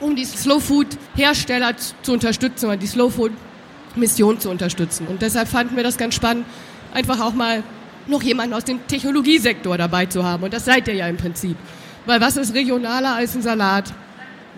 um 0.00 0.14
die 0.14 0.24
Slow 0.24 0.60
Food 0.60 0.86
Hersteller 1.16 1.74
zu, 1.76 2.12
unterstützen 2.12 2.66
oder 2.66 2.76
die 2.76 2.86
Slow 2.86 3.10
Food 3.10 3.32
Mission 3.96 4.38
zu 4.40 4.50
unterstützen. 4.50 5.06
Und 5.06 5.22
deshalb 5.22 5.48
fanden 5.48 5.76
wir 5.76 5.82
das 5.82 5.96
ganz 5.96 6.14
spannend, 6.14 6.46
einfach 6.94 7.20
auch 7.20 7.32
mal 7.32 7.62
noch 8.06 8.22
jemanden 8.22 8.54
aus 8.54 8.64
dem 8.64 8.86
Technologiesektor 8.86 9.76
dabei 9.78 10.06
zu 10.06 10.24
haben. 10.24 10.42
Und 10.44 10.52
das 10.52 10.64
seid 10.64 10.88
ihr 10.88 10.94
ja 10.94 11.08
im 11.08 11.16
Prinzip. 11.16 11.56
Weil 12.06 12.20
was 12.20 12.36
ist 12.36 12.54
regionaler 12.54 13.14
als 13.14 13.34
ein 13.34 13.42
Salat? 13.42 13.92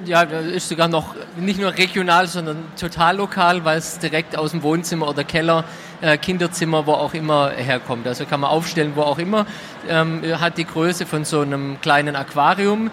Ja, 0.06 0.24
das 0.24 0.46
ist 0.46 0.68
sogar 0.68 0.88
noch 0.88 1.14
nicht 1.36 1.60
nur 1.60 1.72
regional, 1.76 2.26
sondern 2.26 2.64
total 2.78 3.16
lokal, 3.18 3.64
weil 3.64 3.78
es 3.78 3.98
direkt 4.00 4.36
aus 4.36 4.50
dem 4.50 4.62
Wohnzimmer 4.64 5.08
oder 5.08 5.22
Keller, 5.22 5.64
äh, 6.00 6.18
Kinderzimmer, 6.18 6.86
wo 6.86 6.92
auch 6.92 7.14
immer 7.14 7.50
herkommt. 7.50 8.06
Also 8.08 8.24
kann 8.24 8.40
man 8.40 8.50
aufstellen, 8.50 8.92
wo 8.96 9.02
auch 9.02 9.18
immer. 9.18 9.46
Ähm, 9.88 10.22
hat 10.40 10.58
die 10.58 10.64
Größe 10.64 11.06
von 11.06 11.24
so 11.24 11.42
einem 11.42 11.80
kleinen 11.80 12.16
Aquarium. 12.16 12.90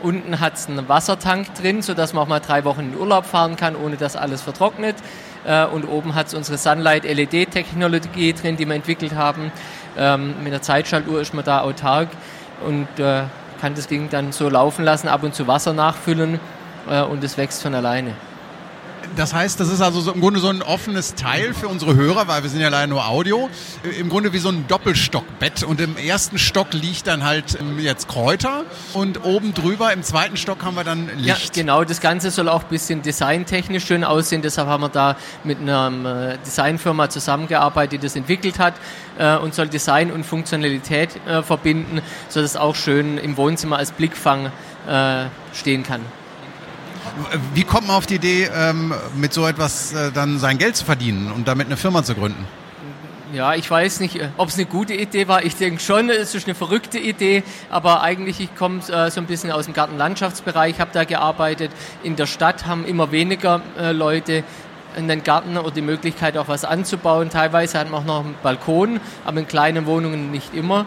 Unten 0.00 0.38
hat 0.38 0.54
es 0.54 0.68
einen 0.68 0.88
Wassertank 0.88 1.54
drin, 1.54 1.82
sodass 1.82 2.12
man 2.12 2.22
auch 2.22 2.28
mal 2.28 2.40
drei 2.40 2.64
Wochen 2.64 2.80
in 2.80 2.90
den 2.92 3.00
Urlaub 3.00 3.24
fahren 3.24 3.56
kann, 3.56 3.74
ohne 3.74 3.96
dass 3.96 4.14
alles 4.14 4.42
vertrocknet. 4.42 4.96
Äh, 5.44 5.64
und 5.64 5.84
oben 5.86 6.14
hat 6.14 6.28
es 6.28 6.34
unsere 6.34 6.56
Sunlight 6.56 7.04
LED-Technologie 7.04 8.32
drin, 8.32 8.56
die 8.56 8.66
wir 8.66 8.76
entwickelt 8.76 9.16
haben. 9.16 9.50
Ähm, 9.96 10.34
mit 10.44 10.52
der 10.52 10.62
Zeitschaltuhr 10.62 11.20
ist 11.20 11.34
man 11.34 11.44
da 11.44 11.62
autark 11.62 12.08
und 12.64 12.86
äh, 13.00 13.24
kann 13.64 13.74
das 13.74 13.86
Ding 13.86 14.10
dann 14.10 14.30
so 14.30 14.50
laufen 14.50 14.84
lassen, 14.84 15.08
ab 15.08 15.22
und 15.22 15.34
zu 15.34 15.46
Wasser 15.46 15.72
nachfüllen 15.72 16.38
äh, 16.86 17.00
und 17.00 17.24
es 17.24 17.38
wächst 17.38 17.62
von 17.62 17.74
alleine. 17.74 18.12
Das 19.16 19.32
heißt, 19.32 19.60
das 19.60 19.68
ist 19.68 19.80
also 19.80 20.00
so 20.00 20.12
im 20.12 20.20
Grunde 20.20 20.40
so 20.40 20.48
ein 20.48 20.60
offenes 20.62 21.14
Teil 21.14 21.54
für 21.54 21.68
unsere 21.68 21.94
Hörer, 21.94 22.26
weil 22.26 22.42
wir 22.42 22.50
sind 22.50 22.60
ja 22.60 22.68
leider 22.68 22.88
nur 22.88 23.06
Audio. 23.06 23.48
Im 23.98 24.08
Grunde 24.08 24.32
wie 24.32 24.38
so 24.38 24.48
ein 24.48 24.66
Doppelstockbett 24.66 25.62
und 25.62 25.80
im 25.80 25.96
ersten 25.96 26.38
Stock 26.38 26.72
liegt 26.72 27.06
dann 27.06 27.22
halt 27.24 27.58
ähm, 27.60 27.78
jetzt 27.78 28.08
Kräuter 28.08 28.64
und 28.92 29.24
oben 29.24 29.54
drüber 29.54 29.92
im 29.92 30.02
zweiten 30.02 30.36
Stock 30.36 30.64
haben 30.64 30.74
wir 30.76 30.82
dann 30.84 31.08
Ja, 31.20 31.34
Licht. 31.34 31.54
genau. 31.54 31.84
Das 31.84 32.00
Ganze 32.00 32.30
soll 32.30 32.48
auch 32.48 32.64
ein 32.64 32.68
bisschen 32.70 33.02
designtechnisch 33.02 33.84
schön 33.84 34.02
aussehen. 34.02 34.42
Deshalb 34.42 34.66
haben 34.68 34.82
wir 34.82 34.88
da 34.88 35.16
mit 35.44 35.60
einer 35.60 36.32
äh, 36.34 36.38
Designfirma 36.44 37.08
zusammengearbeitet, 37.08 37.92
die 37.92 37.98
das 38.06 38.16
entwickelt 38.16 38.58
hat 38.58 38.74
äh, 39.18 39.36
und 39.36 39.54
soll 39.54 39.68
Design 39.68 40.10
und 40.10 40.24
Funktionalität 40.24 41.10
äh, 41.26 41.42
verbinden, 41.42 42.00
sodass 42.28 42.52
es 42.52 42.56
auch 42.56 42.74
schön 42.74 43.18
im 43.18 43.36
Wohnzimmer 43.36 43.76
als 43.78 43.92
Blickfang 43.92 44.50
stehen 45.54 45.82
kann. 45.82 46.02
Wie 47.54 47.64
kommt 47.64 47.86
man 47.86 47.96
auf 47.96 48.06
die 48.06 48.16
Idee, 48.16 48.48
ähm, 48.54 48.94
mit 49.16 49.32
so 49.32 49.46
etwas 49.46 49.92
äh, 49.92 50.10
dann 50.12 50.38
sein 50.38 50.58
Geld 50.58 50.76
zu 50.76 50.84
verdienen 50.84 51.30
und 51.32 51.48
damit 51.48 51.66
eine 51.66 51.76
Firma 51.76 52.02
zu 52.02 52.14
gründen? 52.14 52.44
Ja, 53.34 53.54
ich 53.54 53.68
weiß 53.68 53.98
nicht, 53.98 54.16
äh, 54.20 54.28
ob 54.36 54.48
es 54.48 54.54
eine 54.54 54.66
gute 54.66 54.94
Idee 54.94 55.26
war. 55.26 55.44
Ich 55.44 55.56
denke 55.56 55.80
schon, 55.80 56.08
es 56.08 56.34
ist 56.36 56.46
eine 56.46 56.54
verrückte 56.54 56.98
Idee, 56.98 57.42
aber 57.68 58.00
eigentlich, 58.00 58.38
ich 58.38 58.54
komme 58.54 58.78
äh, 58.88 59.10
so 59.10 59.20
ein 59.20 59.26
bisschen 59.26 59.50
aus 59.50 59.64
dem 59.64 59.74
Gartenlandschaftsbereich, 59.74 60.78
habe 60.78 60.90
da 60.92 61.02
gearbeitet. 61.02 61.72
In 62.04 62.14
der 62.14 62.26
Stadt 62.26 62.66
haben 62.66 62.84
immer 62.84 63.10
weniger 63.10 63.60
äh, 63.76 63.90
Leute 63.90 64.44
einen 64.96 65.24
Garten 65.24 65.56
oder 65.56 65.72
die 65.72 65.82
Möglichkeit 65.82 66.36
auch 66.36 66.46
was 66.46 66.64
anzubauen. 66.64 67.28
Teilweise 67.28 67.78
hat 67.80 67.90
man 67.90 68.02
auch 68.02 68.06
noch 68.06 68.20
einen 68.20 68.36
Balkon, 68.42 69.00
aber 69.24 69.40
in 69.40 69.48
kleinen 69.48 69.86
Wohnungen 69.86 70.30
nicht 70.30 70.54
immer. 70.54 70.86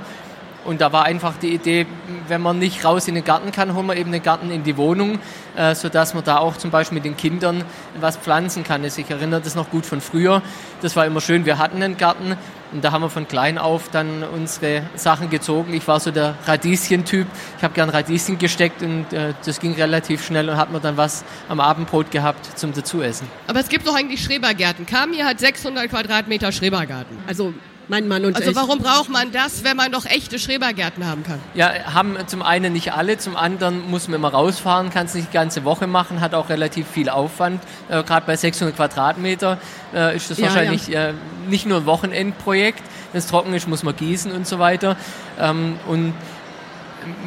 Und 0.67 0.81
da 0.81 0.91
war 0.91 1.05
einfach 1.05 1.37
die 1.37 1.53
Idee, 1.53 1.85
wenn 2.27 2.41
man 2.41 2.59
nicht 2.59 2.83
raus 2.83 3.07
in 3.07 3.15
den 3.15 3.23
Garten 3.23 3.53
kann, 3.53 3.73
holen 3.73 3.85
wir 3.87 3.95
eben 3.95 4.11
den 4.11 4.21
Garten 4.21 4.51
in 4.51 4.63
die 4.63 4.75
Wohnung, 4.75 5.17
äh, 5.55 5.73
sodass 5.75 6.13
man 6.13 6.25
da 6.25 6.39
auch 6.39 6.57
zum 6.57 6.71
Beispiel 6.71 6.95
mit 6.95 7.05
den 7.05 7.15
Kindern 7.15 7.63
was 8.01 8.17
pflanzen 8.17 8.65
kann. 8.65 8.83
Also 8.83 8.99
ich 8.99 9.09
erinnere 9.09 9.39
das 9.39 9.55
noch 9.55 9.69
gut 9.69 9.85
von 9.85 10.01
früher. 10.01 10.41
Das 10.81 10.97
war 10.97 11.05
immer 11.05 11.21
schön, 11.21 11.45
wir 11.45 11.57
hatten 11.57 11.81
einen 11.81 11.95
Garten 11.95 12.35
und 12.73 12.83
da 12.83 12.91
haben 12.91 13.01
wir 13.01 13.09
von 13.09 13.29
klein 13.29 13.57
auf 13.57 13.87
dann 13.89 14.23
unsere 14.23 14.83
Sachen 14.95 15.29
gezogen. 15.29 15.73
Ich 15.73 15.87
war 15.87 16.01
so 16.01 16.11
der 16.11 16.35
Radieschen-Typ. 16.45 17.27
Ich 17.57 17.63
habe 17.63 17.73
gern 17.73 17.89
Radieschen 17.89 18.37
gesteckt 18.37 18.81
und 18.81 19.13
äh, 19.13 19.35
das 19.45 19.61
ging 19.61 19.73
relativ 19.73 20.25
schnell 20.25 20.49
und 20.49 20.57
hat 20.57 20.69
man 20.73 20.81
dann 20.81 20.97
was 20.97 21.23
am 21.47 21.61
Abendbrot 21.61 22.11
gehabt 22.11 22.59
zum 22.59 22.73
Dazuessen. 22.73 23.25
Aber 23.47 23.61
es 23.61 23.69
gibt 23.69 23.87
doch 23.87 23.95
eigentlich 23.95 24.21
Schrebergärten. 24.21 24.85
Kami 24.85 25.19
hat 25.19 25.39
600 25.39 25.89
Quadratmeter 25.89 26.51
Schrebergarten. 26.51 27.17
Also 27.25 27.53
mein 27.89 28.07
Mann 28.07 28.25
und 28.25 28.35
Also 28.35 28.49
ich. 28.51 28.55
warum 28.55 28.79
braucht 28.79 29.09
man 29.09 29.31
das, 29.31 29.63
wenn 29.63 29.77
man 29.77 29.91
doch 29.91 30.05
echte 30.05 30.39
Schrebergärten 30.39 31.05
haben 31.05 31.23
kann? 31.23 31.39
Ja, 31.53 31.71
haben 31.93 32.17
zum 32.27 32.41
einen 32.41 32.73
nicht 32.73 32.93
alle, 32.93 33.17
zum 33.17 33.35
anderen 33.35 33.89
muss 33.89 34.07
man 34.07 34.15
immer 34.19 34.29
rausfahren, 34.29 34.89
kann 34.89 35.05
es 35.05 35.13
nicht 35.13 35.29
die 35.29 35.33
ganze 35.33 35.63
Woche 35.63 35.87
machen, 35.87 36.19
hat 36.21 36.33
auch 36.33 36.49
relativ 36.49 36.87
viel 36.87 37.09
Aufwand. 37.09 37.61
Äh, 37.89 38.03
Gerade 38.03 38.25
bei 38.25 38.35
600 38.35 38.75
Quadratmeter 38.75 39.57
äh, 39.93 40.15
ist 40.15 40.29
das 40.29 40.37
Ja, 40.37 40.47
wahrscheinlich 40.47 40.93
Äh, 40.93 41.13
nicht 41.49 41.65
nur 41.65 41.77
ein 41.79 41.85
Wochenendprojekt. 41.85 42.81
Wenn 43.13 43.19
es 43.19 43.27
trocken 43.27 43.53
ist, 43.53 43.67
muss 43.67 43.83
man 43.83 43.95
gießen 43.95 44.31
und 44.33 44.45
so 44.45 44.59
weiter. 44.59 44.97
Ähm, 45.39 45.77
und 45.87 46.13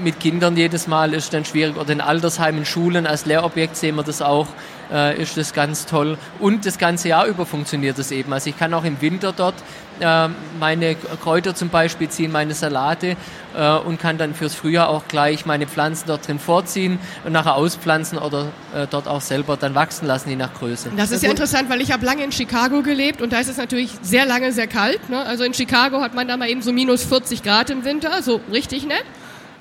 mit 0.02 0.20
Kindern 0.20 0.56
jedes 0.58 0.86
Mal 0.86 1.14
ist 1.14 1.32
dann 1.32 1.44
schwierig 1.46 1.76
oder 1.76 1.90
in 1.90 2.02
Altersheimen, 2.02 2.66
Schulen 2.66 3.06
als 3.06 3.24
Lehrobjekt 3.24 3.76
sehen 3.76 3.94
wir 3.96 4.02
das 4.02 4.20
auch, 4.20 4.46
äh, 4.90 5.20
ist 5.20 5.36
das 5.36 5.52
ganz 5.52 5.86
toll. 5.86 6.18
Und 6.38 6.66
das 6.66 6.78
ganze 6.78 7.08
Jahr 7.08 7.26
über 7.26 7.46
funktioniert 7.46 7.98
das 7.98 8.10
eben. 8.10 8.32
Also 8.32 8.50
ich 8.50 8.58
kann 8.58 8.74
auch 8.74 8.84
im 8.84 9.00
Winter 9.00 9.32
dort 9.32 9.54
äh, 10.00 10.28
meine 10.58 10.94
Kräuter 10.94 11.54
zum 11.54 11.68
Beispiel 11.68 12.08
ziehen, 12.08 12.32
meine 12.32 12.54
Salate 12.54 13.16
äh, 13.56 13.72
und 13.76 14.00
kann 14.00 14.18
dann 14.18 14.34
fürs 14.34 14.54
Frühjahr 14.54 14.88
auch 14.88 15.06
gleich 15.08 15.46
meine 15.46 15.66
Pflanzen 15.66 16.04
dort 16.06 16.26
drin 16.26 16.38
vorziehen 16.38 16.98
und 17.24 17.32
nachher 17.32 17.56
auspflanzen 17.56 18.18
oder 18.18 18.46
äh, 18.74 18.86
dort 18.90 19.08
auch 19.08 19.20
selber 19.20 19.56
dann 19.56 19.74
wachsen 19.74 20.06
lassen, 20.06 20.30
je 20.30 20.36
nach 20.36 20.54
Größe. 20.54 20.90
Das 20.96 21.10
ist 21.10 21.22
ja 21.22 21.30
interessant, 21.30 21.68
weil 21.68 21.80
ich 21.80 21.92
habe 21.92 22.04
lange 22.04 22.24
in 22.24 22.32
Chicago 22.32 22.82
gelebt 22.82 23.20
und 23.22 23.32
da 23.32 23.40
ist 23.40 23.48
es 23.48 23.56
natürlich 23.56 23.90
sehr 24.02 24.26
lange 24.26 24.52
sehr 24.52 24.66
kalt. 24.66 25.10
Ne? 25.10 25.18
Also 25.18 25.44
in 25.44 25.54
Chicago 25.54 26.00
hat 26.00 26.14
man 26.14 26.26
da 26.28 26.36
mal 26.36 26.48
eben 26.48 26.62
so 26.62 26.72
minus 26.72 27.04
40 27.04 27.42
Grad 27.42 27.70
im 27.70 27.84
Winter, 27.84 28.22
so 28.22 28.40
richtig 28.50 28.86
nett. 28.86 29.04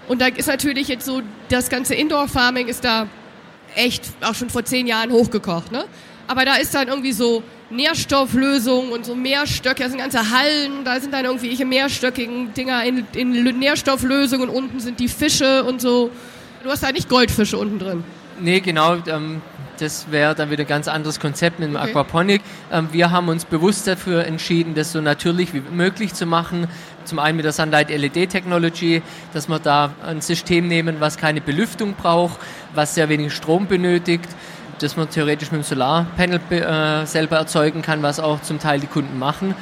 Und 0.08 0.22
da 0.22 0.28
ist 0.28 0.48
natürlich 0.48 0.88
jetzt 0.88 1.06
so, 1.06 1.22
das 1.50 1.70
ganze 1.70 1.94
Indoor-Farming 1.94 2.68
ist 2.68 2.84
da 2.84 3.08
echt 3.76 4.04
auch 4.22 4.36
schon 4.36 4.50
vor 4.50 4.64
zehn 4.66 4.88
Jahren 4.88 5.12
hochgekocht. 5.12 5.72
Ne? 5.72 5.86
Aber 6.28 6.46
da 6.46 6.56
ist 6.56 6.74
dann 6.76 6.88
irgendwie 6.88 7.12
so 7.12 7.44
Nährstofflösungen 7.70 8.92
und 8.92 9.06
so 9.06 9.16
Mehrstöcke, 9.16 9.84
das 9.84 9.92
sind 9.92 10.00
ganze 10.00 10.32
Hallen, 10.32 10.84
da 10.84 11.00
sind 11.00 11.14
dann 11.14 11.26
irgendwelche 11.26 11.66
mehrstöckigen 11.66 12.54
Dinger 12.54 12.84
in, 12.84 13.06
in 13.14 13.32
Nährstofflösungen, 13.60 14.50
unten 14.50 14.80
sind 14.80 15.00
die 15.00 15.08
Fische 15.08 15.64
und 15.64 15.82
so. 15.82 16.10
Du 16.64 16.70
hast 16.70 16.84
da 16.84 16.92
nicht 16.92 17.10
Goldfische 17.10 17.58
unten 17.58 17.80
drin. 17.80 18.04
Nee, 18.40 18.60
genau. 18.60 18.96
Ähm, 19.08 19.42
das 19.80 20.12
wäre 20.12 20.36
dann 20.36 20.50
wieder 20.50 20.64
ein 20.64 20.68
ganz 20.68 20.88
anderes 20.88 21.20
Konzept 21.20 21.60
mit 21.60 21.70
dem 21.70 21.76
okay. 21.76 21.92
Aquaponik. 21.92 22.42
Ähm, 22.72 22.90
wir 22.92 23.12
haben 23.12 23.30
uns 23.30 23.46
bewusst 23.46 23.88
dafür 23.88 24.26
entschieden, 24.26 24.76
das 24.76 24.92
so 24.92 25.02
natürlich 25.02 25.54
wie 25.54 25.62
möglich 25.62 26.14
zu 26.14 26.26
machen. 26.26 26.68
Zum 27.06 27.20
einen 27.20 27.38
mit 27.38 27.46
der 27.46 27.54
Sunlight 27.54 27.90
LED 27.90 28.30
Technology, 28.30 29.02
dass 29.34 29.48
wir 29.48 29.60
da 29.60 29.92
ein 30.06 30.22
System 30.22 30.68
nehmen, 30.68 30.98
was 31.00 31.18
keine 31.18 31.42
Belüftung 31.42 31.94
braucht, 31.94 32.40
was 32.74 32.96
sehr 32.96 33.10
wenig 33.10 33.34
Strom 33.34 33.68
benötigt 33.68 34.30
das 34.82 34.96
man 34.96 35.10
theoretisch 35.10 35.52
mit 35.52 35.62
dem 35.62 35.64
Solarpanel 35.64 36.40
äh, 36.52 37.06
selber 37.06 37.38
erzeugen 37.38 37.82
kann, 37.82 38.02
was 38.02 38.20
auch 38.20 38.42
zum 38.42 38.60
Teil 38.60 38.80
die 38.80 38.88
Kunden 38.88 39.20
machen. 39.20 39.56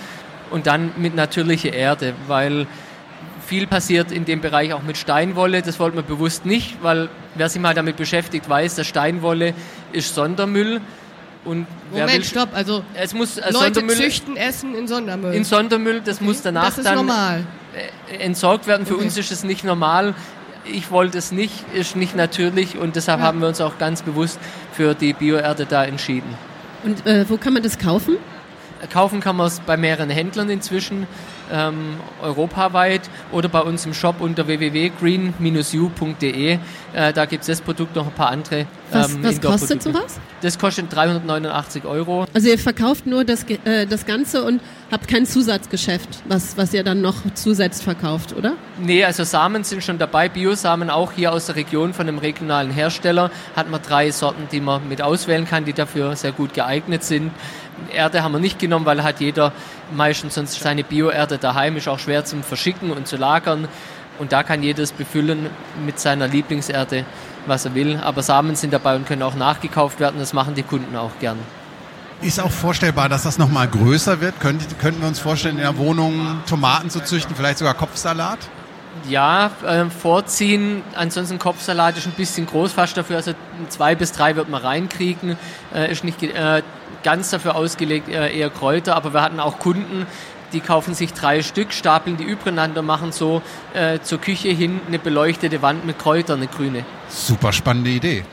Und 0.50 0.68
dann 0.68 0.92
mit 0.98 1.16
natürlicher 1.16 1.74
Erde, 1.74 2.14
weil 2.28 2.68
viel 3.48 3.66
passiert 3.66 4.12
in 4.12 4.26
dem 4.26 4.42
Bereich 4.42 4.74
auch 4.74 4.84
mit 4.84 4.98
Steinwolle. 4.98 5.62
Das 5.62 5.80
wollten 5.80 5.98
wir 5.98 6.04
bewusst 6.04 6.46
nicht, 6.46 6.84
weil 6.84 7.10
wer 7.36 7.50
sich 7.50 7.62
mal 7.62 7.74
damit 7.74 7.98
beschäftigt, 7.98 8.48
weiß, 8.48 8.76
dass 8.76 8.86
Steinwolle 8.86 9.54
ist 9.94 10.14
Sondermüll. 10.14 10.82
Und 11.46 11.66
Moment, 11.92 12.12
will, 12.12 12.24
stopp, 12.26 12.50
also 12.54 12.84
es 12.94 13.14
muss, 13.14 13.38
äh, 13.38 13.52
Leute 13.52 13.76
Sondermüll, 13.76 13.96
züchten 13.96 14.36
Essen 14.36 14.76
in 14.76 14.88
Sondermüll. 14.88 15.34
In 15.34 15.46
Sondermüll, 15.46 16.02
das 16.02 16.18
okay. 16.18 16.26
muss 16.26 16.42
danach 16.42 16.76
das 16.76 16.84
dann 16.84 16.96
normal. 16.96 17.46
Äh, 18.12 18.18
entsorgt 18.18 18.68
werden. 18.68 18.86
Für 18.86 18.96
okay. 18.96 19.06
uns 19.06 19.18
ist 19.18 19.32
es 19.32 19.44
nicht 19.46 19.64
normal 19.64 20.14
ich 20.72 20.92
wollte 20.92 21.18
es 21.18 21.32
nicht, 21.32 21.54
ist 21.74 21.96
nicht 21.96 22.16
natürlich 22.16 22.78
und 22.78 22.96
deshalb 22.96 23.20
ja. 23.20 23.26
haben 23.26 23.40
wir 23.40 23.48
uns 23.48 23.62
auch 23.62 23.78
ganz 23.78 24.02
bewusst 24.02 24.40
für 24.74 24.94
die 24.94 25.14
Bioerde 25.14 25.66
da 25.66 25.86
entschieden. 25.86 26.36
Und 26.84 27.06
äh, 27.06 27.26
wo 27.30 27.38
kann 27.38 27.54
man 27.54 27.64
das 27.64 27.78
kaufen? 27.78 28.18
Kaufen 28.92 29.20
kann 29.20 29.36
man 29.36 29.48
es 29.48 29.60
bei 29.60 29.76
mehreren 29.76 30.10
Händlern 30.10 30.50
inzwischen 30.50 31.08
ähm, 31.52 31.98
europaweit 32.22 33.02
oder 33.32 33.50
bei 33.50 33.62
uns 33.62 33.86
im 33.86 33.94
Shop 33.94 34.16
unter 34.20 34.48
www.green-u.de. 34.48 36.60
Äh, 36.94 37.14
da 37.14 37.26
gibt 37.26 37.42
es 37.42 37.48
das 37.48 37.62
Produkt 37.62 37.96
noch 37.96 38.08
ein 38.08 38.14
paar 38.14 38.30
andere. 38.30 38.60
Ähm, 38.60 38.68
was, 38.92 39.24
was 39.24 39.42
kostet 39.42 39.84
sowas? 39.84 40.20
Das 40.42 40.60
kostet 40.60 40.94
389 40.94 41.86
Euro. 41.86 42.26
Also 42.34 42.48
ihr 42.48 42.60
verkauft 42.60 43.06
nur 43.06 43.26
das, 43.26 43.44
äh, 43.44 43.86
das 43.86 44.06
Ganze 44.06 44.44
und 44.44 44.62
habt 44.92 45.08
kein 45.08 45.26
Zusatzgeschäft, 45.26 46.10
was, 46.28 46.58
was 46.58 46.74
ihr 46.74 46.84
dann 46.84 47.02
noch 47.02 47.16
zusätzlich 47.34 47.84
verkauft, 47.84 48.36
oder? 48.36 48.54
Nee, 48.80 49.04
also 49.04 49.24
Samen 49.24 49.64
sind 49.64 49.84
schon 49.84 49.98
dabei, 49.98 50.30
Biosamen 50.30 50.90
auch 50.90 51.12
hier 51.12 51.34
aus 51.34 51.48
der 51.48 51.56
Region 51.56 51.94
von 51.94 52.08
einem 52.08 52.20
regionalen 52.20 52.72
Hersteller. 52.72 53.32
Hat 53.56 53.70
man 53.70 53.82
drei 53.82 54.12
Sorten, 54.12 54.48
die 54.52 54.62
man 54.62 54.88
mit 54.88 55.02
auswählen 55.02 55.46
kann, 55.46 55.66
die 55.66 55.74
dafür 55.74 56.16
sehr 56.16 56.32
gut 56.32 56.54
geeignet 56.54 57.04
sind. 57.04 57.32
Erde 57.94 58.24
haben 58.24 58.34
wir 58.34 58.40
nicht 58.40 58.60
genommen, 58.60 58.86
weil 58.86 59.04
hat 59.04 59.20
jeder 59.20 59.52
meistens 59.96 60.36
sonst 60.36 60.60
seine 60.60 60.84
Bioerde 60.84 61.38
daheim, 61.38 61.78
ist 61.78 61.88
auch 61.88 62.00
schwer 62.00 62.26
zum 62.26 62.44
Verschicken 62.44 62.92
und 62.92 63.08
zu 63.08 63.18
lagern. 63.18 63.68
Und 64.20 64.32
da 64.32 64.44
kann 64.44 64.64
jeder 64.64 64.84
es 64.84 64.92
befüllen 64.92 65.50
mit 65.86 66.00
seiner 66.00 66.28
Lieblingserde, 66.28 67.06
was 67.46 67.66
er 67.66 67.76
will. 67.76 68.00
Aber 68.04 68.24
Samen 68.24 68.56
sind 68.56 68.74
dabei 68.74 68.96
und 68.96 69.08
können 69.08 69.22
auch 69.22 69.36
nachgekauft 69.36 70.00
werden. 70.00 70.20
Das 70.20 70.34
machen 70.34 70.56
die 70.56 70.64
Kunden 70.64 70.96
auch 70.96 71.12
gern. 71.20 71.38
Ist 72.22 72.40
auch 72.40 72.50
vorstellbar, 72.50 73.10
dass 73.10 73.24
das 73.24 73.38
nochmal 73.38 73.68
größer 73.68 74.22
wird? 74.22 74.40
Könnten, 74.40 74.66
könnten 74.80 75.02
wir 75.02 75.08
uns 75.08 75.20
vorstellen, 75.20 75.58
in 75.58 75.62
der 75.62 75.78
Wohnung 75.78 76.42
Tomaten 76.50 76.90
zu 76.90 77.04
züchten, 77.04 77.36
vielleicht 77.36 77.60
sogar 77.60 77.76
Kopfsalat? 77.76 78.40
Ja, 79.08 79.52
äh, 79.64 79.86
vorziehen. 79.86 80.82
Ansonsten 80.96 81.38
Kopfsalat 81.38 81.96
ist 81.98 82.08
ein 82.08 82.14
bisschen 82.14 82.48
groß 82.48 82.74
fast 82.74 82.98
dafür. 82.98 83.18
Also 83.18 83.34
zwei 83.70 83.94
bis 83.94 84.14
drei 84.14 84.36
wird 84.36 84.50
man 84.50 84.62
reinkriegen. 84.64 85.38
Äh, 85.76 85.92
ist 85.92 86.04
nicht 86.04 86.24
äh, 86.24 86.64
ganz 87.08 87.30
dafür 87.30 87.56
ausgelegt, 87.56 88.10
äh, 88.10 88.38
eher 88.38 88.50
Kräuter, 88.50 88.94
aber 88.98 89.14
wir 89.14 89.22
hatten 89.22 89.40
auch 89.40 89.60
Kunden, 89.60 90.06
die 90.52 90.60
kaufen 90.60 90.94
sich 90.94 91.14
drei 91.14 91.42
Stück, 91.42 91.72
stapeln 91.72 92.18
die 92.18 92.26
übereinander, 92.26 92.82
machen 92.82 93.14
so 93.14 93.42
äh, 93.74 94.00
zur 94.02 94.20
Küche 94.20 94.50
hin 94.50 94.82
eine 94.90 95.00
beleuchtete 95.00 95.62
Wand 95.62 95.86
mit 95.86 95.98
Kräutern, 95.98 96.40
eine 96.40 96.48
grüne. 96.48 96.84
Super 97.08 97.54
spannende 97.54 97.92
Idee. 97.92 98.26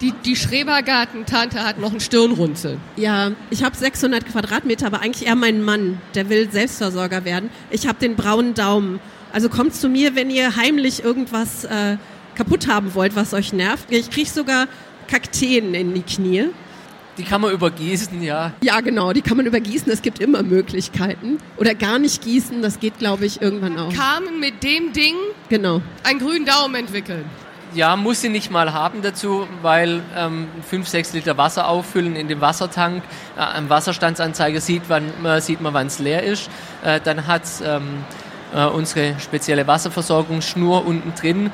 Die, 0.00 0.12
die 0.24 0.34
Schrebergarten-Tante 0.34 1.62
hat 1.62 1.78
noch 1.78 1.92
einen 1.92 2.00
Stirnrunzel. 2.00 2.78
Ja, 2.96 3.30
ich 3.50 3.62
habe 3.62 3.76
600 3.76 4.26
Quadratmeter, 4.26 4.88
aber 4.88 5.00
eigentlich 5.00 5.28
eher 5.28 5.36
mein 5.36 5.62
Mann, 5.62 6.00
der 6.16 6.28
will 6.28 6.50
Selbstversorger 6.50 7.24
werden. 7.24 7.50
Ich 7.70 7.86
habe 7.86 8.00
den 8.00 8.16
braunen 8.16 8.54
Daumen. 8.54 8.98
Also 9.32 9.48
kommt 9.48 9.76
zu 9.76 9.88
mir, 9.88 10.16
wenn 10.16 10.28
ihr 10.28 10.56
heimlich 10.56 11.04
irgendwas 11.04 11.62
äh, 11.62 11.98
kaputt 12.34 12.66
haben 12.66 12.96
wollt, 12.96 13.14
was 13.14 13.32
euch 13.32 13.52
nervt. 13.52 13.92
Ich 13.92 14.10
kriege 14.10 14.28
sogar 14.28 14.66
Kakteen 15.06 15.72
in 15.74 15.94
die 15.94 16.02
Knie. 16.02 16.48
Die 17.18 17.24
kann 17.24 17.42
man 17.42 17.52
übergießen, 17.52 18.22
ja. 18.22 18.52
Ja, 18.62 18.80
genau, 18.80 19.12
die 19.12 19.20
kann 19.20 19.36
man 19.36 19.44
übergießen. 19.44 19.92
Es 19.92 20.00
gibt 20.00 20.18
immer 20.18 20.42
Möglichkeiten. 20.42 21.38
Oder 21.58 21.74
gar 21.74 21.98
nicht 21.98 22.22
gießen, 22.22 22.62
das 22.62 22.80
geht, 22.80 22.98
glaube 22.98 23.26
ich, 23.26 23.42
irgendwann 23.42 23.78
auch. 23.78 23.92
Carmen 23.92 24.40
mit 24.40 24.62
dem 24.62 24.92
Ding 24.94 25.14
genau. 25.50 25.82
einen 26.04 26.18
grünen 26.18 26.46
Daumen 26.46 26.74
entwickeln. 26.74 27.26
Ja, 27.74 27.96
muss 27.96 28.20
sie 28.20 28.28
nicht 28.28 28.50
mal 28.50 28.72
haben 28.74 29.00
dazu, 29.00 29.46
weil 29.62 30.02
ähm, 30.16 30.48
5, 30.68 30.88
6 30.88 31.12
Liter 31.14 31.38
Wasser 31.38 31.68
auffüllen 31.68 32.16
in 32.16 32.28
dem 32.28 32.40
Wassertank. 32.40 33.02
Äh, 33.36 33.40
am 33.40 33.68
Wasserstandsanzeiger 33.68 34.60
sieht, 34.60 34.82
wann, 34.88 35.04
äh, 35.24 35.40
sieht 35.40 35.60
man, 35.60 35.72
wann 35.72 35.86
es 35.86 35.98
leer 35.98 36.22
ist. 36.22 36.50
Äh, 36.84 37.00
dann 37.02 37.26
hat 37.26 37.42
ähm, 37.64 38.04
äh, 38.54 38.64
unsere 38.66 39.18
spezielle 39.20 39.66
Wasserversorgungsschnur 39.66 40.86
unten 40.86 41.14
drin 41.14 41.50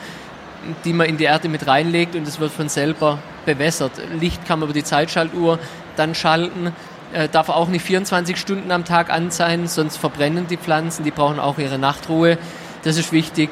die 0.85 0.93
man 0.93 1.07
in 1.07 1.17
die 1.17 1.25
Erde 1.25 1.49
mit 1.49 1.67
reinlegt 1.67 2.15
und 2.15 2.27
es 2.27 2.41
wird 2.41 2.53
von 2.53 2.69
selber 2.69 3.19
bewässert. 3.47 3.93
Licht 4.21 4.47
kann 4.47 4.59
man 4.61 4.69
über 4.69 4.75
die 4.75 4.85
Zeitschaltuhr 4.85 5.59
dann 5.97 6.15
schalten. 6.15 6.73
Äh, 7.13 7.29
darf 7.29 7.49
auch 7.49 7.69
nicht 7.69 7.85
24 7.85 8.37
Stunden 8.37 8.71
am 8.71 8.85
Tag 8.85 9.11
an 9.11 9.31
sein, 9.31 9.67
sonst 9.67 9.97
verbrennen 9.97 10.47
die 10.47 10.59
Pflanzen, 10.59 11.05
die 11.05 11.11
brauchen 11.11 11.39
auch 11.39 11.59
ihre 11.59 11.79
Nachtruhe. 11.79 12.39
Das 12.85 12.99
ist 12.99 13.13
wichtig. 13.13 13.51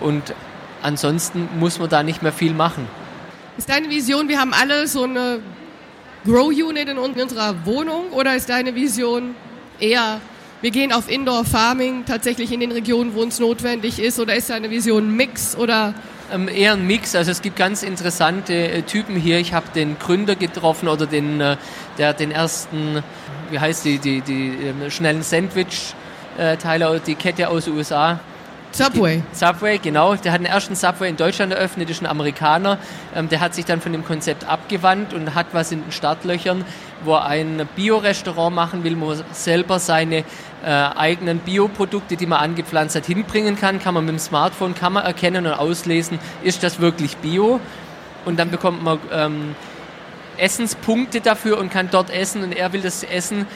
Und 0.00 0.34
ansonsten 0.82 1.48
muss 1.58 1.78
man 1.78 1.88
da 1.88 2.02
nicht 2.02 2.22
mehr 2.22 2.32
viel 2.32 2.54
machen. 2.54 2.86
Ist 3.58 3.68
deine 3.68 3.90
Vision, 3.90 4.28
wir 4.28 4.40
haben 4.40 4.54
alle 4.54 4.86
so 4.86 5.04
eine 5.04 5.40
Grow-Unit 6.24 6.88
in 6.88 6.98
unserer 6.98 7.66
Wohnung 7.66 8.10
oder 8.12 8.36
ist 8.36 8.48
deine 8.48 8.74
Vision 8.74 9.34
eher, 9.80 10.20
wir 10.60 10.70
gehen 10.70 10.92
auf 10.92 11.10
Indoor-Farming 11.10 12.04
tatsächlich 12.06 12.52
in 12.52 12.60
den 12.60 12.70
Regionen, 12.70 13.14
wo 13.14 13.24
es 13.24 13.40
notwendig 13.40 13.98
ist 13.98 14.20
oder 14.20 14.36
ist 14.36 14.48
deine 14.48 14.70
Vision 14.70 15.16
Mix 15.16 15.56
oder 15.56 15.94
ähm, 16.32 16.48
eher 16.48 16.72
ein 16.72 16.86
Mix. 16.86 17.14
Also 17.14 17.30
es 17.30 17.42
gibt 17.42 17.56
ganz 17.56 17.82
interessante 17.82 18.54
äh, 18.54 18.82
Typen 18.82 19.16
hier. 19.16 19.38
Ich 19.38 19.52
habe 19.52 19.66
den 19.74 19.98
Gründer 19.98 20.34
getroffen 20.34 20.88
oder 20.88 21.06
den, 21.06 21.40
äh, 21.40 21.56
der 21.98 22.14
den 22.14 22.30
ersten, 22.30 23.02
wie 23.50 23.58
heißt 23.58 23.84
die, 23.84 23.98
die, 23.98 24.20
die 24.20 24.48
äh, 24.48 24.90
schnellen 24.90 25.22
Sandwich-Teile, 25.22 27.00
die 27.06 27.14
Kette 27.14 27.48
aus 27.48 27.66
den 27.66 27.76
USA. 27.76 28.20
Subway. 28.72 29.22
Subway, 29.32 29.78
genau. 29.78 30.14
Der 30.14 30.32
hat 30.32 30.40
den 30.40 30.46
ersten 30.46 30.74
Subway 30.74 31.10
in 31.10 31.16
Deutschland 31.16 31.52
eröffnet, 31.52 31.90
ist 31.90 32.00
ein 32.00 32.06
Amerikaner. 32.06 32.78
Ähm, 33.14 33.28
der 33.28 33.40
hat 33.40 33.54
sich 33.54 33.66
dann 33.66 33.80
von 33.80 33.92
dem 33.92 34.04
Konzept 34.04 34.48
abgewandt 34.48 35.12
und 35.12 35.34
hat 35.34 35.48
was 35.52 35.72
in 35.72 35.82
den 35.82 35.92
Startlöchern, 35.92 36.64
wo 37.04 37.14
ein 37.14 37.68
Bio-Restaurant 37.76 38.54
machen 38.54 38.84
will, 38.84 39.00
wo 39.00 39.12
er 39.12 39.24
selber 39.32 39.78
seine 39.78 40.18
äh, 40.18 40.24
eigenen 40.64 41.38
Bioprodukte, 41.38 42.16
die 42.16 42.26
man 42.26 42.38
angepflanzt 42.40 42.96
hat, 42.96 43.06
hinbringen 43.06 43.56
kann, 43.56 43.80
kann 43.80 43.94
man 43.94 44.04
mit 44.04 44.14
dem 44.14 44.18
Smartphone 44.18 44.74
kann 44.74 44.94
man 44.94 45.04
erkennen 45.04 45.46
und 45.46 45.52
auslesen, 45.52 46.18
ist 46.42 46.62
das 46.62 46.80
wirklich 46.80 47.16
Bio? 47.18 47.60
Und 48.24 48.38
dann 48.38 48.50
bekommt 48.50 48.82
man 48.82 48.98
ähm, 49.12 49.54
Essenspunkte 50.36 51.20
dafür 51.20 51.58
und 51.58 51.70
kann 51.70 51.88
dort 51.90 52.10
essen 52.10 52.42
und 52.42 52.52
er 52.52 52.72
will 52.72 52.80
das 52.80 53.02
Essen 53.02 53.46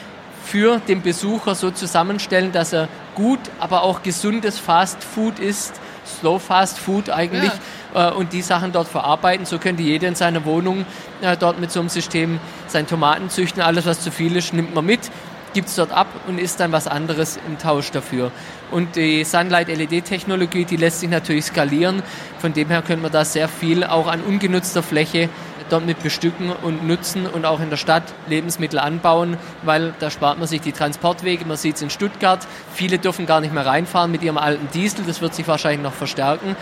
für 0.43 0.79
den 0.79 1.01
Besucher 1.01 1.55
so 1.55 1.71
zusammenstellen, 1.71 2.51
dass 2.51 2.73
er 2.73 2.87
gut, 3.15 3.39
aber 3.59 3.83
auch 3.83 4.03
gesundes 4.03 4.59
Fast 4.59 5.03
Food 5.03 5.39
ist, 5.39 5.73
Slow 6.07 6.39
Fast 6.39 6.79
Food 6.79 7.09
eigentlich, 7.09 7.51
ja. 7.93 8.09
äh, 8.09 8.13
und 8.13 8.33
die 8.33 8.41
Sachen 8.41 8.71
dort 8.71 8.87
verarbeiten. 8.87 9.45
So 9.45 9.59
könnte 9.59 9.83
jeder 9.83 10.07
in 10.07 10.15
seiner 10.15 10.45
Wohnung 10.45 10.85
äh, 11.21 11.37
dort 11.37 11.59
mit 11.59 11.71
so 11.71 11.79
einem 11.79 11.89
System 11.89 12.39
seine 12.67 12.87
Tomaten 12.87 13.29
züchten. 13.29 13.61
Alles, 13.61 13.85
was 13.85 14.01
zu 14.01 14.11
viel 14.11 14.35
ist, 14.35 14.53
nimmt 14.53 14.73
man 14.73 14.85
mit 14.85 15.11
gibt 15.53 15.69
es 15.69 15.75
dort 15.75 15.91
ab 15.91 16.07
und 16.27 16.39
ist 16.39 16.59
dann 16.59 16.71
was 16.71 16.87
anderes 16.87 17.39
im 17.47 17.57
Tausch 17.57 17.89
dafür. 17.89 18.31
Und 18.69 18.95
die 18.95 19.23
Sunlight 19.23 19.69
LED-Technologie, 19.69 20.65
die 20.65 20.75
lässt 20.75 20.99
sich 20.99 21.09
natürlich 21.09 21.45
skalieren. 21.45 22.03
Von 22.37 22.53
dem 22.53 22.67
her 22.67 22.83
können 22.83 23.01
wir 23.01 23.09
da 23.09 23.25
sehr 23.25 23.47
viel 23.47 23.83
auch 23.83 24.05
an 24.05 24.21
ungenutzter 24.21 24.83
Fläche 24.83 25.29
dort 25.69 25.85
mit 25.85 26.01
bestücken 26.03 26.51
und 26.51 26.87
nutzen 26.87 27.25
und 27.25 27.45
auch 27.45 27.59
in 27.59 27.69
der 27.69 27.77
Stadt 27.77 28.03
Lebensmittel 28.27 28.79
anbauen, 28.79 29.37
weil 29.63 29.93
da 29.99 30.09
spart 30.09 30.39
man 30.39 30.47
sich 30.47 30.61
die 30.61 30.71
Transportwege. 30.71 31.45
Man 31.45 31.57
sieht 31.57 31.75
es 31.75 31.81
in 31.81 31.89
Stuttgart. 31.89 32.45
Viele 32.73 32.99
dürfen 32.99 33.25
gar 33.25 33.41
nicht 33.41 33.53
mehr 33.53 33.65
reinfahren 33.65 34.11
mit 34.11 34.23
ihrem 34.23 34.37
alten 34.37 34.69
Diesel. 34.73 35.05
Das 35.05 35.21
wird 35.21 35.35
sich 35.35 35.47
wahrscheinlich 35.47 35.81
noch 35.81 35.93
verstärken. 35.93 36.55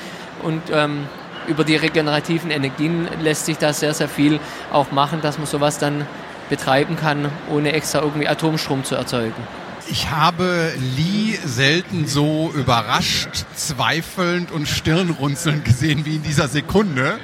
Und 0.43 0.61
ähm, 0.71 1.07
über 1.47 1.63
die 1.63 1.75
regenerativen 1.75 2.51
Energien 2.51 3.07
lässt 3.21 3.45
sich 3.45 3.57
da 3.57 3.73
sehr, 3.73 3.93
sehr 3.93 4.09
viel 4.09 4.39
auch 4.71 4.91
machen, 4.91 5.21
dass 5.21 5.37
man 5.37 5.47
sowas 5.47 5.77
dann 5.77 6.05
betreiben 6.49 6.95
kann, 6.95 7.29
ohne 7.51 7.73
extra 7.73 8.01
irgendwie 8.01 8.27
Atomstrom 8.27 8.83
zu 8.83 8.95
erzeugen. 8.95 9.33
Ich 9.87 10.09
habe 10.09 10.73
Lee 10.97 11.37
selten 11.45 12.07
so 12.07 12.51
überrascht, 12.55 13.45
zweifelnd 13.55 14.51
und 14.51 14.67
stirnrunzelnd 14.67 15.63
gesehen 15.63 16.05
wie 16.05 16.15
in 16.15 16.23
dieser 16.23 16.47
Sekunde. 16.47 17.19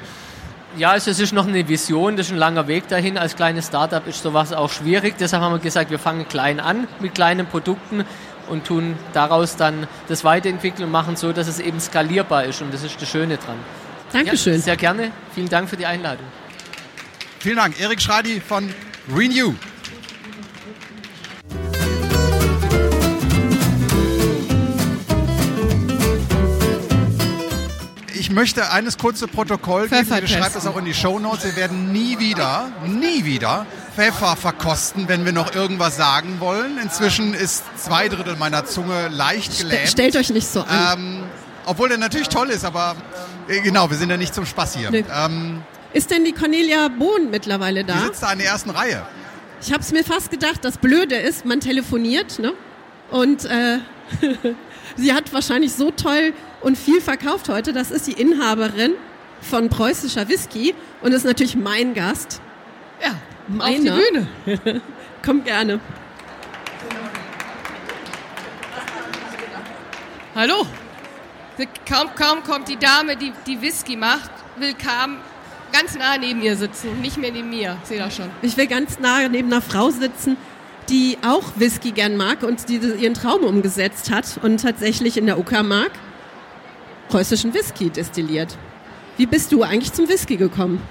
Ja, 0.77 0.91
also 0.91 1.11
es 1.11 1.19
ist 1.19 1.33
noch 1.33 1.47
eine 1.47 1.67
Vision, 1.67 2.15
das 2.15 2.27
ist 2.27 2.31
ein 2.31 2.37
langer 2.37 2.67
Weg 2.67 2.87
dahin. 2.87 3.17
Als 3.17 3.35
kleines 3.35 3.67
Startup 3.67 4.05
ist 4.07 4.23
sowas 4.23 4.53
auch 4.53 4.71
schwierig. 4.71 5.15
Deshalb 5.19 5.43
haben 5.43 5.53
wir 5.53 5.59
gesagt, 5.59 5.91
wir 5.91 5.99
fangen 5.99 6.27
klein 6.27 6.59
an 6.59 6.87
mit 7.01 7.13
kleinen 7.13 7.45
Produkten 7.45 8.05
und 8.47 8.65
tun 8.65 8.95
daraus 9.13 9.57
dann 9.57 9.87
das 10.07 10.23
weiterentwickeln 10.23 10.85
und 10.85 10.91
machen 10.91 11.15
so, 11.17 11.33
dass 11.33 11.47
es 11.47 11.59
eben 11.59 11.79
skalierbar 11.79 12.45
ist. 12.45 12.61
Und 12.61 12.73
das 12.73 12.83
ist 12.83 13.01
das 13.01 13.09
Schöne 13.09 13.37
dran. 13.37 13.57
Dankeschön. 14.13 14.55
Ja, 14.55 14.59
sehr 14.59 14.77
gerne. 14.77 15.11
Vielen 15.35 15.49
Dank 15.49 15.69
für 15.69 15.77
die 15.77 15.85
Einladung. 15.85 16.25
Vielen 17.39 17.57
Dank. 17.57 17.79
Erik 17.79 18.01
Schradi 18.01 18.39
von 18.39 18.73
Renew. 19.13 19.53
Möchte 28.31 28.71
eines 28.71 28.97
kurze 28.97 29.27
Protokoll 29.27 29.87
geben. 29.87 30.05
Pfeffertest. 30.05 30.33
schreibt 30.33 30.55
es 30.55 30.67
auch 30.67 30.77
in 30.77 30.85
die 30.85 30.93
Shownotes. 30.93 31.43
Wir 31.45 31.55
werden 31.55 31.91
nie 31.91 32.19
wieder, 32.19 32.71
nie 32.85 33.25
wieder 33.25 33.65
Pfeffer 33.95 34.35
verkosten, 34.35 35.07
wenn 35.07 35.25
wir 35.25 35.31
noch 35.33 35.53
irgendwas 35.55 35.97
sagen 35.97 36.39
wollen. 36.39 36.77
Inzwischen 36.77 37.33
ist 37.33 37.63
zwei 37.77 38.07
Drittel 38.09 38.35
meiner 38.35 38.65
Zunge 38.65 39.07
leicht 39.09 39.53
Ste 39.53 39.63
gelähmt. 39.63 39.89
stellt 39.89 40.15
euch 40.15 40.29
nicht 40.29 40.47
so 40.47 40.61
an. 40.61 40.99
Ähm, 40.99 41.23
obwohl 41.65 41.89
der 41.89 41.97
natürlich 41.97 42.29
toll 42.29 42.49
ist, 42.49 42.65
aber 42.65 42.95
äh, 43.47 43.59
genau, 43.61 43.89
wir 43.89 43.97
sind 43.97 44.09
ja 44.09 44.17
nicht 44.17 44.33
zum 44.33 44.45
Spaß 44.45 44.75
hier. 44.75 44.91
Nee. 44.91 45.05
Ähm, 45.13 45.61
Ist 45.93 46.09
denn 46.11 46.23
die 46.25 46.31
Cornelia 46.33 46.87
Bohn 46.87 47.29
mittlerweile 47.29 47.83
die 47.83 47.91
da? 47.91 47.99
sitzt 47.99 48.23
da 48.23 48.31
in 48.31 48.39
der 48.39 48.47
ersten 48.47 48.69
Reihe. 48.69 49.05
Ich 49.61 49.71
habe 49.71 49.81
es 49.83 49.91
mir 49.91 50.03
fast 50.03 50.31
gedacht, 50.31 50.63
das 50.63 50.77
Blöde 50.77 51.15
ist, 51.15 51.45
man 51.45 51.59
telefoniert, 51.59 52.39
ne? 52.39 52.53
Und 53.11 53.45
äh, 53.45 53.77
sie 54.95 55.13
hat 55.13 55.31
wahrscheinlich 55.33 55.73
so 55.73 55.91
toll 55.91 56.33
und 56.61 56.77
viel 56.77 57.01
verkauft 57.01 57.49
heute. 57.49 57.73
Das 57.73 57.91
ist 57.91 58.07
die 58.07 58.13
Inhaberin 58.13 58.93
von 59.41 59.69
preußischer 59.69 60.27
Whisky 60.29 60.73
und 61.01 61.11
ist 61.13 61.25
natürlich 61.25 61.55
mein 61.55 61.93
Gast. 61.93 62.41
Ja, 63.01 63.09
auf 63.09 63.15
Meiner? 63.47 63.97
die 63.97 64.45
Bühne. 64.45 64.81
Kommt 65.25 65.45
gerne. 65.45 65.79
Hallo. 70.35 70.65
Kaum, 71.87 72.07
kaum 72.15 72.43
kommt 72.43 72.69
die 72.69 72.77
Dame, 72.77 73.17
die, 73.17 73.33
die 73.45 73.61
Whisky 73.61 73.95
macht, 73.95 74.31
will 74.57 74.73
kaum 74.73 75.17
ganz 75.71 75.95
nah 75.95 76.17
neben 76.17 76.41
ihr 76.41 76.55
sitzen 76.55 76.89
und 76.89 77.01
nicht 77.01 77.17
mehr 77.17 77.31
neben 77.31 77.49
mir. 77.49 77.77
Ich 77.83 77.89
sehe 77.89 77.99
das 77.99 78.15
schon. 78.15 78.29
Ich 78.41 78.57
will 78.57 78.65
ganz 78.65 78.97
nah 78.99 79.27
neben 79.27 79.51
einer 79.51 79.61
Frau 79.61 79.89
sitzen, 79.91 80.37
die 80.89 81.17
auch 81.23 81.43
Whisky 81.57 81.91
gern 81.91 82.17
mag 82.17 82.43
und 82.43 82.69
die 82.69 82.77
ihren 82.77 83.13
Traum 83.13 83.43
umgesetzt 83.43 84.09
hat 84.09 84.39
und 84.41 84.61
tatsächlich 84.61 85.17
in 85.17 85.25
der 85.25 85.37
Uckermark 85.37 85.91
preußischen 87.11 87.53
Whisky 87.53 87.89
destilliert. 87.89 88.57
Wie 89.17 89.25
bist 89.25 89.51
du 89.51 89.63
eigentlich 89.63 89.93
zum 89.93 90.07
Whisky 90.07 90.37
gekommen? 90.37 90.81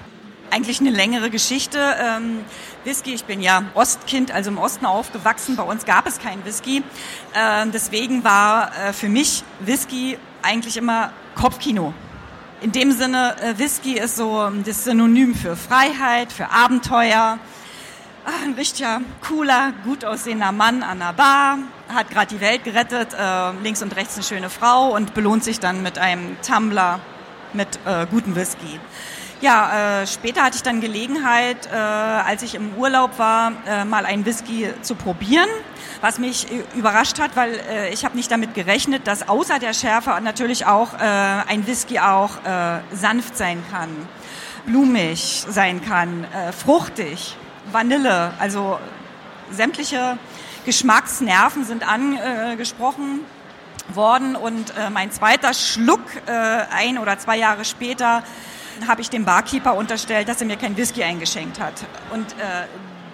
eigentlich 0.52 0.80
eine 0.80 0.90
längere 0.90 1.30
Geschichte. 1.30 1.78
Ähm, 1.78 2.40
Whisky, 2.82 3.14
ich 3.14 3.24
bin 3.24 3.40
ja 3.40 3.64
Ostkind, 3.74 4.32
also 4.32 4.50
im 4.50 4.58
Osten 4.58 4.84
aufgewachsen. 4.84 5.56
Bei 5.56 5.62
uns 5.62 5.84
gab 5.84 6.08
es 6.08 6.18
keinen 6.18 6.44
Whisky. 6.44 6.82
Ähm, 7.34 7.70
deswegen 7.72 8.24
war 8.24 8.72
äh, 8.76 8.92
für 8.92 9.08
mich 9.08 9.44
Whisky 9.60 10.18
eigentlich 10.42 10.76
immer 10.76 11.12
Kopfkino. 11.36 11.94
In 12.62 12.72
dem 12.72 12.92
Sinne, 12.92 13.36
äh, 13.40 13.58
Whisky 13.58 13.98
ist 13.98 14.16
so 14.16 14.42
ähm, 14.42 14.64
das 14.64 14.84
Synonym 14.84 15.34
für 15.34 15.56
Freiheit, 15.56 16.32
für 16.32 16.50
Abenteuer. 16.50 17.38
Ah, 18.22 18.44
ein 18.44 18.52
richtiger, 18.52 19.00
cooler, 19.26 19.72
gut 19.82 20.04
aussehender 20.04 20.52
Mann 20.52 20.82
an 20.82 20.98
der 20.98 21.14
Bar, 21.14 21.58
hat 21.88 22.10
gerade 22.10 22.26
die 22.26 22.40
Welt 22.42 22.64
gerettet, 22.64 23.14
äh, 23.18 23.52
links 23.62 23.82
und 23.82 23.96
rechts 23.96 24.16
eine 24.16 24.24
schöne 24.24 24.50
Frau 24.50 24.94
und 24.94 25.14
belohnt 25.14 25.42
sich 25.42 25.58
dann 25.58 25.82
mit 25.82 25.96
einem 25.96 26.36
Tumbler 26.46 27.00
mit 27.54 27.78
äh, 27.86 28.04
gutem 28.10 28.36
Whisky. 28.36 28.78
Ja, 29.40 30.02
äh, 30.02 30.06
später 30.06 30.42
hatte 30.42 30.56
ich 30.56 30.62
dann 30.62 30.82
Gelegenheit, 30.82 31.66
äh, 31.72 31.74
als 31.74 32.42
ich 32.42 32.54
im 32.54 32.74
Urlaub 32.74 33.18
war, 33.18 33.52
äh, 33.66 33.86
mal 33.86 34.04
einen 34.04 34.26
Whisky 34.26 34.68
zu 34.82 34.96
probieren, 34.96 35.48
was 36.02 36.18
mich 36.18 36.52
äh, 36.52 36.62
überrascht 36.76 37.18
hat, 37.18 37.36
weil 37.36 37.54
äh, 37.70 37.88
ich 37.90 38.04
habe 38.04 38.16
nicht 38.16 38.30
damit 38.30 38.52
gerechnet, 38.52 39.06
dass 39.06 39.30
außer 39.30 39.58
der 39.58 39.72
Schärfe 39.72 40.10
natürlich 40.22 40.66
auch 40.66 40.92
äh, 40.92 40.98
ein 40.98 41.66
Whisky 41.66 42.00
auch 42.00 42.36
äh, 42.44 42.80
sanft 42.92 43.38
sein 43.38 43.64
kann, 43.70 43.88
blumig 44.66 45.46
sein 45.48 45.82
kann, 45.82 46.24
äh, 46.24 46.52
fruchtig, 46.52 47.34
Vanille, 47.72 48.32
also 48.38 48.78
sämtliche 49.50 50.18
Geschmacksnerven 50.64 51.64
sind 51.64 51.86
angesprochen 51.86 53.20
worden 53.94 54.36
und 54.36 54.70
äh, 54.76 54.90
mein 54.90 55.10
zweiter 55.10 55.54
Schluck 55.54 56.00
äh, 56.26 56.30
ein 56.30 56.98
oder 56.98 57.18
zwei 57.18 57.38
Jahre 57.38 57.64
später 57.64 58.22
habe 58.86 59.00
ich 59.00 59.10
dem 59.10 59.24
Barkeeper 59.24 59.74
unterstellt, 59.74 60.28
dass 60.28 60.40
er 60.40 60.46
mir 60.46 60.56
kein 60.56 60.76
Whisky 60.76 61.02
eingeschenkt 61.02 61.60
hat. 61.60 61.74
Und 62.12 62.32
äh, 62.32 62.66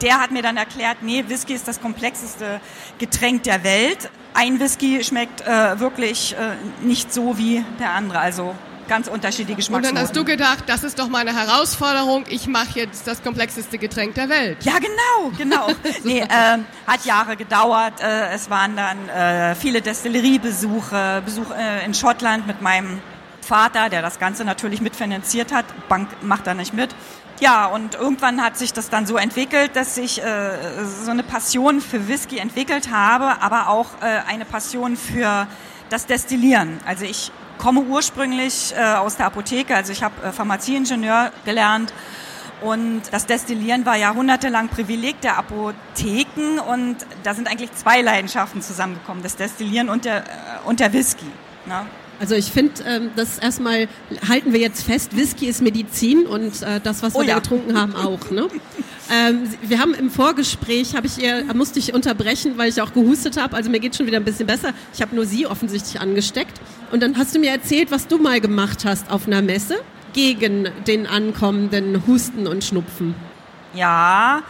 der 0.03 0.21
hat 0.21 0.31
mir 0.31 0.43
dann 0.43 0.57
erklärt, 0.57 0.99
nee, 1.01 1.25
Whisky 1.27 1.55
ist 1.55 1.67
das 1.67 1.81
komplexeste 1.81 2.61
Getränk 2.99 3.45
der 3.45 3.65
Welt. 3.65 4.11
Ein 4.35 4.61
Whisky 4.61 5.03
schmeckt 5.03 5.41
äh, 5.41 5.81
wirklich 5.81 6.37
nicht 6.83 7.13
so 7.13 7.39
wie 7.39 7.65
der 7.81 7.93
andere, 7.93 8.19
also 8.19 8.55
ganz 8.89 9.09
unterschiedliche 9.09 9.53
Und 9.53 9.57
Geschmacksnoten. 9.57 9.95
dann 9.97 10.05
hast 10.05 10.17
du 10.17 10.25
gedacht, 10.25 10.65
das 10.67 10.85
ist 10.85 10.99
doch 10.99 11.09
meine 11.09 11.35
Herausforderung. 11.35 12.25
Ich 12.29 12.47
mache 12.47 12.79
jetzt 12.81 13.07
das 13.07 13.23
komplexeste 13.23 13.79
Getränk 13.79 14.15
der 14.15 14.29
Welt. 14.29 14.59
Ja, 14.65 14.75
genau, 14.79 15.33
genau. 15.37 15.69
nee, 16.05 16.21
äh, 16.21 16.29
hat 16.87 17.05
Jahre 17.05 17.37
gedauert. 17.37 18.01
Äh, 18.01 18.35
es 18.35 18.51
waren 18.51 18.77
dann 18.77 19.09
äh, 19.09 19.55
viele 19.55 19.81
Destilleriebesuche, 19.83 21.23
Besuch 21.25 21.51
äh, 21.51 21.85
in 21.85 21.95
Schottland 21.95 22.47
mit 22.47 22.63
meinem 22.63 23.01
Vater, 23.41 23.89
der 23.89 24.03
das 24.03 24.19
Ganze 24.19 24.45
natürlich 24.45 24.81
mitfinanziert 24.81 25.53
hat. 25.53 25.65
Bank 25.89 26.09
macht 26.23 26.47
da 26.47 26.55
nicht 26.55 26.75
mit. 26.75 26.95
Ja, 27.39 27.67
und 27.67 27.95
irgendwann 27.95 28.43
hat 28.43 28.57
sich 28.57 28.73
das 28.73 28.89
dann 28.89 29.07
so 29.07 29.17
entwickelt, 29.19 29.77
dass 29.77 29.97
ich 29.99 30.23
äh, 30.23 30.53
so 31.05 31.11
eine 31.11 31.23
Passion 31.23 31.81
für 31.81 32.09
Whisky 32.09 32.39
entwickelt 32.39 32.91
habe, 32.91 33.43
aber 33.43 33.69
auch 33.69 33.89
äh, 34.01 34.21
eine 34.27 34.47
Passion 34.47 34.97
für 34.97 35.47
das 35.91 36.07
Destillieren. 36.07 36.79
Also 36.87 37.05
ich 37.05 37.31
komme 37.59 37.81
ursprünglich 37.81 38.75
äh, 38.77 38.83
aus 38.95 39.17
der 39.17 39.27
Apotheke, 39.27 39.75
also 39.75 39.93
ich 39.93 40.03
habe 40.03 40.15
äh, 40.23 40.33
Pharmazieingenieur 40.33 41.33
gelernt 41.45 41.93
und 42.63 43.03
das 43.11 43.27
Destillieren 43.27 43.85
war 43.85 43.97
jahrhundertelang 43.97 44.69
Privileg 44.69 45.21
der 45.21 45.37
Apotheken 45.39 46.59
und 46.61 46.97
da 47.23 47.35
sind 47.35 47.49
eigentlich 47.49 47.73
zwei 47.73 48.01
Leidenschaften 48.01 48.63
zusammengekommen, 48.63 49.23
das 49.23 49.37
Destillieren 49.37 49.89
und 49.89 50.05
der, 50.05 50.19
äh, 50.19 50.23
und 50.65 50.81
der 50.81 50.93
Whisky. 50.93 51.27
Ne? 51.67 51.87
Also 52.19 52.35
ich 52.35 52.51
finde, 52.51 52.83
ähm, 52.87 53.11
das 53.15 53.39
erstmal 53.39 53.89
halten 54.27 54.53
wir 54.53 54.61
jetzt 54.61 54.85
fest, 54.85 55.15
Whisky 55.17 55.47
ist 55.47 55.61
Medizin 55.61 56.27
und 56.27 56.63
äh, 56.63 56.81
das, 56.83 57.03
was 57.03 57.15
Oh 57.15 57.21
wir 57.21 57.27
da 57.27 57.33
ja. 57.33 57.39
getrunken 57.41 57.79
haben, 57.79 57.95
auch. 57.95 58.31
Ne? 58.31 58.49
ähm, 59.13 59.43
wir 59.63 59.79
haben 59.79 59.93
im 59.93 60.11
Vorgespräch, 60.11 60.97
habe 60.97 61.07
ich 61.07 61.23
ihr, 61.23 61.45
musste 61.53 61.79
ich 61.79 61.93
unterbrechen, 61.93 62.57
weil 62.57 62.71
ich 62.71 62.81
auch 62.81 62.95
gehustet 62.95 63.41
habe. 63.41 63.55
Also 63.55 63.69
mir 63.69 63.81
geht 63.81 63.97
schon 63.97 64.07
wieder 64.07 64.17
ein 64.17 64.25
bisschen 64.25 64.47
besser. 64.47 64.73
Ich 64.95 65.03
habe 65.03 65.15
nur 65.15 65.27
sie 65.27 65.47
offensichtlich 65.47 66.01
angesteckt. 66.01 66.59
Und 66.91 67.03
dann 67.03 67.17
hast 67.17 67.35
du 67.35 67.39
mir 67.39 67.51
erzählt, 67.51 67.91
was 67.91 68.07
du 68.07 68.19
mal 68.19 68.41
gemacht 68.41 68.85
hast 68.85 69.11
auf 69.11 69.27
einer 69.27 69.43
Messe 69.43 69.77
gegen 70.13 70.69
den 70.87 71.07
ankommenden 71.07 72.07
Husten 72.07 72.47
und 72.47 72.65
Schnupfen. 72.65 73.15
Ja, 73.75 74.43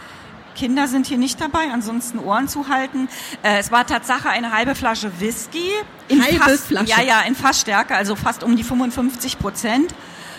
Kinder 0.55 0.87
sind 0.87 1.05
hier 1.05 1.17
nicht 1.17 1.39
dabei, 1.39 1.69
ansonsten 1.71 2.19
Ohren 2.19 2.47
zuhalten. 2.47 3.09
Äh, 3.43 3.59
es 3.59 3.71
war 3.71 3.85
Tatsache 3.85 4.29
eine 4.29 4.51
halbe 4.51 4.75
Flasche 4.75 5.11
Whisky. 5.19 5.69
In 6.07 6.23
Halbe 6.23 6.37
Fass, 6.37 6.61
Flasche? 6.61 6.89
Ja, 6.89 7.01
ja, 7.01 7.21
in 7.21 7.35
Fassstärke, 7.35 7.95
also 7.95 8.15
fast 8.15 8.43
um 8.43 8.55
die 8.55 8.63
55 8.63 9.37
Prozent. 9.39 9.93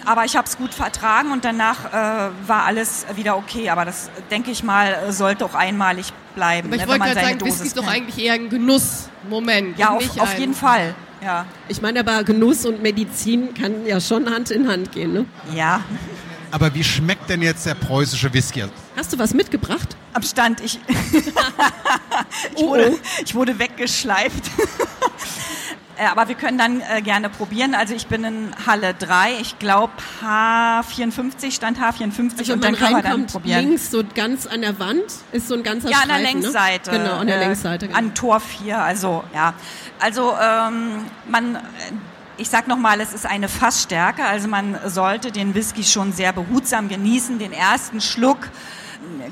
Aber 0.05 0.25
ich 0.25 0.37
habe 0.37 0.49
es 0.49 0.57
gut 0.57 0.73
vertragen 0.73 1.33
und 1.33 1.45
danach 1.45 1.93
äh, 1.93 2.31
war 2.47 2.65
alles 2.65 3.05
wieder 3.15 3.37
okay. 3.37 3.69
Aber 3.69 3.85
das, 3.85 4.11
denke 4.31 4.51
ich 4.51 4.63
mal, 4.63 5.13
sollte 5.13 5.45
auch 5.45 5.55
einmalig 5.55 6.13
bleiben, 6.35 6.69
Aber 6.69 6.77
ich 6.77 6.83
ne, 6.83 6.89
wollte 6.89 7.05
gerade 7.05 7.21
sagen, 7.21 7.41
Whisky 7.41 7.51
Dosis 7.51 7.67
ist 7.67 7.77
doch 7.77 7.87
eigentlich 7.87 8.25
eher 8.25 8.35
ein 8.35 8.49
Genussmoment. 8.49 9.79
Ja, 9.79 9.91
auf, 9.91 10.19
auf 10.19 10.39
jeden 10.39 10.55
Fall. 10.55 10.95
Ja. 11.23 11.47
Ich 11.69 11.83
meine 11.83 12.01
aber, 12.01 12.23
Genuss 12.25 12.64
und 12.64 12.83
Medizin 12.83 13.53
kann 13.55 13.85
ja 13.87 14.01
schon 14.01 14.29
Hand 14.31 14.51
in 14.51 14.69
Hand 14.69 14.93
gehen. 14.93 15.12
Ne? 15.12 15.27
ja. 15.55 15.83
Aber 16.51 16.75
wie 16.75 16.83
schmeckt 16.83 17.29
denn 17.29 17.43
jetzt 17.43 17.66
der 17.66 17.75
preußische 17.75 18.33
Whisky? 18.33 18.64
Hast 18.97 19.12
du 19.12 19.19
was 19.19 19.35
mitgebracht? 19.35 19.99
Am 20.14 20.23
Stand. 20.23 20.62
Ich, 20.62 20.79
ich, 21.12 21.25
Oh, 22.57 22.69
wurde, 22.69 22.93
oh. 22.95 22.99
ich 23.23 23.35
wurde 23.35 23.59
weggeschleift. 23.59 24.51
Äh, 25.99 26.07
Aber 26.07 26.29
wir 26.29 26.35
können 26.37 26.59
dann 26.59 26.81
äh, 26.81 27.03
gerne 27.03 27.29
probieren. 27.29 27.75
Also 27.75 27.95
ich 27.95 28.07
bin 28.07 28.25
in 28.25 28.51
Halle 28.67 28.95
3, 28.95 29.33
ich 29.41 29.59
glaube 29.59 29.93
H54, 30.23 31.53
Stand 31.53 31.79
H54 31.79 32.39
Also 32.39 32.53
und 32.55 32.65
dann 32.65 32.73
man 32.73 32.81
können 32.81 32.97
wir 32.97 33.03
dann 33.03 33.27
probieren. 33.27 33.61
links 33.69 33.91
so 33.91 34.03
ganz 34.15 34.47
an 34.47 34.61
der 34.63 34.79
Wand 34.79 35.03
ist 35.33 35.49
so 35.49 35.55
ein 35.55 35.63
ganzer 35.63 35.91
Ja, 35.91 35.99
an 36.03 36.09
der 36.09 36.17
Streifen, 36.19 36.41
Längsseite. 36.43 36.93
Ne? 36.93 36.99
Genau, 36.99 37.17
an 37.19 37.27
der 37.27 37.37
äh, 37.37 37.41
Längsseite. 37.41 37.87
Genau. 37.89 37.99
An 37.99 38.15
Tor 38.15 38.41
4, 38.41 38.79
also 38.79 39.25
ja. 39.35 39.55
Also 40.01 40.35
ähm, 40.41 41.05
man, 41.29 41.59
ich 42.37 42.49
sag 42.49 42.69
nochmal, 42.69 43.01
es 43.01 43.13
ist 43.13 43.27
eine 43.27 43.49
Fassstärke, 43.49 44.25
also 44.25 44.49
man 44.49 44.79
sollte 44.87 45.33
den 45.33 45.55
Whisky 45.55 45.83
schon 45.83 46.13
sehr 46.13 46.33
behutsam 46.33 46.89
genießen, 46.89 47.39
den 47.39 47.53
ersten 47.53 48.01
Schluck 48.01 48.49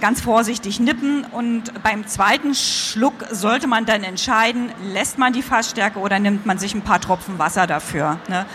ganz 0.01 0.21
vorsichtig 0.21 0.81
nippen 0.81 1.25
und 1.25 1.83
beim 1.83 2.07
zweiten 2.07 2.55
Schluck 2.55 3.15
sollte 3.31 3.67
man 3.67 3.85
dann 3.85 4.05
entscheiden, 4.05 4.71
lässt 4.93 5.19
man 5.19 5.33
die 5.33 5.43
Fassstärke 5.43 5.99
oder 5.99 6.19
nimmt 6.19 6.47
man 6.47 6.59
sich 6.59 6.75
ein 6.75 6.83
paar 6.83 7.01
Tropfen 7.01 7.39
Wasser 7.39 7.67
dafür. 7.67 8.19
Ne? 8.29 8.47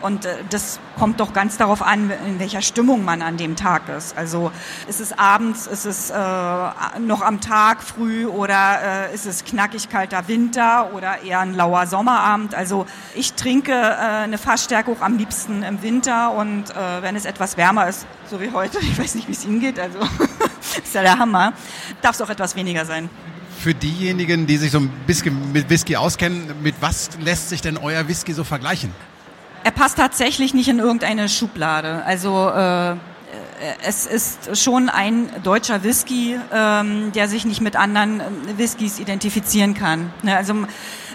Und 0.00 0.24
äh, 0.24 0.36
das 0.48 0.80
kommt 0.98 1.20
doch 1.20 1.32
ganz 1.32 1.56
darauf 1.56 1.82
an, 1.82 2.10
in 2.26 2.38
welcher 2.38 2.62
Stimmung 2.62 3.04
man 3.04 3.22
an 3.22 3.36
dem 3.36 3.56
Tag 3.56 3.88
ist. 3.88 4.16
Also 4.16 4.50
ist 4.88 5.00
es 5.00 5.12
abends, 5.18 5.66
ist 5.66 5.84
es 5.84 6.10
äh, 6.10 6.14
noch 6.14 7.22
am 7.22 7.40
Tag 7.40 7.82
früh 7.82 8.26
oder 8.26 9.08
äh, 9.10 9.14
ist 9.14 9.26
es 9.26 9.44
knackig 9.44 9.88
kalter 9.88 10.28
Winter 10.28 10.90
oder 10.94 11.22
eher 11.22 11.40
ein 11.40 11.54
lauer 11.54 11.86
Sommerabend. 11.86 12.54
Also 12.54 12.86
ich 13.14 13.34
trinke 13.34 13.72
äh, 13.72 14.24
eine 14.24 14.38
Fassstärke 14.38 14.90
auch 14.90 15.02
am 15.02 15.18
liebsten 15.18 15.62
im 15.62 15.82
Winter 15.82 16.32
und 16.32 16.70
äh, 16.70 17.02
wenn 17.02 17.16
es 17.16 17.24
etwas 17.24 17.56
wärmer 17.56 17.88
ist, 17.88 18.06
so 18.30 18.40
wie 18.40 18.50
heute, 18.52 18.78
ich 18.80 18.98
weiß 18.98 19.14
nicht, 19.14 19.28
wie 19.28 19.32
es 19.32 19.44
Ihnen 19.44 19.60
geht, 19.60 19.78
also 19.78 19.98
ist 20.82 20.94
ja 20.94 21.02
der 21.02 21.18
Hammer, 21.18 21.52
darf 22.02 22.14
es 22.14 22.22
auch 22.22 22.30
etwas 22.30 22.56
weniger 22.56 22.84
sein. 22.84 23.10
Für 23.58 23.74
diejenigen, 23.74 24.46
die 24.46 24.56
sich 24.56 24.70
so 24.70 24.78
ein 24.78 24.88
bisschen 25.06 25.52
mit 25.52 25.68
Whisky 25.68 25.96
auskennen, 25.96 26.62
mit 26.62 26.76
was 26.80 27.10
lässt 27.20 27.50
sich 27.50 27.60
denn 27.60 27.76
euer 27.76 28.08
Whisky 28.08 28.32
so 28.32 28.44
vergleichen? 28.44 28.90
Er 29.64 29.70
passt 29.70 29.98
tatsächlich 29.98 30.54
nicht 30.54 30.68
in 30.68 30.78
irgendeine 30.78 31.28
Schublade. 31.28 32.02
Also 32.04 32.48
äh, 32.48 32.94
es 33.86 34.06
ist 34.06 34.56
schon 34.58 34.88
ein 34.88 35.28
deutscher 35.42 35.82
Whisky, 35.84 36.36
ähm, 36.52 37.12
der 37.12 37.28
sich 37.28 37.44
nicht 37.44 37.60
mit 37.60 37.76
anderen 37.76 38.20
äh, 38.20 38.24
Whiskys 38.56 38.98
identifizieren 38.98 39.74
kann. 39.74 40.10
Ne, 40.22 40.34
also 40.36 40.54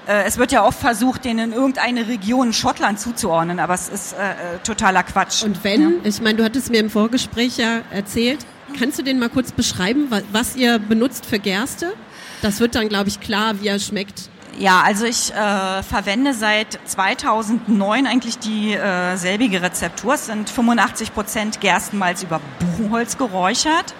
äh, 0.07 0.23
es 0.25 0.37
wird 0.37 0.51
ja 0.51 0.63
oft 0.63 0.79
versucht, 0.79 1.25
den 1.25 1.39
in 1.39 1.53
irgendeine 1.53 2.07
Region 2.07 2.53
Schottland 2.53 2.99
zuzuordnen, 2.99 3.59
aber 3.59 3.73
es 3.73 3.89
ist 3.89 4.13
äh, 4.13 4.17
äh, 4.17 4.33
totaler 4.63 5.01
Quatsch. 5.01 5.43
Und 5.43 5.63
wenn, 5.63 5.95
ich 6.03 6.21
meine, 6.21 6.37
du 6.37 6.43
hattest 6.43 6.69
mir 6.69 6.79
im 6.79 6.91
Vorgespräch 6.91 7.57
ja 7.57 7.79
erzählt, 7.89 8.45
kannst 8.79 8.99
du 8.99 9.03
den 9.03 9.17
mal 9.17 9.29
kurz 9.29 9.51
beschreiben, 9.51 10.11
wa- 10.11 10.21
was 10.31 10.55
ihr 10.55 10.77
benutzt 10.77 11.25
für 11.25 11.39
Gerste? 11.39 11.93
Das 12.43 12.59
wird 12.59 12.75
dann, 12.75 12.89
glaube 12.89 13.09
ich, 13.09 13.19
klar, 13.19 13.59
wie 13.61 13.67
er 13.69 13.79
schmeckt. 13.79 14.29
Ja, 14.57 14.81
also 14.83 15.05
ich 15.05 15.33
äh, 15.33 15.83
verwende 15.83 16.33
seit 16.33 16.79
2009 16.85 18.07
eigentlich 18.07 18.39
die 18.39 18.73
äh, 18.73 19.17
selbige 19.17 19.61
Rezeptur. 19.61 20.13
Es 20.13 20.27
sind 20.27 20.49
85 20.49 21.13
Prozent 21.13 21.59
Gerstenmalz 21.59 22.23
über 22.23 22.39
Buchenholz 22.59 23.17
geräuchert 23.17 23.93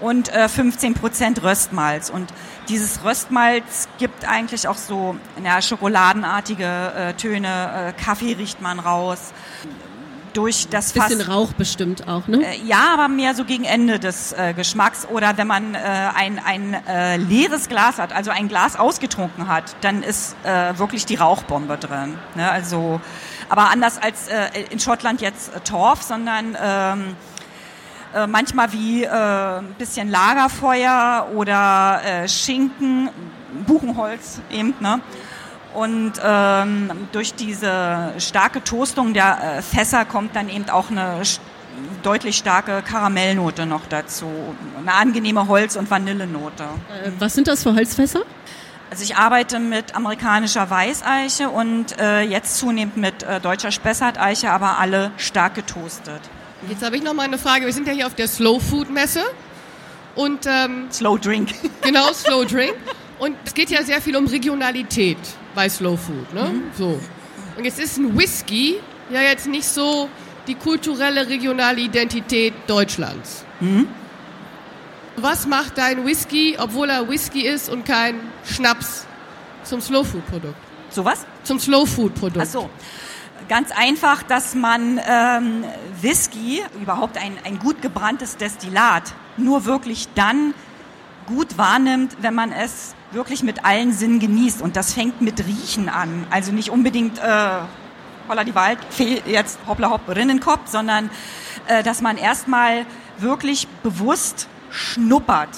und 0.00 0.32
äh, 0.34 0.48
15 0.48 0.94
Prozent 0.94 1.42
Röstmalz. 1.44 2.10
Und 2.10 2.32
dieses 2.68 3.04
Röstmalz 3.04 3.88
gibt 3.98 4.28
eigentlich 4.28 4.66
auch 4.66 4.76
so 4.76 5.16
ja, 5.44 5.62
schokoladenartige 5.62 6.64
äh, 6.64 7.14
Töne. 7.14 7.94
Äh, 7.96 8.02
Kaffee 8.02 8.32
riecht 8.32 8.60
man 8.60 8.80
raus. 8.80 9.32
Durch 10.36 10.68
das 10.68 10.92
Fass. 10.92 11.08
Bisschen 11.08 11.30
Rauch 11.30 11.52
bestimmt 11.54 12.06
auch, 12.08 12.26
ne? 12.28 12.44
Äh, 12.44 12.60
Ja, 12.64 12.92
aber 12.92 13.08
mehr 13.08 13.34
so 13.34 13.44
gegen 13.44 13.64
Ende 13.64 13.98
des 13.98 14.32
äh, 14.32 14.52
Geschmacks 14.54 15.06
oder 15.10 15.38
wenn 15.38 15.46
man 15.46 15.74
äh, 15.74 15.78
ein, 15.78 16.38
ein 16.44 16.74
äh, 16.86 17.16
leeres 17.16 17.68
Glas 17.68 17.98
hat, 17.98 18.12
also 18.12 18.30
ein 18.30 18.48
Glas 18.48 18.76
ausgetrunken 18.76 19.48
hat, 19.48 19.76
dann 19.80 20.02
ist 20.02 20.36
äh, 20.44 20.78
wirklich 20.78 21.06
die 21.06 21.14
Rauchbombe 21.14 21.78
drin. 21.78 22.18
Ne? 22.34 22.50
Also, 22.50 23.00
aber 23.48 23.70
anders 23.70 23.96
als 23.96 24.28
äh, 24.28 24.48
in 24.70 24.78
Schottland 24.78 25.20
jetzt 25.22 25.54
äh, 25.54 25.60
Torf, 25.60 26.02
sondern 26.02 26.56
ähm, 26.62 27.16
äh, 28.14 28.26
manchmal 28.26 28.72
wie 28.72 29.04
äh, 29.04 29.08
ein 29.08 29.74
bisschen 29.78 30.10
Lagerfeuer 30.10 31.28
oder 31.34 32.00
äh, 32.04 32.28
Schinken, 32.28 33.08
Buchenholz 33.66 34.40
eben, 34.50 34.74
ne? 34.80 35.00
Und 35.76 36.14
ähm, 36.24 36.90
durch 37.12 37.34
diese 37.34 38.14
starke 38.16 38.64
Toastung 38.64 39.12
der 39.12 39.58
äh, 39.58 39.62
Fässer 39.62 40.06
kommt 40.06 40.34
dann 40.34 40.48
eben 40.48 40.70
auch 40.70 40.90
eine 40.90 41.20
deutlich 42.02 42.38
starke 42.38 42.80
Karamellnote 42.80 43.66
noch 43.66 43.84
dazu. 43.86 44.24
Eine 44.78 44.94
angenehme 44.94 45.48
Holz- 45.48 45.76
und 45.76 45.90
Vanillenote. 45.90 46.64
Äh, 47.04 47.10
was 47.18 47.34
sind 47.34 47.46
das 47.46 47.62
für 47.62 47.74
Holzfässer? 47.74 48.22
Also 48.88 49.04
ich 49.04 49.16
arbeite 49.16 49.58
mit 49.58 49.94
amerikanischer 49.94 50.70
Weißeiche 50.70 51.50
und 51.50 52.00
äh, 52.00 52.22
jetzt 52.22 52.56
zunehmend 52.56 52.96
mit 52.96 53.22
äh, 53.24 53.38
deutscher 53.38 53.70
Spessarteiche, 53.70 54.50
aber 54.50 54.78
alle 54.78 55.10
stark 55.18 55.56
getoastet. 55.56 56.22
Jetzt 56.70 56.82
habe 56.82 56.96
ich 56.96 57.02
noch 57.02 57.12
mal 57.12 57.24
eine 57.24 57.36
Frage. 57.36 57.66
Wir 57.66 57.72
sind 57.74 57.86
ja 57.86 57.92
hier 57.92 58.06
auf 58.06 58.14
der 58.14 58.28
Slow 58.28 58.60
Food 58.60 58.88
Messe 58.88 59.24
und 60.14 60.46
ähm, 60.46 60.86
Slow 60.90 61.18
Drink. 61.18 61.50
genau 61.82 62.14
Slow 62.14 62.46
Drink 62.46 62.76
und 63.18 63.36
es 63.44 63.52
geht 63.52 63.68
ja 63.68 63.82
sehr 63.82 64.00
viel 64.00 64.16
um 64.16 64.26
Regionalität 64.26 65.18
bei 65.56 65.68
Slow 65.68 65.96
Food, 65.96 66.32
ne? 66.32 66.52
So. 66.78 67.00
Und 67.56 67.64
jetzt 67.64 67.80
ist 67.80 67.96
ein 67.96 68.16
Whisky 68.16 68.76
ja 69.10 69.22
jetzt 69.22 69.46
nicht 69.46 69.66
so 69.66 70.08
die 70.46 70.54
kulturelle 70.54 71.28
regionale 71.28 71.80
Identität 71.80 72.54
Deutschlands. 72.66 73.44
Was 75.16 75.46
macht 75.46 75.78
dein 75.78 76.04
Whisky, 76.04 76.56
obwohl 76.58 76.90
er 76.90 77.08
Whisky 77.08 77.46
ist 77.46 77.68
und 77.68 77.84
kein 77.84 78.20
Schnaps, 78.44 79.06
zum 79.64 79.80
Slow 79.80 80.04
Food 80.04 80.26
Produkt? 80.26 80.58
Sowas? 80.90 81.26
Zum 81.42 81.58
Slow 81.58 81.86
Food 81.86 82.14
Produkt. 82.14 82.46
Ach 82.46 82.52
so. 82.52 82.70
Ganz 83.48 83.70
einfach, 83.70 84.22
dass 84.22 84.54
man 84.54 85.00
ähm, 85.08 85.64
Whisky, 86.00 86.62
überhaupt 86.82 87.16
ein, 87.16 87.32
ein 87.44 87.58
gut 87.58 87.80
gebranntes 87.80 88.36
Destillat, 88.36 89.14
nur 89.36 89.64
wirklich 89.64 90.08
dann 90.14 90.52
gut 91.26 91.56
wahrnimnt, 91.56 92.16
wenn 92.20 92.34
man 92.34 92.52
es 92.52 92.94
wirklich 93.16 93.42
mit 93.42 93.64
allen 93.64 93.92
Sinnen 93.92 94.20
genießt. 94.20 94.62
Und 94.62 94.76
das 94.76 94.92
fängt 94.92 95.20
mit 95.20 95.44
Riechen 95.44 95.88
an. 95.88 96.26
Also 96.30 96.52
nicht 96.52 96.70
unbedingt 96.70 97.18
äh, 97.18 97.48
holla 98.28 98.44
die 98.44 98.54
Wald, 98.54 98.78
Fee, 98.90 99.22
jetzt 99.26 99.58
hoppla 99.66 99.90
hopp, 99.90 100.08
Rinnenkopf, 100.08 100.68
sondern 100.68 101.10
äh, 101.66 101.82
dass 101.82 102.00
man 102.00 102.18
erstmal 102.18 102.86
wirklich 103.18 103.66
bewusst 103.82 104.46
schnuppert. 104.70 105.48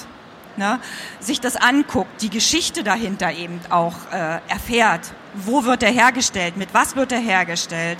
Ne, 0.57 0.81
sich 1.21 1.41
das 1.41 1.55
anguckt, 1.55 2.21
die 2.21 2.31
Geschichte 2.31 2.83
dahinter 2.83 3.33
eben 3.33 3.61
auch 3.71 3.95
äh, 4.13 4.41
erfährt. 4.49 5.13
Wo 5.35 5.65
wird 5.65 5.85
er 5.85 5.93
hergestellt? 5.93 6.57
Mit 6.57 6.75
was 6.75 6.97
wird 6.97 7.13
er 7.13 7.21
hergestellt? 7.21 7.97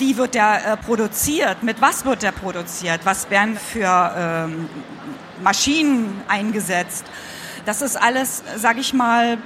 Wie 0.00 0.16
wird 0.16 0.34
er 0.34 0.72
äh, 0.72 0.76
produziert? 0.76 1.62
Mit 1.62 1.80
was 1.80 2.04
wird 2.04 2.24
er 2.24 2.32
produziert? 2.32 3.02
Was 3.04 3.30
werden 3.30 3.56
für 3.56 4.12
ähm, 4.18 4.68
Maschinen 5.40 6.20
eingesetzt? 6.26 7.04
Das 7.64 7.82
ist 7.82 7.96
alles, 7.96 8.42
sage 8.56 8.80
ich 8.80 8.94
mal, 8.94 9.38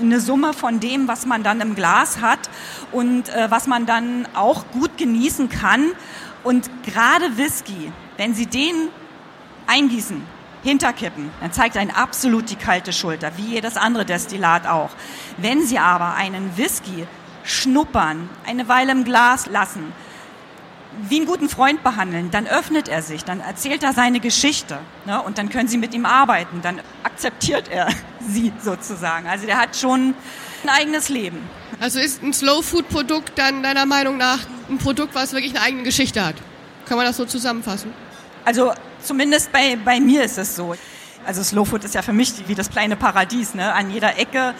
eine 0.00 0.20
Summe 0.20 0.52
von 0.52 0.80
dem, 0.80 1.08
was 1.08 1.26
man 1.26 1.42
dann 1.42 1.60
im 1.60 1.74
Glas 1.74 2.20
hat 2.20 2.50
und 2.90 3.28
äh, 3.28 3.50
was 3.50 3.66
man 3.66 3.86
dann 3.86 4.26
auch 4.34 4.64
gut 4.72 4.98
genießen 4.98 5.48
kann. 5.48 5.92
Und 6.44 6.70
gerade 6.84 7.36
Whisky, 7.36 7.92
wenn 8.16 8.34
Sie 8.34 8.46
den 8.46 8.88
eingießen, 9.66 10.22
hinterkippen, 10.62 11.30
dann 11.40 11.52
zeigt 11.52 11.76
ein 11.76 11.94
absolut 11.94 12.50
die 12.50 12.56
kalte 12.56 12.92
Schulter, 12.92 13.32
wie 13.36 13.54
jedes 13.54 13.76
andere 13.76 14.04
Destillat 14.04 14.66
auch. 14.66 14.90
Wenn 15.36 15.64
Sie 15.66 15.78
aber 15.78 16.14
einen 16.14 16.56
Whisky 16.56 17.06
schnuppern, 17.44 18.28
eine 18.46 18.68
Weile 18.68 18.92
im 18.92 19.04
Glas 19.04 19.46
lassen, 19.46 19.92
wie 21.08 21.16
einen 21.16 21.26
guten 21.26 21.48
Freund 21.48 21.82
behandeln, 21.82 22.30
dann 22.30 22.46
öffnet 22.46 22.88
er 22.88 23.02
sich, 23.02 23.24
dann 23.24 23.40
erzählt 23.40 23.82
er 23.82 23.92
seine 23.92 24.20
Geschichte 24.20 24.78
ne, 25.06 25.22
und 25.22 25.38
dann 25.38 25.48
können 25.48 25.68
Sie 25.68 25.78
mit 25.78 25.94
ihm 25.94 26.06
arbeiten, 26.06 26.60
dann 26.62 26.80
akzeptiert 27.02 27.68
er 27.70 27.88
Sie 28.20 28.52
sozusagen. 28.62 29.26
Also 29.26 29.46
der 29.46 29.58
hat 29.58 29.76
schon 29.76 30.14
ein 30.62 30.68
eigenes 30.68 31.08
Leben. 31.08 31.38
Also 31.80 31.98
ist 31.98 32.22
ein 32.22 32.32
Slow 32.32 32.62
Food 32.62 32.88
Produkt 32.88 33.32
dann 33.36 33.62
deiner 33.62 33.86
Meinung 33.86 34.16
nach 34.16 34.40
ein 34.68 34.78
Produkt, 34.78 35.14
was 35.14 35.32
wirklich 35.32 35.54
eine 35.54 35.62
eigene 35.62 35.82
Geschichte 35.82 36.24
hat? 36.24 36.36
Kann 36.86 36.96
man 36.96 37.06
das 37.06 37.16
so 37.16 37.24
zusammenfassen? 37.24 37.92
Also 38.44 38.72
zumindest 39.02 39.52
bei, 39.52 39.76
bei 39.82 40.00
mir 40.00 40.24
ist 40.24 40.38
es 40.38 40.54
so. 40.54 40.74
Also 41.24 41.42
Slow 41.42 41.64
Food 41.64 41.84
ist 41.84 41.94
ja 41.94 42.02
für 42.02 42.12
mich 42.12 42.48
wie 42.48 42.54
das 42.54 42.70
kleine 42.70 42.96
Paradies. 42.96 43.54
Ne? 43.54 43.72
An 43.72 43.90
jeder 43.90 44.18
Ecke 44.18 44.54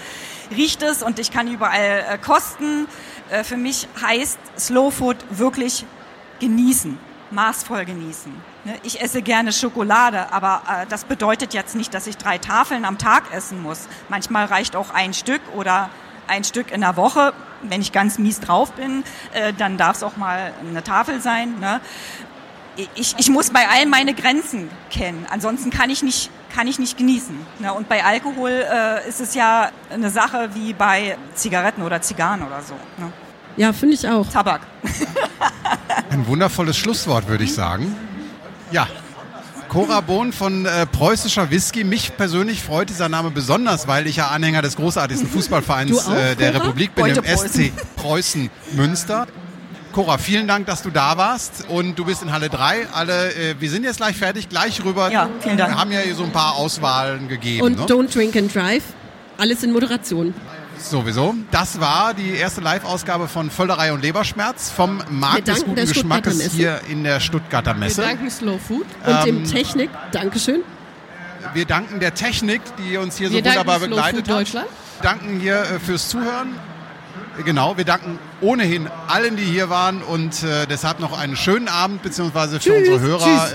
riecht 0.56 0.82
es 0.82 1.02
und 1.02 1.18
ich 1.18 1.30
kann 1.30 1.48
überall 1.48 2.04
äh, 2.08 2.18
kosten. 2.18 2.86
Äh, 3.30 3.44
für 3.44 3.56
mich 3.56 3.88
heißt 4.00 4.38
Slow 4.58 4.90
Food 4.90 5.16
wirklich 5.30 5.84
genießen, 6.42 6.98
maßvoll 7.30 7.84
genießen. 7.84 8.32
Ne? 8.64 8.74
Ich 8.82 9.00
esse 9.00 9.22
gerne 9.22 9.52
Schokolade, 9.52 10.32
aber 10.32 10.62
äh, 10.68 10.86
das 10.88 11.04
bedeutet 11.04 11.54
jetzt 11.54 11.76
nicht, 11.76 11.94
dass 11.94 12.06
ich 12.08 12.16
drei 12.16 12.38
Tafeln 12.38 12.84
am 12.84 12.98
Tag 12.98 13.32
essen 13.32 13.62
muss. 13.62 13.88
Manchmal 14.08 14.46
reicht 14.46 14.74
auch 14.74 14.90
ein 14.90 15.14
Stück 15.14 15.40
oder 15.54 15.88
ein 16.26 16.42
Stück 16.42 16.72
in 16.72 16.80
der 16.80 16.96
Woche. 16.96 17.32
Wenn 17.62 17.80
ich 17.80 17.92
ganz 17.92 18.18
mies 18.18 18.40
drauf 18.40 18.72
bin, 18.72 19.04
äh, 19.32 19.52
dann 19.52 19.76
darf 19.76 19.96
es 19.96 20.02
auch 20.02 20.16
mal 20.16 20.52
eine 20.68 20.82
Tafel 20.82 21.20
sein. 21.20 21.60
Ne? 21.60 21.80
ich, 22.94 23.14
ich 23.18 23.28
muss 23.28 23.50
bei 23.50 23.68
allen 23.68 23.88
meine 23.88 24.14
Grenzen 24.14 24.70
kennen. 24.90 25.26
Ansonsten 25.30 25.70
kann 25.70 25.90
ich 25.90 26.02
nicht, 26.02 26.30
kann 26.54 26.66
ich 26.66 26.78
nicht 26.78 26.96
genießen. 26.98 27.36
Ne? 27.60 27.72
Und 27.72 27.88
bei 27.88 28.04
Alkohol 28.04 28.50
äh, 28.50 29.08
ist 29.08 29.20
es 29.20 29.34
ja 29.34 29.70
eine 29.90 30.10
Sache 30.10 30.50
wie 30.54 30.72
bei 30.72 31.16
Zigaretten 31.34 31.82
oder 31.82 32.00
Zigarren 32.00 32.42
oder 32.42 32.62
so. 32.62 32.74
Ja, 33.56 33.72
finde 33.72 33.94
ich 33.94 34.08
auch. 34.08 34.26
Tabak. 34.28 34.62
Ein 36.10 36.26
wundervolles 36.26 36.76
Schlusswort, 36.76 37.28
würde 37.28 37.44
ich 37.44 37.54
sagen. 37.54 37.94
Ja. 38.70 38.86
Cora 39.68 40.02
Bohn 40.02 40.34
von 40.34 40.66
äh, 40.66 40.84
preußischer 40.84 41.50
Whisky. 41.50 41.84
Mich 41.84 42.14
persönlich 42.16 42.62
freut 42.62 42.90
dieser 42.90 43.08
Name 43.08 43.30
besonders, 43.30 43.88
weil 43.88 44.06
ich 44.06 44.16
ja 44.16 44.28
Anhänger 44.28 44.60
des 44.60 44.76
großartigsten 44.76 45.28
Fußballvereins 45.30 46.06
auch, 46.06 46.14
äh, 46.14 46.34
der 46.34 46.52
Cora? 46.52 46.64
Republik 46.64 46.94
bin, 46.94 47.06
dem 47.06 47.14
Beute 47.14 47.22
Preußen. 47.22 47.48
SC 47.48 47.96
Preußen 47.96 48.50
Münster. 48.72 49.26
Cora, 49.92 50.18
vielen 50.18 50.46
Dank, 50.48 50.66
dass 50.66 50.82
du 50.82 50.90
da 50.90 51.16
warst 51.16 51.66
und 51.68 51.98
du 51.98 52.04
bist 52.04 52.22
in 52.22 52.32
Halle 52.32 52.48
3. 52.48 52.88
Alle, 52.92 53.34
äh, 53.34 53.54
wir 53.58 53.70
sind 53.70 53.84
jetzt 53.84 53.98
gleich 53.98 54.16
fertig, 54.16 54.48
gleich 54.48 54.82
rüber. 54.84 55.10
Ja, 55.10 55.28
vielen 55.40 55.56
Dank. 55.56 55.72
Wir 55.72 55.78
haben 55.78 55.92
ja 55.92 56.00
hier 56.00 56.14
so 56.14 56.24
ein 56.24 56.32
paar 56.32 56.56
Auswahlen 56.56 57.28
gegeben. 57.28 57.62
Und 57.62 57.78
ne? 57.78 57.86
Don't 57.86 58.12
Drink 58.12 58.36
and 58.36 58.54
Drive. 58.54 58.84
Alles 59.38 59.62
in 59.62 59.72
Moderation. 59.72 60.34
Sowieso. 60.90 61.34
Das 61.50 61.80
war 61.80 62.14
die 62.14 62.30
erste 62.30 62.60
Live-Ausgabe 62.60 63.28
von 63.28 63.50
Völlerei 63.50 63.92
und 63.92 64.02
Leberschmerz 64.02 64.70
vom 64.70 65.02
Markt 65.10 65.48
des 65.48 65.64
guten 65.64 65.76
Geschmackes 65.86 66.52
hier 66.52 66.80
in 66.88 67.04
der 67.04 67.20
Stuttgarter 67.20 67.72
Wir 67.74 67.80
Messe. 67.80 68.02
danken 68.02 68.30
Slow 68.30 68.58
Food. 68.58 68.86
Und 69.06 69.12
Ähm, 69.12 69.24
dem 69.24 69.44
Technik, 69.44 69.90
Dankeschön. 70.12 70.60
Wir 71.54 71.64
danken 71.66 72.00
der 72.00 72.14
Technik, 72.14 72.60
die 72.78 72.96
uns 72.96 73.16
hier 73.16 73.28
so 73.28 73.34
Wir 73.34 73.42
danken 73.42 73.60
wunderbar 73.60 73.78
Slow 73.78 73.88
begleitet 73.90 74.26
Food 74.26 74.28
hat. 74.28 74.40
Deutschland. 74.40 74.66
danken 75.02 75.40
hier 75.40 75.60
äh, 75.62 75.78
fürs 75.80 76.08
Zuhören. 76.08 76.54
Genau, 77.44 77.76
wir 77.78 77.84
danken 77.84 78.18
ohnehin 78.42 78.88
allen, 79.08 79.36
die 79.36 79.44
hier 79.44 79.70
waren 79.70 80.02
und 80.02 80.42
äh, 80.42 80.66
deshalb 80.66 81.00
noch 81.00 81.18
einen 81.18 81.34
schönen 81.36 81.66
Abend, 81.68 82.02
beziehungsweise 82.02 82.60
für 82.60 82.70
Tschüss, 82.70 82.88
unsere 82.88 83.00
Hörer, 83.00 83.48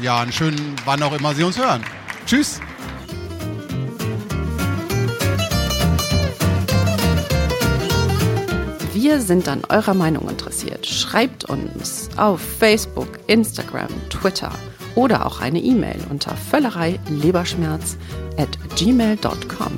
äh, 0.00 0.02
ja, 0.04 0.20
einen 0.20 0.32
schönen, 0.32 0.74
wann 0.84 1.02
auch 1.02 1.12
immer 1.16 1.34
Sie 1.34 1.44
uns 1.44 1.56
hören. 1.56 1.82
Tschüss. 2.26 2.60
Wir 9.02 9.22
sind 9.22 9.48
an 9.48 9.62
eurer 9.70 9.94
Meinung 9.94 10.28
interessiert. 10.28 10.86
Schreibt 10.86 11.46
uns 11.46 12.10
auf 12.18 12.38
Facebook, 12.38 13.08
Instagram, 13.28 13.88
Twitter 14.10 14.52
oder 14.94 15.24
auch 15.24 15.40
eine 15.40 15.58
E-Mail 15.58 15.96
unter 16.10 16.36
völlerei 16.36 17.00
leberschmerz 17.08 17.96
at 18.36 18.58
gmail.com. 18.76 19.72